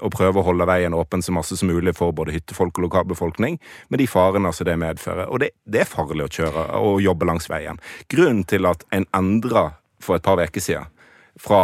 og 0.03 0.11
prøve 0.15 0.41
å 0.41 0.47
holde 0.49 0.67
veien 0.67 0.95
åpen 0.97 1.23
så 1.23 1.35
masse 1.35 1.57
som 1.59 1.71
mulig 1.71 1.95
for 1.97 2.15
både 2.15 2.35
hyttefolk 2.35 2.79
og 2.79 2.87
lokalbefolkning, 2.89 3.59
med 3.89 4.03
de 4.03 4.09
farene 4.09 4.51
som 4.55 4.67
det 4.67 4.75
medfører. 4.81 5.29
Og 5.29 5.43
det, 5.43 5.53
det 5.63 5.83
er 5.83 5.89
farlig 5.89 6.27
å 6.27 6.33
kjøre 6.39 6.67
og 6.81 6.99
jobbe 7.03 7.29
langs 7.29 7.49
veien. 7.51 7.79
Grunnen 8.11 8.43
til 8.49 8.67
at 8.69 8.83
en 8.95 9.07
endra 9.15 9.69
for 10.03 10.19
et 10.19 10.25
par 10.25 10.41
uker 10.43 10.63
siden 10.63 10.91
fra 11.39 11.63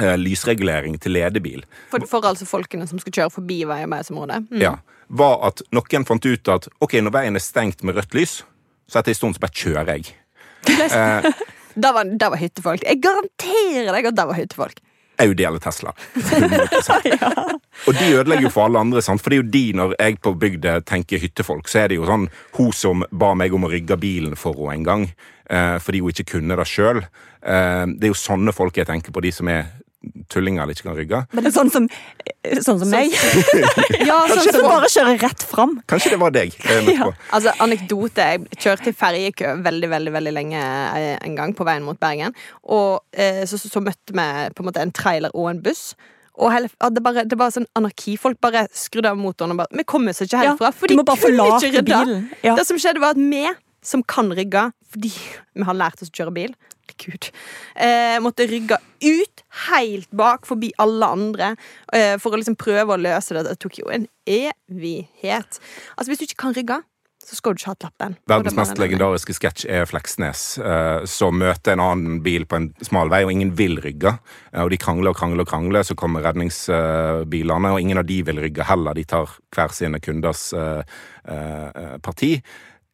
eh, 0.00 0.14
lysregulering 0.18 0.96
til 1.02 1.18
ledebil, 1.18 1.66
for, 1.90 2.06
for 2.08 2.30
altså 2.30 2.46
folkene 2.48 2.86
som 2.88 3.02
skal 3.02 3.18
kjøre 3.18 3.34
forbi 3.40 3.62
veiarbeidsområdet. 3.68 4.44
Mm. 4.50 4.62
ja, 4.62 4.76
var 5.12 5.42
at 5.50 5.60
noen 5.74 6.06
fant 6.08 6.24
ut 6.24 6.54
at 6.54 6.70
ok, 6.80 6.96
når 7.02 7.16
veien 7.18 7.36
er 7.36 7.44
stengt 7.44 7.82
med 7.84 7.98
rødt 7.98 8.16
lys, 8.16 8.38
så 8.92 9.00
etter 9.00 9.14
en 9.14 9.18
stund 9.18 9.38
så 9.38 9.42
bare 9.46 9.58
kjører 9.64 9.92
jeg. 9.96 10.12
Eh, 10.92 11.32
Da 11.74 11.88
var, 11.96 12.04
da 12.20 12.28
var 12.28 12.36
hyttefolk. 12.36 12.82
Jeg 12.84 13.00
garanterer 13.00 13.88
deg 13.96 14.10
at 14.10 14.16
da 14.18 14.26
var 14.28 14.36
hyttefolk. 14.36 14.80
Audi 15.22 15.44
eller 15.48 15.60
Tesla. 15.62 15.92
100%. 16.16 17.14
Og 17.88 17.96
de 17.96 18.08
ødelegger 18.18 18.46
jo 18.46 18.52
for 18.52 18.66
alle 18.66 18.80
andre, 18.82 19.02
sant? 19.04 19.22
for 19.22 19.32
det 19.32 19.38
er 19.38 19.42
jo 19.42 19.50
de, 19.54 19.62
når 19.78 19.94
jeg 19.98 20.18
på 20.24 20.32
bygda 20.40 20.74
tenker 20.88 21.20
hyttefolk, 21.22 21.70
så 21.70 21.82
er 21.82 21.92
det 21.92 21.98
jo 22.00 22.08
sånn 22.08 22.26
hun 22.58 22.72
som 22.76 23.04
ba 23.08 23.32
meg 23.38 23.54
om 23.56 23.64
å 23.68 23.70
rygge 23.72 23.96
bilen 24.00 24.36
for 24.36 24.56
henne 24.58 24.74
en 24.82 24.88
gang, 24.88 25.06
eh, 25.48 25.76
fordi 25.82 26.02
hun 26.02 26.12
ikke 26.14 26.28
kunne 26.34 26.58
det 26.58 26.68
sjøl. 26.68 27.02
Eh, 27.04 27.84
det 27.96 28.08
er 28.08 28.12
jo 28.12 28.18
sånne 28.20 28.54
folk 28.56 28.76
jeg 28.76 28.88
tenker 28.90 29.14
på, 29.14 29.24
de 29.24 29.32
som 29.32 29.48
er 29.52 29.70
tullinger 30.32 30.62
eller 30.64 30.76
ikke 30.76 30.88
kan 30.88 30.96
rygge. 30.98 31.20
Men 31.32 31.44
det 31.44 31.50
er 31.52 31.56
sånn 31.56 31.70
som, 31.72 31.88
sånn 32.66 32.80
som 32.82 32.92
meg. 32.92 33.12
Ja, 34.08 34.18
sånn 34.30 34.48
Som 34.48 34.66
bare 34.66 34.90
kjører 34.92 35.20
rett 35.22 35.44
fram. 35.46 35.76
Kanskje 35.90 36.14
det 36.14 36.20
var 36.22 36.34
deg. 36.34 36.54
nødt 36.88 37.02
på. 37.02 37.10
Altså, 37.36 37.54
anekdote. 37.64 38.28
Jeg 38.34 38.62
kjørte 38.62 38.90
i 38.92 38.96
ferjekø 38.96 39.52
veldig 39.66 39.92
veldig, 39.92 40.14
veldig 40.16 40.34
lenge 40.38 40.62
eh, 40.62 41.14
en 41.22 41.36
gang 41.38 41.54
på 41.56 41.66
veien 41.68 41.86
mot 41.86 41.98
Bergen. 42.02 42.34
Og 42.64 43.02
eh, 43.12 43.44
så, 43.48 43.60
så, 43.60 43.70
så 43.72 43.84
møtte 43.84 44.16
vi 44.16 44.26
på 44.56 44.64
en 44.64 44.70
måte 44.70 44.82
en 44.82 44.94
trailer 44.96 45.34
og 45.38 45.52
en 45.52 45.62
buss. 45.64 45.92
Og 46.40 46.48
hele, 46.54 46.70
ja, 46.80 46.88
det, 46.88 47.02
bare, 47.04 47.26
det 47.28 47.36
var 47.38 47.52
sånn 47.54 47.68
anarki. 47.78 48.16
Folk 48.20 48.40
bare 48.42 48.64
skrudde 48.76 49.12
av 49.12 49.20
motoren 49.20 49.52
og 49.54 49.62
bare 49.62 49.82
Vi 49.82 49.84
kommer 49.88 50.14
oss 50.14 50.24
ikke 50.24 50.40
Ja, 50.40 50.54
herfra. 50.54 50.72
for 50.72 50.88
du 50.88 50.96
de 50.96 51.04
kunne 51.04 51.48
ikke 51.58 51.74
rydde. 51.82 52.18
Ja. 52.42 52.56
Det 52.58 52.64
som 52.68 52.80
skjedde, 52.80 53.02
var 53.04 53.14
at 53.14 53.20
vi 53.20 53.44
som 53.84 54.02
kan 54.06 54.30
rygge, 54.32 54.68
fordi 54.94 55.10
vi 55.12 55.66
har 55.66 55.76
lært 55.76 56.00
oss 56.02 56.12
å 56.12 56.16
kjøre 56.16 56.34
bil 56.34 56.52
Gud. 57.02 57.30
Eh, 57.76 58.18
måtte 58.22 58.46
rygge 58.50 58.78
ut 59.02 59.44
helt 59.68 60.10
bak 60.14 60.46
forbi 60.48 60.72
alle 60.82 61.10
andre 61.16 61.52
eh, 61.92 62.16
for 62.22 62.32
å 62.32 62.40
liksom 62.40 62.58
prøve 62.60 62.94
å 62.94 63.00
løse 63.00 63.34
det. 63.36 63.46
Det 63.48 63.58
tok 63.62 63.82
jo 63.82 63.90
en 63.92 64.08
evighet. 64.26 65.60
Altså, 65.96 66.10
hvis 66.12 66.22
du 66.22 66.26
ikke 66.28 66.42
kan 66.46 66.56
rygge, 66.56 66.82
så 67.22 67.36
skal 67.38 67.54
du 67.54 67.60
ikke 67.60 67.70
ha 67.70 67.76
lappen. 67.84 68.14
Verdens 68.26 68.56
mest 68.58 68.80
legendariske 68.82 69.34
sketsj 69.36 69.68
er 69.70 69.86
Fleksnes, 69.86 70.40
eh, 70.58 71.04
som 71.06 71.36
møter 71.38 71.76
en 71.76 71.82
annen 71.84 72.16
bil 72.24 72.46
på 72.50 72.58
en 72.58 72.66
smal 72.82 73.12
vei, 73.12 73.22
og 73.22 73.30
ingen 73.30 73.52
vil 73.58 73.78
rygge. 73.82 74.16
Eh, 74.52 74.62
Og 74.64 74.72
de 74.72 74.78
krangler 74.82 75.14
og 75.14 75.20
krangler 75.20 75.46
og 75.46 75.48
krangler, 75.52 75.86
så 75.86 75.94
kommer 75.94 76.24
redningsbilene, 76.26 77.72
og 77.72 77.80
ingen 77.80 77.98
av 78.02 78.08
de 78.10 78.18
vil 78.26 78.42
rygge 78.42 78.66
heller. 78.66 78.98
De 78.98 79.04
tar 79.04 79.30
hver 79.54 79.74
sine 79.74 80.00
kunders 80.02 80.52
eh, 80.52 80.82
eh, 81.28 81.96
parti. 82.02 82.42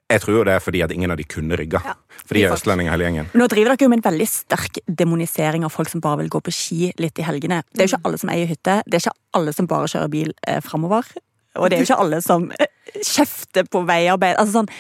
Jeg 0.09 0.23
tror 0.25 0.39
jo 0.39 0.45
det 0.49 0.55
er 0.57 0.63
fordi 0.65 0.81
at 0.85 0.93
ingen 0.95 1.13
av 1.13 1.19
de 1.21 1.25
kunne 1.29 1.57
rygge. 1.61 1.81
Ja. 1.85 1.95
For 2.25 2.37
de 2.37 2.45
er 2.47 2.55
østlendinger 2.55 2.95
hele 2.95 3.05
gjengen. 3.05 3.29
Nå 3.37 3.49
driver 3.53 3.75
dere 3.75 3.85
jo 3.85 3.91
med 3.93 4.01
en 4.01 4.07
veldig 4.09 4.29
sterk 4.33 4.81
demonisering 4.89 5.67
av 5.69 5.73
folk 5.75 5.93
som 5.93 6.01
bare 6.05 6.23
vil 6.23 6.31
gå 6.33 6.41
på 6.45 6.55
ski 6.55 6.91
litt 7.01 7.21
i 7.21 7.27
helgene. 7.27 7.61
Det 7.75 7.85
er 7.85 7.91
jo 7.91 7.97
ikke 7.97 8.09
alle 8.09 8.21
som 8.23 8.33
eier 8.33 8.49
hytte. 8.49 8.79
Det 8.87 8.97
er 8.97 9.05
ikke 9.05 9.17
alle 9.41 9.55
som 9.57 9.69
bare 9.69 9.91
kjører 9.93 10.13
bil 10.15 10.33
eh, 10.49 10.63
framover. 10.65 11.13
Og 11.59 11.69
det 11.69 11.77
er 11.77 11.85
jo 11.85 11.91
ikke 11.91 12.01
alle 12.07 12.23
som 12.25 12.49
eh, 12.57 12.73
kjefter 13.03 13.69
på 13.69 13.85
veiarbeid. 13.89 14.39
Altså 14.41 14.63
sånn, 14.63 14.73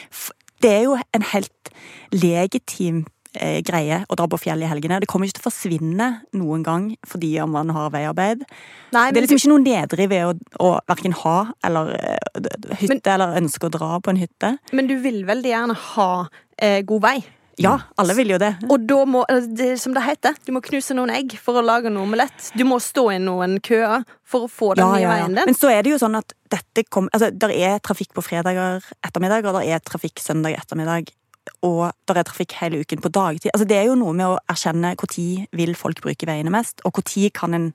det 0.64 0.72
er 0.72 0.82
jo 0.86 0.96
en 1.16 1.28
helt 1.34 1.72
legitim 2.16 3.04
eh, 3.40 3.60
greie 3.66 4.02
å 4.08 4.18
dra 4.18 4.26
på 4.30 4.40
fjell 4.42 4.62
i 4.64 4.68
helgene. 4.70 5.00
Det 5.02 5.08
kommer 5.10 5.28
ikke 5.28 5.38
til 5.38 5.46
å 5.46 5.48
forsvinne 5.48 6.08
noen 6.38 6.66
gang 6.66 6.90
fordi 7.08 7.32
om 7.44 7.54
man 7.56 7.72
har 7.74 7.92
veiarbeid. 7.94 8.44
Nei, 8.94 9.06
Det 9.12 9.22
er 9.22 9.26
liksom 9.26 9.40
ikke 9.40 9.54
noe 9.54 9.64
nedrig 9.64 10.10
ved 10.12 10.26
å, 10.26 10.34
å 10.64 10.74
verken 10.90 11.16
ha 11.24 11.38
eller 11.64 11.94
uh, 11.94 12.52
hytte, 12.74 12.92
men, 12.92 13.02
eller 13.14 13.40
ønske 13.40 13.68
å 13.68 13.74
dra 13.74 13.96
på 14.02 14.14
en 14.14 14.20
hytte. 14.20 14.54
Men 14.76 14.90
du 14.90 14.98
vil 15.02 15.24
veldig 15.28 15.52
gjerne 15.52 15.78
ha 15.94 16.12
eh, 16.58 16.80
god 16.86 17.04
vei. 17.04 17.18
Ja, 17.58 17.74
alle 17.98 18.14
vil 18.14 18.30
jo 18.30 18.38
det. 18.38 18.52
Og 18.70 18.84
da 18.86 18.98
må, 19.08 19.24
det, 19.58 19.72
er 19.74 19.78
som 19.82 19.94
det 19.96 20.04
heter, 20.06 20.36
du 20.46 20.52
må 20.54 20.62
knuse 20.62 20.94
noen 20.94 21.10
egg 21.10 21.34
for 21.42 21.58
å 21.58 21.64
lage 21.64 21.90
en 21.90 21.98
omelett. 21.98 22.52
Du 22.54 22.62
må 22.68 22.78
stå 22.82 23.08
i 23.16 23.18
noen 23.22 23.58
køer 23.64 24.04
for 24.28 24.46
å 24.46 24.50
få 24.52 24.72
den 24.78 24.86
Ja, 24.86 24.92
nye 24.94 25.02
ja, 25.02 25.08
ja. 25.08 25.14
veien 25.16 25.34
din. 25.34 25.48
Men 25.50 25.58
så 25.58 25.72
er 25.72 25.82
det 25.82 25.96
jo 25.96 26.00
sånn 26.00 26.18
at 26.20 26.34
dette 26.54 26.86
kom, 26.86 27.10
altså, 27.12 27.32
der 27.34 27.54
er 27.54 27.80
trafikk 27.82 28.14
på 28.16 28.24
fredager 28.24 28.84
ettermiddag, 29.02 29.48
og 29.48 29.58
der 29.58 29.74
er 29.74 29.82
trafikk 29.82 30.22
søndag 30.22 30.54
ettermiddag. 30.60 31.10
Og 31.66 31.90
der 32.08 32.20
er 32.20 32.26
trafikk 32.28 32.56
hele 32.60 32.82
uken 32.82 33.02
på 33.04 33.12
dagtid. 33.12 33.52
Altså, 33.52 33.68
det 33.68 33.78
er 33.78 33.88
jo 33.90 33.98
noe 33.98 34.16
med 34.16 34.26
å 34.30 34.40
erkjenne 34.50 34.94
når 34.98 35.14
vil 35.56 35.76
folk 35.78 36.02
bruke 36.04 36.28
veiene 36.28 36.52
mest, 36.54 36.82
og 36.84 37.00
når 37.02 37.30
kan 37.34 37.56
en 37.56 37.70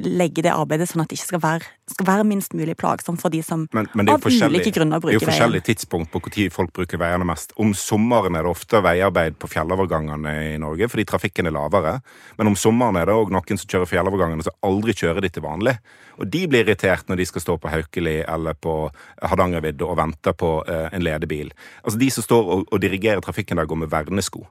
legge 0.00 0.40
det 0.44 0.52
arbeidet 0.52 0.88
sånn 0.88 1.02
at 1.04 1.10
det 1.10 1.18
ikke 1.18 1.28
skal 1.34 1.42
være, 1.42 1.66
skal 1.92 2.06
være 2.08 2.24
minst 2.24 2.54
mulig 2.56 2.74
plagsomt 2.80 3.20
for 3.20 3.32
de 3.32 3.42
som 3.44 3.66
Men, 3.76 3.88
men 3.98 4.08
av 4.08 4.24
ulike 4.24 4.72
grunner 4.72 5.02
bruker 5.02 5.18
veien. 5.18 5.20
Det 5.20 5.26
er 5.26 5.26
jo 5.26 5.28
forskjellig 5.28 5.62
tidspunkt 5.66 6.12
på 6.12 6.22
når 6.22 6.46
folk 6.54 6.72
bruker 6.78 7.00
veiene 7.00 7.26
mest. 7.28 7.52
Om 7.60 7.74
sommeren 7.76 8.38
er 8.38 8.46
det 8.46 8.52
ofte 8.54 8.80
veiarbeid 8.84 9.36
på 9.42 9.50
fjellovergangene 9.52 10.32
i 10.54 10.56
Norge 10.62 10.88
fordi 10.88 11.04
trafikken 11.08 11.50
er 11.50 11.56
lavere. 11.56 11.98
Men 12.38 12.52
om 12.52 12.56
sommeren 12.56 12.96
er 13.00 13.10
det 13.10 13.18
òg 13.18 13.34
noen 13.34 13.60
som 13.60 13.68
kjører 13.68 13.90
fjellovergangene 13.90 14.48
som 14.48 14.56
aldri 14.64 14.96
kjører 14.96 15.26
de 15.26 15.32
til 15.34 15.44
vanlig. 15.44 15.76
Og 16.20 16.28
de 16.28 16.44
blir 16.50 16.66
irritert 16.66 17.08
når 17.08 17.22
de 17.22 17.26
skal 17.28 17.44
stå 17.44 17.56
på 17.60 17.70
Haukeli 17.72 18.18
eller 18.28 18.56
på 18.58 18.76
Hardangervidda 19.22 19.88
og 19.88 19.98
vente 20.00 20.34
på 20.38 20.52
eh, 20.68 20.88
en 20.92 21.04
ledebil. 21.04 21.52
Altså 21.82 22.00
De 22.00 22.10
som 22.14 22.26
står 22.26 22.50
og, 22.56 22.64
og 22.70 22.82
dirigerer 22.82 23.22
trafikken 23.24 23.60
der, 23.60 23.68
går 23.68 23.82
med 23.84 23.92
vernesko. 23.92 24.44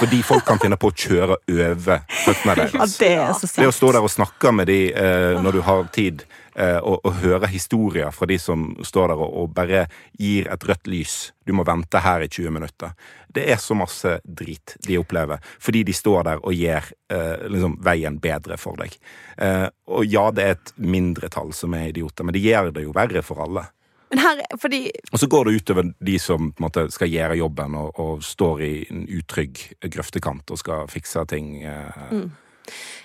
Fordi 0.00 0.22
folk 0.26 0.46
kan 0.48 0.60
finne 0.62 0.78
på 0.80 0.90
å 0.90 0.96
kjøre 0.96 1.38
over 1.38 2.04
føttene 2.24 2.58
deres. 2.58 2.76
Ja, 2.82 2.86
det 2.88 3.10
er 3.14 3.34
så 3.36 3.48
Det 3.52 3.68
å 3.68 3.74
stå 3.74 3.92
der 3.94 4.04
og 4.04 4.12
snakke 4.12 4.52
med 4.54 4.70
de 4.70 4.78
eh, 4.90 5.40
når 5.42 5.58
du 5.58 5.60
har 5.66 5.84
tid, 5.94 6.24
eh, 6.24 6.41
og, 6.54 6.98
og 7.06 7.14
høre 7.22 7.48
historier 7.48 8.10
fra 8.12 8.26
de 8.28 8.36
som 8.40 8.66
står 8.84 9.12
der 9.12 9.20
og, 9.24 9.36
og 9.42 9.54
bare 9.56 9.86
gir 10.20 10.50
et 10.52 10.64
rødt 10.68 10.90
lys. 10.90 11.14
Du 11.46 11.54
må 11.56 11.64
vente 11.64 12.00
her 12.02 12.24
i 12.24 12.28
20 12.28 12.52
minutter. 12.54 12.92
Det 13.32 13.46
er 13.50 13.60
så 13.60 13.74
masse 13.78 14.18
drit 14.24 14.76
de 14.86 14.98
opplever, 15.00 15.40
fordi 15.62 15.82
de 15.88 15.94
står 15.96 16.26
der 16.28 16.42
og 16.44 16.54
gjør 16.54 16.90
eh, 17.12 17.46
liksom, 17.48 17.78
veien 17.84 18.18
bedre 18.22 18.58
for 18.60 18.78
deg. 18.80 18.98
Eh, 19.38 19.68
og 19.88 20.04
ja, 20.06 20.26
det 20.34 20.44
er 20.44 20.58
et 20.58 20.74
mindretall 20.76 21.54
som 21.56 21.74
er 21.78 21.88
idioter, 21.90 22.28
men 22.28 22.36
det 22.36 22.44
gjør 22.44 22.72
det 22.76 22.84
jo 22.84 22.92
verre 22.96 23.24
for 23.24 23.42
alle. 23.46 23.64
Men 24.12 24.20
her, 24.20 24.42
fordi 24.60 24.90
Og 25.10 25.20
så 25.20 25.26
går 25.26 25.48
det 25.48 25.54
utover 25.62 25.88
de 26.04 26.18
som 26.20 26.50
måte, 26.60 26.84
skal 26.92 27.08
gjøre 27.08 27.38
jobben 27.40 27.74
og, 27.80 27.98
og 27.98 28.24
står 28.24 28.62
i 28.66 28.72
en 28.92 29.06
utrygg 29.08 29.62
grøftekant 29.88 30.52
og 30.52 30.60
skal 30.60 30.90
fikse 30.92 31.24
ting. 31.32 31.62
Eh, 31.64 32.02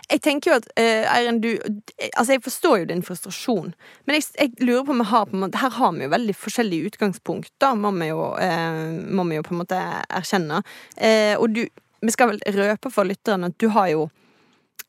Jeg 0.08 0.22
tenker 0.24 0.52
jo 0.52 0.58
at 0.62 0.68
eh, 0.80 1.04
Eiren, 1.12 1.42
du 1.44 1.50
Altså, 1.58 2.36
jeg 2.36 2.44
forstår 2.46 2.78
jo 2.82 2.90
din 2.92 3.04
frustrasjon, 3.04 3.74
men 4.08 4.18
jeg, 4.18 4.28
jeg 4.38 4.68
lurer 4.68 4.86
på 4.88 4.96
om 4.96 5.02
vi 5.04 5.10
har 5.10 5.26
på 5.28 5.36
en 5.36 5.44
måte 5.44 5.62
Her 5.62 5.74
har 5.78 5.92
vi 5.96 6.06
jo 6.06 6.14
veldig 6.14 6.36
forskjellige 6.38 6.92
utgangspunkt, 6.92 7.52
da, 7.64 7.74
må 7.76 7.92
vi 7.98 8.12
jo, 8.12 8.30
eh, 8.42 8.86
må 9.12 9.28
vi 9.28 9.40
jo 9.40 9.46
på 9.48 9.56
en 9.56 9.62
måte 9.64 9.82
erkjenne. 10.08 10.62
Eh, 10.96 11.36
og 11.38 11.52
du 11.56 11.66
Vi 12.06 12.14
skal 12.14 12.30
vel 12.30 12.42
røpe 12.54 12.92
for 12.94 13.10
lytteren 13.10 13.48
at 13.48 13.56
du 13.58 13.72
har 13.74 13.88
jo 13.90 14.04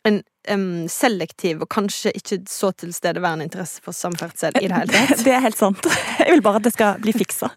en 0.04 0.20
em, 0.50 0.64
selektiv 0.92 1.62
og 1.64 1.68
kanskje 1.72 2.12
ikke 2.16 2.38
så 2.50 2.70
tilstedeværende 2.80 3.46
interesse 3.48 3.82
for 3.84 3.96
samferdsel 3.96 4.56
i 4.60 4.68
det 4.68 4.74
hele 4.76 4.92
tatt. 4.94 5.22
Det 5.26 5.32
er 5.36 5.42
helt 5.44 5.58
sant. 5.60 5.88
Jeg 6.18 6.32
vil 6.34 6.42
bare 6.44 6.60
at 6.60 6.66
det 6.68 6.72
skal 6.74 6.98
bli 7.02 7.12
fiksa. 7.16 7.50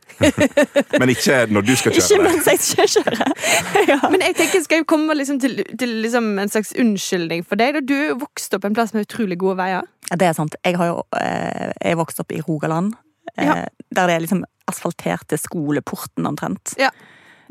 men 1.02 1.14
ikke 1.14 1.42
når 1.52 1.66
du 1.68 1.74
skal 1.80 1.96
kjøre 1.98 2.20
det. 2.22 2.30
mens 2.30 2.50
jeg 2.52 2.64
skal 2.68 2.92
kjøre. 2.98 3.30
Ja. 3.92 3.98
Men 4.12 4.22
jeg 4.24 4.36
tenker, 4.38 4.62
skal 4.64 4.82
jeg 4.82 4.86
komme 4.88 5.16
liksom 5.18 5.40
til, 5.42 5.62
til 5.80 5.96
liksom 6.04 6.28
en 6.40 6.52
slags 6.52 6.72
unnskyldning 6.80 7.42
for 7.48 7.60
deg? 7.60 7.74
da 7.80 7.82
Du 7.84 7.96
er 7.98 8.18
vokst 8.22 8.54
opp 8.56 8.68
en 8.68 8.76
plass 8.78 8.94
med 8.96 9.08
utrolig 9.08 9.38
gode 9.42 9.58
veier. 9.60 9.88
Ja, 10.12 10.18
det 10.22 10.28
er 10.30 10.36
sant. 10.38 10.56
Jeg 10.68 10.78
har 10.80 10.92
jo 10.92 11.00
eh, 11.18 11.72
jeg 11.82 11.96
er 11.96 12.00
vokst 12.00 12.20
opp 12.22 12.32
i 12.36 12.42
Rogaland, 12.46 12.94
eh, 13.38 13.46
Ja. 13.48 13.56
der 13.96 14.12
det 14.12 14.16
er 14.16 14.24
liksom 14.28 14.44
asfalterte 14.72 15.40
skoleporten 15.42 16.28
omtrent. 16.30 16.76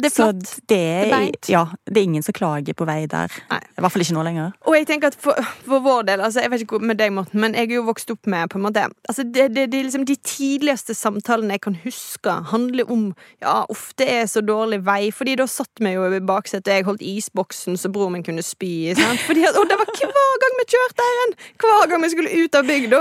Det 0.00 0.10
er 0.10 0.14
Så 0.14 0.26
flott. 0.30 0.52
det 0.70 0.78
er, 0.80 1.04
Det 1.04 1.12
er 1.12 1.14
beint. 1.16 1.48
ja, 1.52 1.64
det 1.86 1.96
er 2.00 2.06
ingen 2.08 2.22
som 2.26 2.36
klager 2.36 2.74
på 2.76 2.86
vei 2.88 3.04
der. 3.10 3.32
Nei. 3.50 3.60
I 3.60 3.80
hvert 3.84 3.92
fall 3.94 4.04
ikke 4.04 4.16
nå 4.16 4.24
lenger. 4.26 4.52
Og 4.66 4.76
jeg 4.78 4.86
tenker 4.88 5.12
at 5.12 5.18
for, 5.20 5.36
for 5.66 5.84
vår 5.84 6.06
del, 6.08 6.20
altså 6.24 6.40
jeg 6.44 6.50
vet 6.54 6.64
ikke 6.64 6.80
med 6.80 6.98
deg, 7.00 7.12
Morten, 7.16 7.40
men 7.40 7.54
jeg 7.58 7.68
er 7.70 7.76
jo 7.78 7.86
vokst 7.88 8.10
opp 8.14 8.26
med 8.30 8.48
på 8.52 8.58
en 8.60 8.64
måte 8.66 8.86
altså 9.08 9.24
det, 9.24 9.48
det, 9.54 9.66
det 9.72 9.82
liksom 9.86 10.04
De 10.08 10.16
tidligste 10.16 10.94
samtalene 10.96 11.56
jeg 11.58 11.64
kan 11.66 11.76
huske, 11.84 12.36
handler 12.50 12.88
om 12.90 13.10
ja, 13.42 13.64
uff, 13.70 13.90
det 14.00 14.08
er 14.10 14.26
så 14.30 14.40
dårlig 14.44 14.80
vei. 14.86 15.10
Fordi 15.14 15.36
da 15.40 15.46
satt 15.50 15.80
vi 15.82 15.92
jo 15.94 16.06
i 16.08 16.20
baksetet, 16.24 16.72
jeg 16.80 16.86
holdt 16.88 17.02
isboksen 17.04 17.76
så 17.80 17.90
broren 17.92 18.16
min 18.18 18.24
kunne 18.26 18.42
spy 18.44 18.94
sant? 18.98 19.20
Fordi 19.26 19.44
at, 19.48 19.56
og 19.60 19.68
det 19.70 19.78
var 19.80 19.90
hver 20.00 20.40
gang 20.44 20.56
vi 20.60 20.66
kjørte 20.72 21.06
her, 21.06 21.34
hver 21.60 21.90
gang 21.90 22.02
vi 22.04 22.10
skulle 22.12 22.44
ut 22.44 22.54
av 22.58 22.66
bygda, 22.68 23.00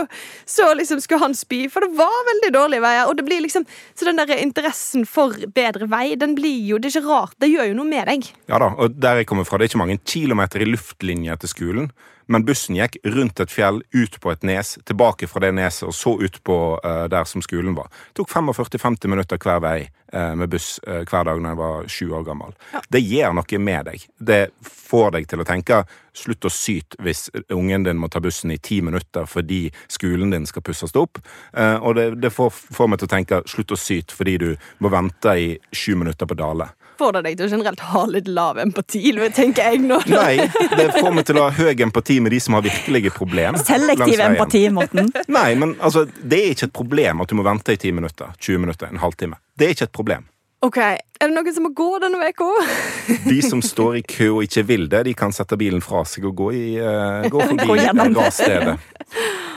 så 0.49 0.69
liksom 0.75 0.99
skulle 1.03 1.23
han 1.23 1.35
spy. 1.37 1.61
For 1.71 1.85
det 1.85 1.91
var 1.97 2.17
veldig 2.33 2.51
dårlige 2.55 2.83
veier. 2.83 3.07
Og 3.09 3.15
det 3.19 3.25
blir 3.27 3.41
liksom 3.45 3.65
Så 3.95 4.05
den 4.05 4.17
der 4.19 4.31
interessen 4.39 5.05
for 5.07 5.33
bedre 5.55 5.87
vei, 5.91 6.15
den 6.19 6.35
blir 6.35 6.59
jo 6.69 6.77
Det 6.79 6.88
er 6.89 6.95
ikke 6.97 7.09
rart. 7.09 7.35
Det 7.39 7.51
gjør 7.51 7.71
jo 7.71 7.79
noe 7.79 7.89
med 7.89 8.09
deg. 8.09 8.29
Ja 8.51 8.61
da, 8.61 8.71
og 8.75 8.95
der 8.97 9.21
jeg 9.21 9.29
kommer 9.29 9.47
fra, 9.47 9.57
det 9.57 9.67
er 9.67 9.73
ikke 9.73 9.83
mange 9.85 9.99
kilometer 10.03 10.63
i 10.63 10.69
luftlinje 10.69 11.37
til 11.43 11.53
skolen. 11.53 11.91
Men 12.29 12.45
bussen 12.45 12.77
gikk 12.77 12.99
rundt 13.09 13.39
et 13.41 13.49
fjell, 13.49 13.79
ut 13.89 14.17
på 14.21 14.29
et 14.29 14.43
nes, 14.45 14.75
tilbake 14.85 15.25
fra 15.27 15.41
det 15.41 15.49
neset 15.57 15.87
og 15.89 15.95
så 15.97 16.13
ut 16.21 16.35
på 16.45 16.57
uh, 16.77 17.07
der 17.09 17.25
som 17.25 17.41
skolen 17.41 17.73
var. 17.73 17.89
Det 18.11 18.21
tok 18.21 18.29
45-50 18.29 19.09
minutter 19.09 19.41
hver 19.41 19.63
vei 19.63 19.79
uh, 20.13 20.35
med 20.37 20.51
buss 20.53 20.75
uh, 20.85 21.01
hver 21.09 21.25
dag 21.25 21.41
når 21.41 21.49
jeg 21.49 21.59
var 21.63 21.89
sju 21.89 22.11
år 22.19 22.27
gammel. 22.27 22.53
Det 22.85 23.01
gjør 23.01 23.33
noe 23.33 23.61
med 23.65 23.89
deg. 23.89 24.05
Det 24.21 24.39
får 24.61 25.15
deg 25.17 25.25
til 25.31 25.41
å 25.41 25.47
tenke 25.49 25.81
slutt 26.13 26.45
å 26.45 26.53
syte 26.53 27.01
hvis 27.01 27.31
ungen 27.55 27.87
din 27.87 27.97
må 27.97 28.11
ta 28.13 28.21
bussen 28.21 28.53
i 28.53 28.61
ti 28.61 28.77
minutter 28.85 29.25
fordi 29.25 29.63
skolen 29.89 30.29
din 30.29 30.45
skal 30.45 30.65
pusses 30.65 30.93
opp. 30.99 31.21
Og 31.55 31.93
det, 31.95 32.09
det 32.19 32.33
får, 32.35 32.51
får 32.51 32.89
meg 32.91 32.99
til 32.99 33.07
å 33.07 33.13
tenke 33.13 33.39
slutt 33.47 33.71
å 33.71 33.79
syte 33.79 34.17
fordi 34.17 34.35
du 34.41 34.49
må 34.83 34.91
vente 34.91 35.33
i 35.39 35.53
sju 35.71 35.95
minutter 35.95 36.27
på 36.27 36.37
Dale. 36.37 36.67
Det 36.99 37.21
deg 37.23 37.37
til 37.39 37.47
å 37.47 37.49
generelt 37.53 37.83
ha 37.93 38.01
litt 38.11 38.27
lav 38.27 38.57
empati, 38.59 39.01
tenker 39.35 39.71
jeg 39.71 39.83
nå. 39.85 40.01
Nei, 40.11 40.47
det 40.75 40.89
får 40.97 41.13
meg 41.15 41.27
til 41.29 41.39
å 41.39 41.45
ha 41.47 41.53
høy 41.55 41.85
empati 41.85 42.19
med 42.19 42.35
de 42.35 42.39
som 42.43 42.57
har 42.57 42.65
virkelige 42.65 43.13
problemer. 43.15 43.61
Selektiv 43.63 44.19
empati, 44.25 44.65
Morten. 44.75 45.07
Nei, 45.39 45.53
men 45.59 45.77
altså, 45.79 46.03
det 46.19 46.41
er 46.41 46.57
ikke 46.57 46.67
et 46.67 46.75
problem 46.75 47.23
at 47.23 47.31
du 47.31 47.37
må 47.39 47.47
vente 47.47 47.75
i 47.75 47.79
10 47.79 47.95
minutter, 48.01 48.35
20 48.43 48.65
minutter, 48.65 48.91
en 48.91 48.99
halvtime. 48.99 49.39
Det 49.55 49.69
er 49.69 49.77
ikke 49.77 49.87
et 49.87 49.95
problem. 49.95 50.27
Ok, 50.59 50.77
Er 50.83 51.29
det 51.29 51.31
noen 51.31 51.53
som 51.55 51.63
må 51.63 51.69
gå 51.71 51.87
denne 52.03 52.19
uka? 52.19 52.47
De 53.31 53.37
som 53.45 53.61
står 53.63 54.01
i 54.01 54.03
kø 54.03 54.27
og 54.33 54.43
ikke 54.43 54.65
vil 54.67 54.89
det, 54.91 55.05
de 55.07 55.13
kan 55.15 55.31
sette 55.35 55.55
bilen 55.59 55.79
fra 55.83 56.03
seg 56.07 56.27
og 56.27 56.35
gå, 56.35 56.49
i, 56.51 56.65
uh, 56.83 57.23
gå 57.31 57.45
forbi 57.53 57.77
rasstedet. 58.17 58.75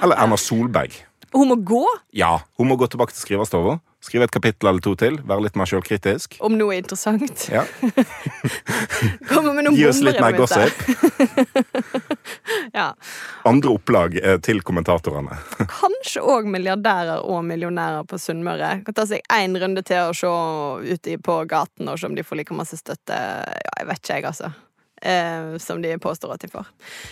Eller 0.02 0.22
Erna 0.22 0.38
Solberg. 0.38 0.94
Hun 1.34 1.50
må 1.50 1.56
gå? 1.66 1.82
Ja, 2.14 2.36
hun 2.58 2.70
må 2.70 2.76
gå 2.78 2.86
tilbake 2.92 3.14
til 3.16 3.24
skriverstova. 3.24 3.80
Skrive 4.02 4.26
et 4.26 4.34
kapittel 4.34 4.68
eller 4.68 4.82
to 4.82 4.96
til. 4.98 5.20
Være 5.22 5.44
litt 5.44 5.56
mer 5.58 5.68
sjølkritisk. 5.70 6.40
Om 6.42 6.56
noe 6.58 6.74
interessant. 6.74 7.44
Ja. 7.52 7.62
Komme 9.30 9.52
med 9.54 9.68
noen 9.68 9.76
Gi 9.78 9.86
oss 9.86 10.02
litt 10.02 10.18
mer 10.22 10.34
gossip. 10.38 10.74
Ja. 12.72 12.94
Andre 13.44 13.72
opplag 13.74 14.14
eh, 14.16 14.38
til 14.40 14.62
kommentatorene. 14.64 15.36
Kanskje 15.72 16.22
òg 16.24 16.46
milliardærer 16.48 17.20
og 17.20 17.42
millionærer 17.44 18.06
på 18.08 18.18
Sunnmøre 18.20 18.78
kan 18.86 18.96
ta 18.96 19.04
seg 19.08 19.24
én 19.32 19.58
runde 19.60 19.82
til 19.86 20.08
og 20.08 20.16
se 20.16 20.30
ute 20.94 21.18
på 21.22 21.38
gaten 21.50 21.90
og 21.90 22.00
se 22.00 22.08
om 22.08 22.16
de 22.16 22.24
får 22.24 22.40
like 22.40 22.56
masse 22.56 22.78
støtte. 22.80 23.18
Ja, 23.18 23.74
jeg 23.82 23.90
vet 23.90 24.00
ikke, 24.00 24.14
jeg, 24.14 24.28
altså. 24.30 24.52
Eh, 25.02 25.58
som 25.58 25.82
de 25.82 25.98
påstår 25.98 26.34
at 26.34 26.40
de 26.40 26.48
får. 26.48 26.66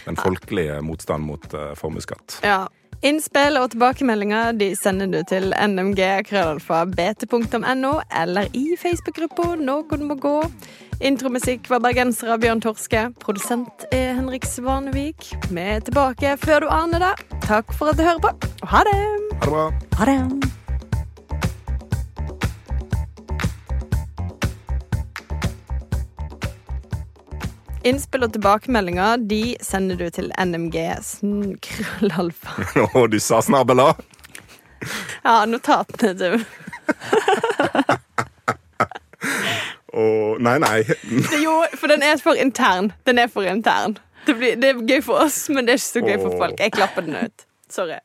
Den 0.05 0.17
folkelige 0.17 0.83
motstand 0.83 1.25
mot 1.27 1.55
eh, 1.55 1.75
formuesskatt. 1.75 2.41
Ja. 2.47 2.69
Innspill 3.01 3.57
og 3.57 3.71
tilbakemeldinger 3.73 4.53
de 4.61 4.77
sender 4.77 5.07
du 5.09 5.23
til 5.29 5.55
nmg.krøllalfa.bt.no 5.57 8.01
eller 8.23 8.47
i 8.53 8.77
Facebook-gruppa 8.77 9.57
Noen 9.57 10.07
må 10.07 10.15
gå. 10.21 10.45
Intromusikk 11.01 11.71
var 11.73 11.81
bergenser 11.81 12.29
av 12.35 12.41
Bjørn 12.45 12.61
Torske. 12.61 13.09
Produsent 13.25 13.89
er 13.89 14.13
Henrik 14.21 14.45
Svanevik. 14.45 15.33
Vi 15.49 15.61
er 15.65 15.81
tilbake 15.81 16.37
før 16.45 16.61
du 16.67 16.69
aner 16.77 17.01
det. 17.09 17.17
Takk 17.49 17.73
for 17.73 17.89
at 17.89 17.97
du 17.97 18.05
hører 18.05 18.21
på, 18.29 18.37
og 18.61 18.69
ha 18.77 18.85
det! 18.85 19.01
Ha 19.01 19.41
det 19.41 19.49
bra. 19.49 19.73
Ha 19.97 20.05
det. 20.13 20.60
Innspill 27.81 28.27
og 28.27 28.35
tilbakemeldinger 28.35 29.23
de 29.31 29.57
sender 29.65 29.97
du 29.97 30.11
til 30.13 30.27
nmg 30.37 30.75
krøllalfa. 31.65 32.67
Å, 32.93 33.07
du 33.09 33.17
sa 33.23 33.41
snabela! 33.45 33.95
Ja, 35.21 35.45
notatene, 35.45 36.15
du. 36.17 36.31
Å, 39.93 40.05
nei, 40.41 40.55
nei. 40.63 40.79
Jo, 41.43 41.59
for 41.77 41.93
den 41.93 42.01
er 42.07 42.17
for 42.23 42.41
intern. 42.41 42.89
Den 43.05 43.21
er 43.21 43.29
for 43.29 43.45
intern. 43.45 43.99
Det, 44.25 44.39
blir, 44.39 44.57
det 44.57 44.71
er 44.71 44.81
gøy 44.81 45.03
for 45.05 45.27
oss, 45.27 45.43
men 45.53 45.69
det 45.69 45.75
er 45.75 45.83
ikke 45.83 45.91
så 45.91 46.05
gøy 46.07 46.17
for 46.23 46.39
folk. 46.41 46.57
Jeg 46.65 46.73
klapper 46.79 47.05
den 47.05 47.19
ut. 47.21 47.45
Sorry. 47.69 48.01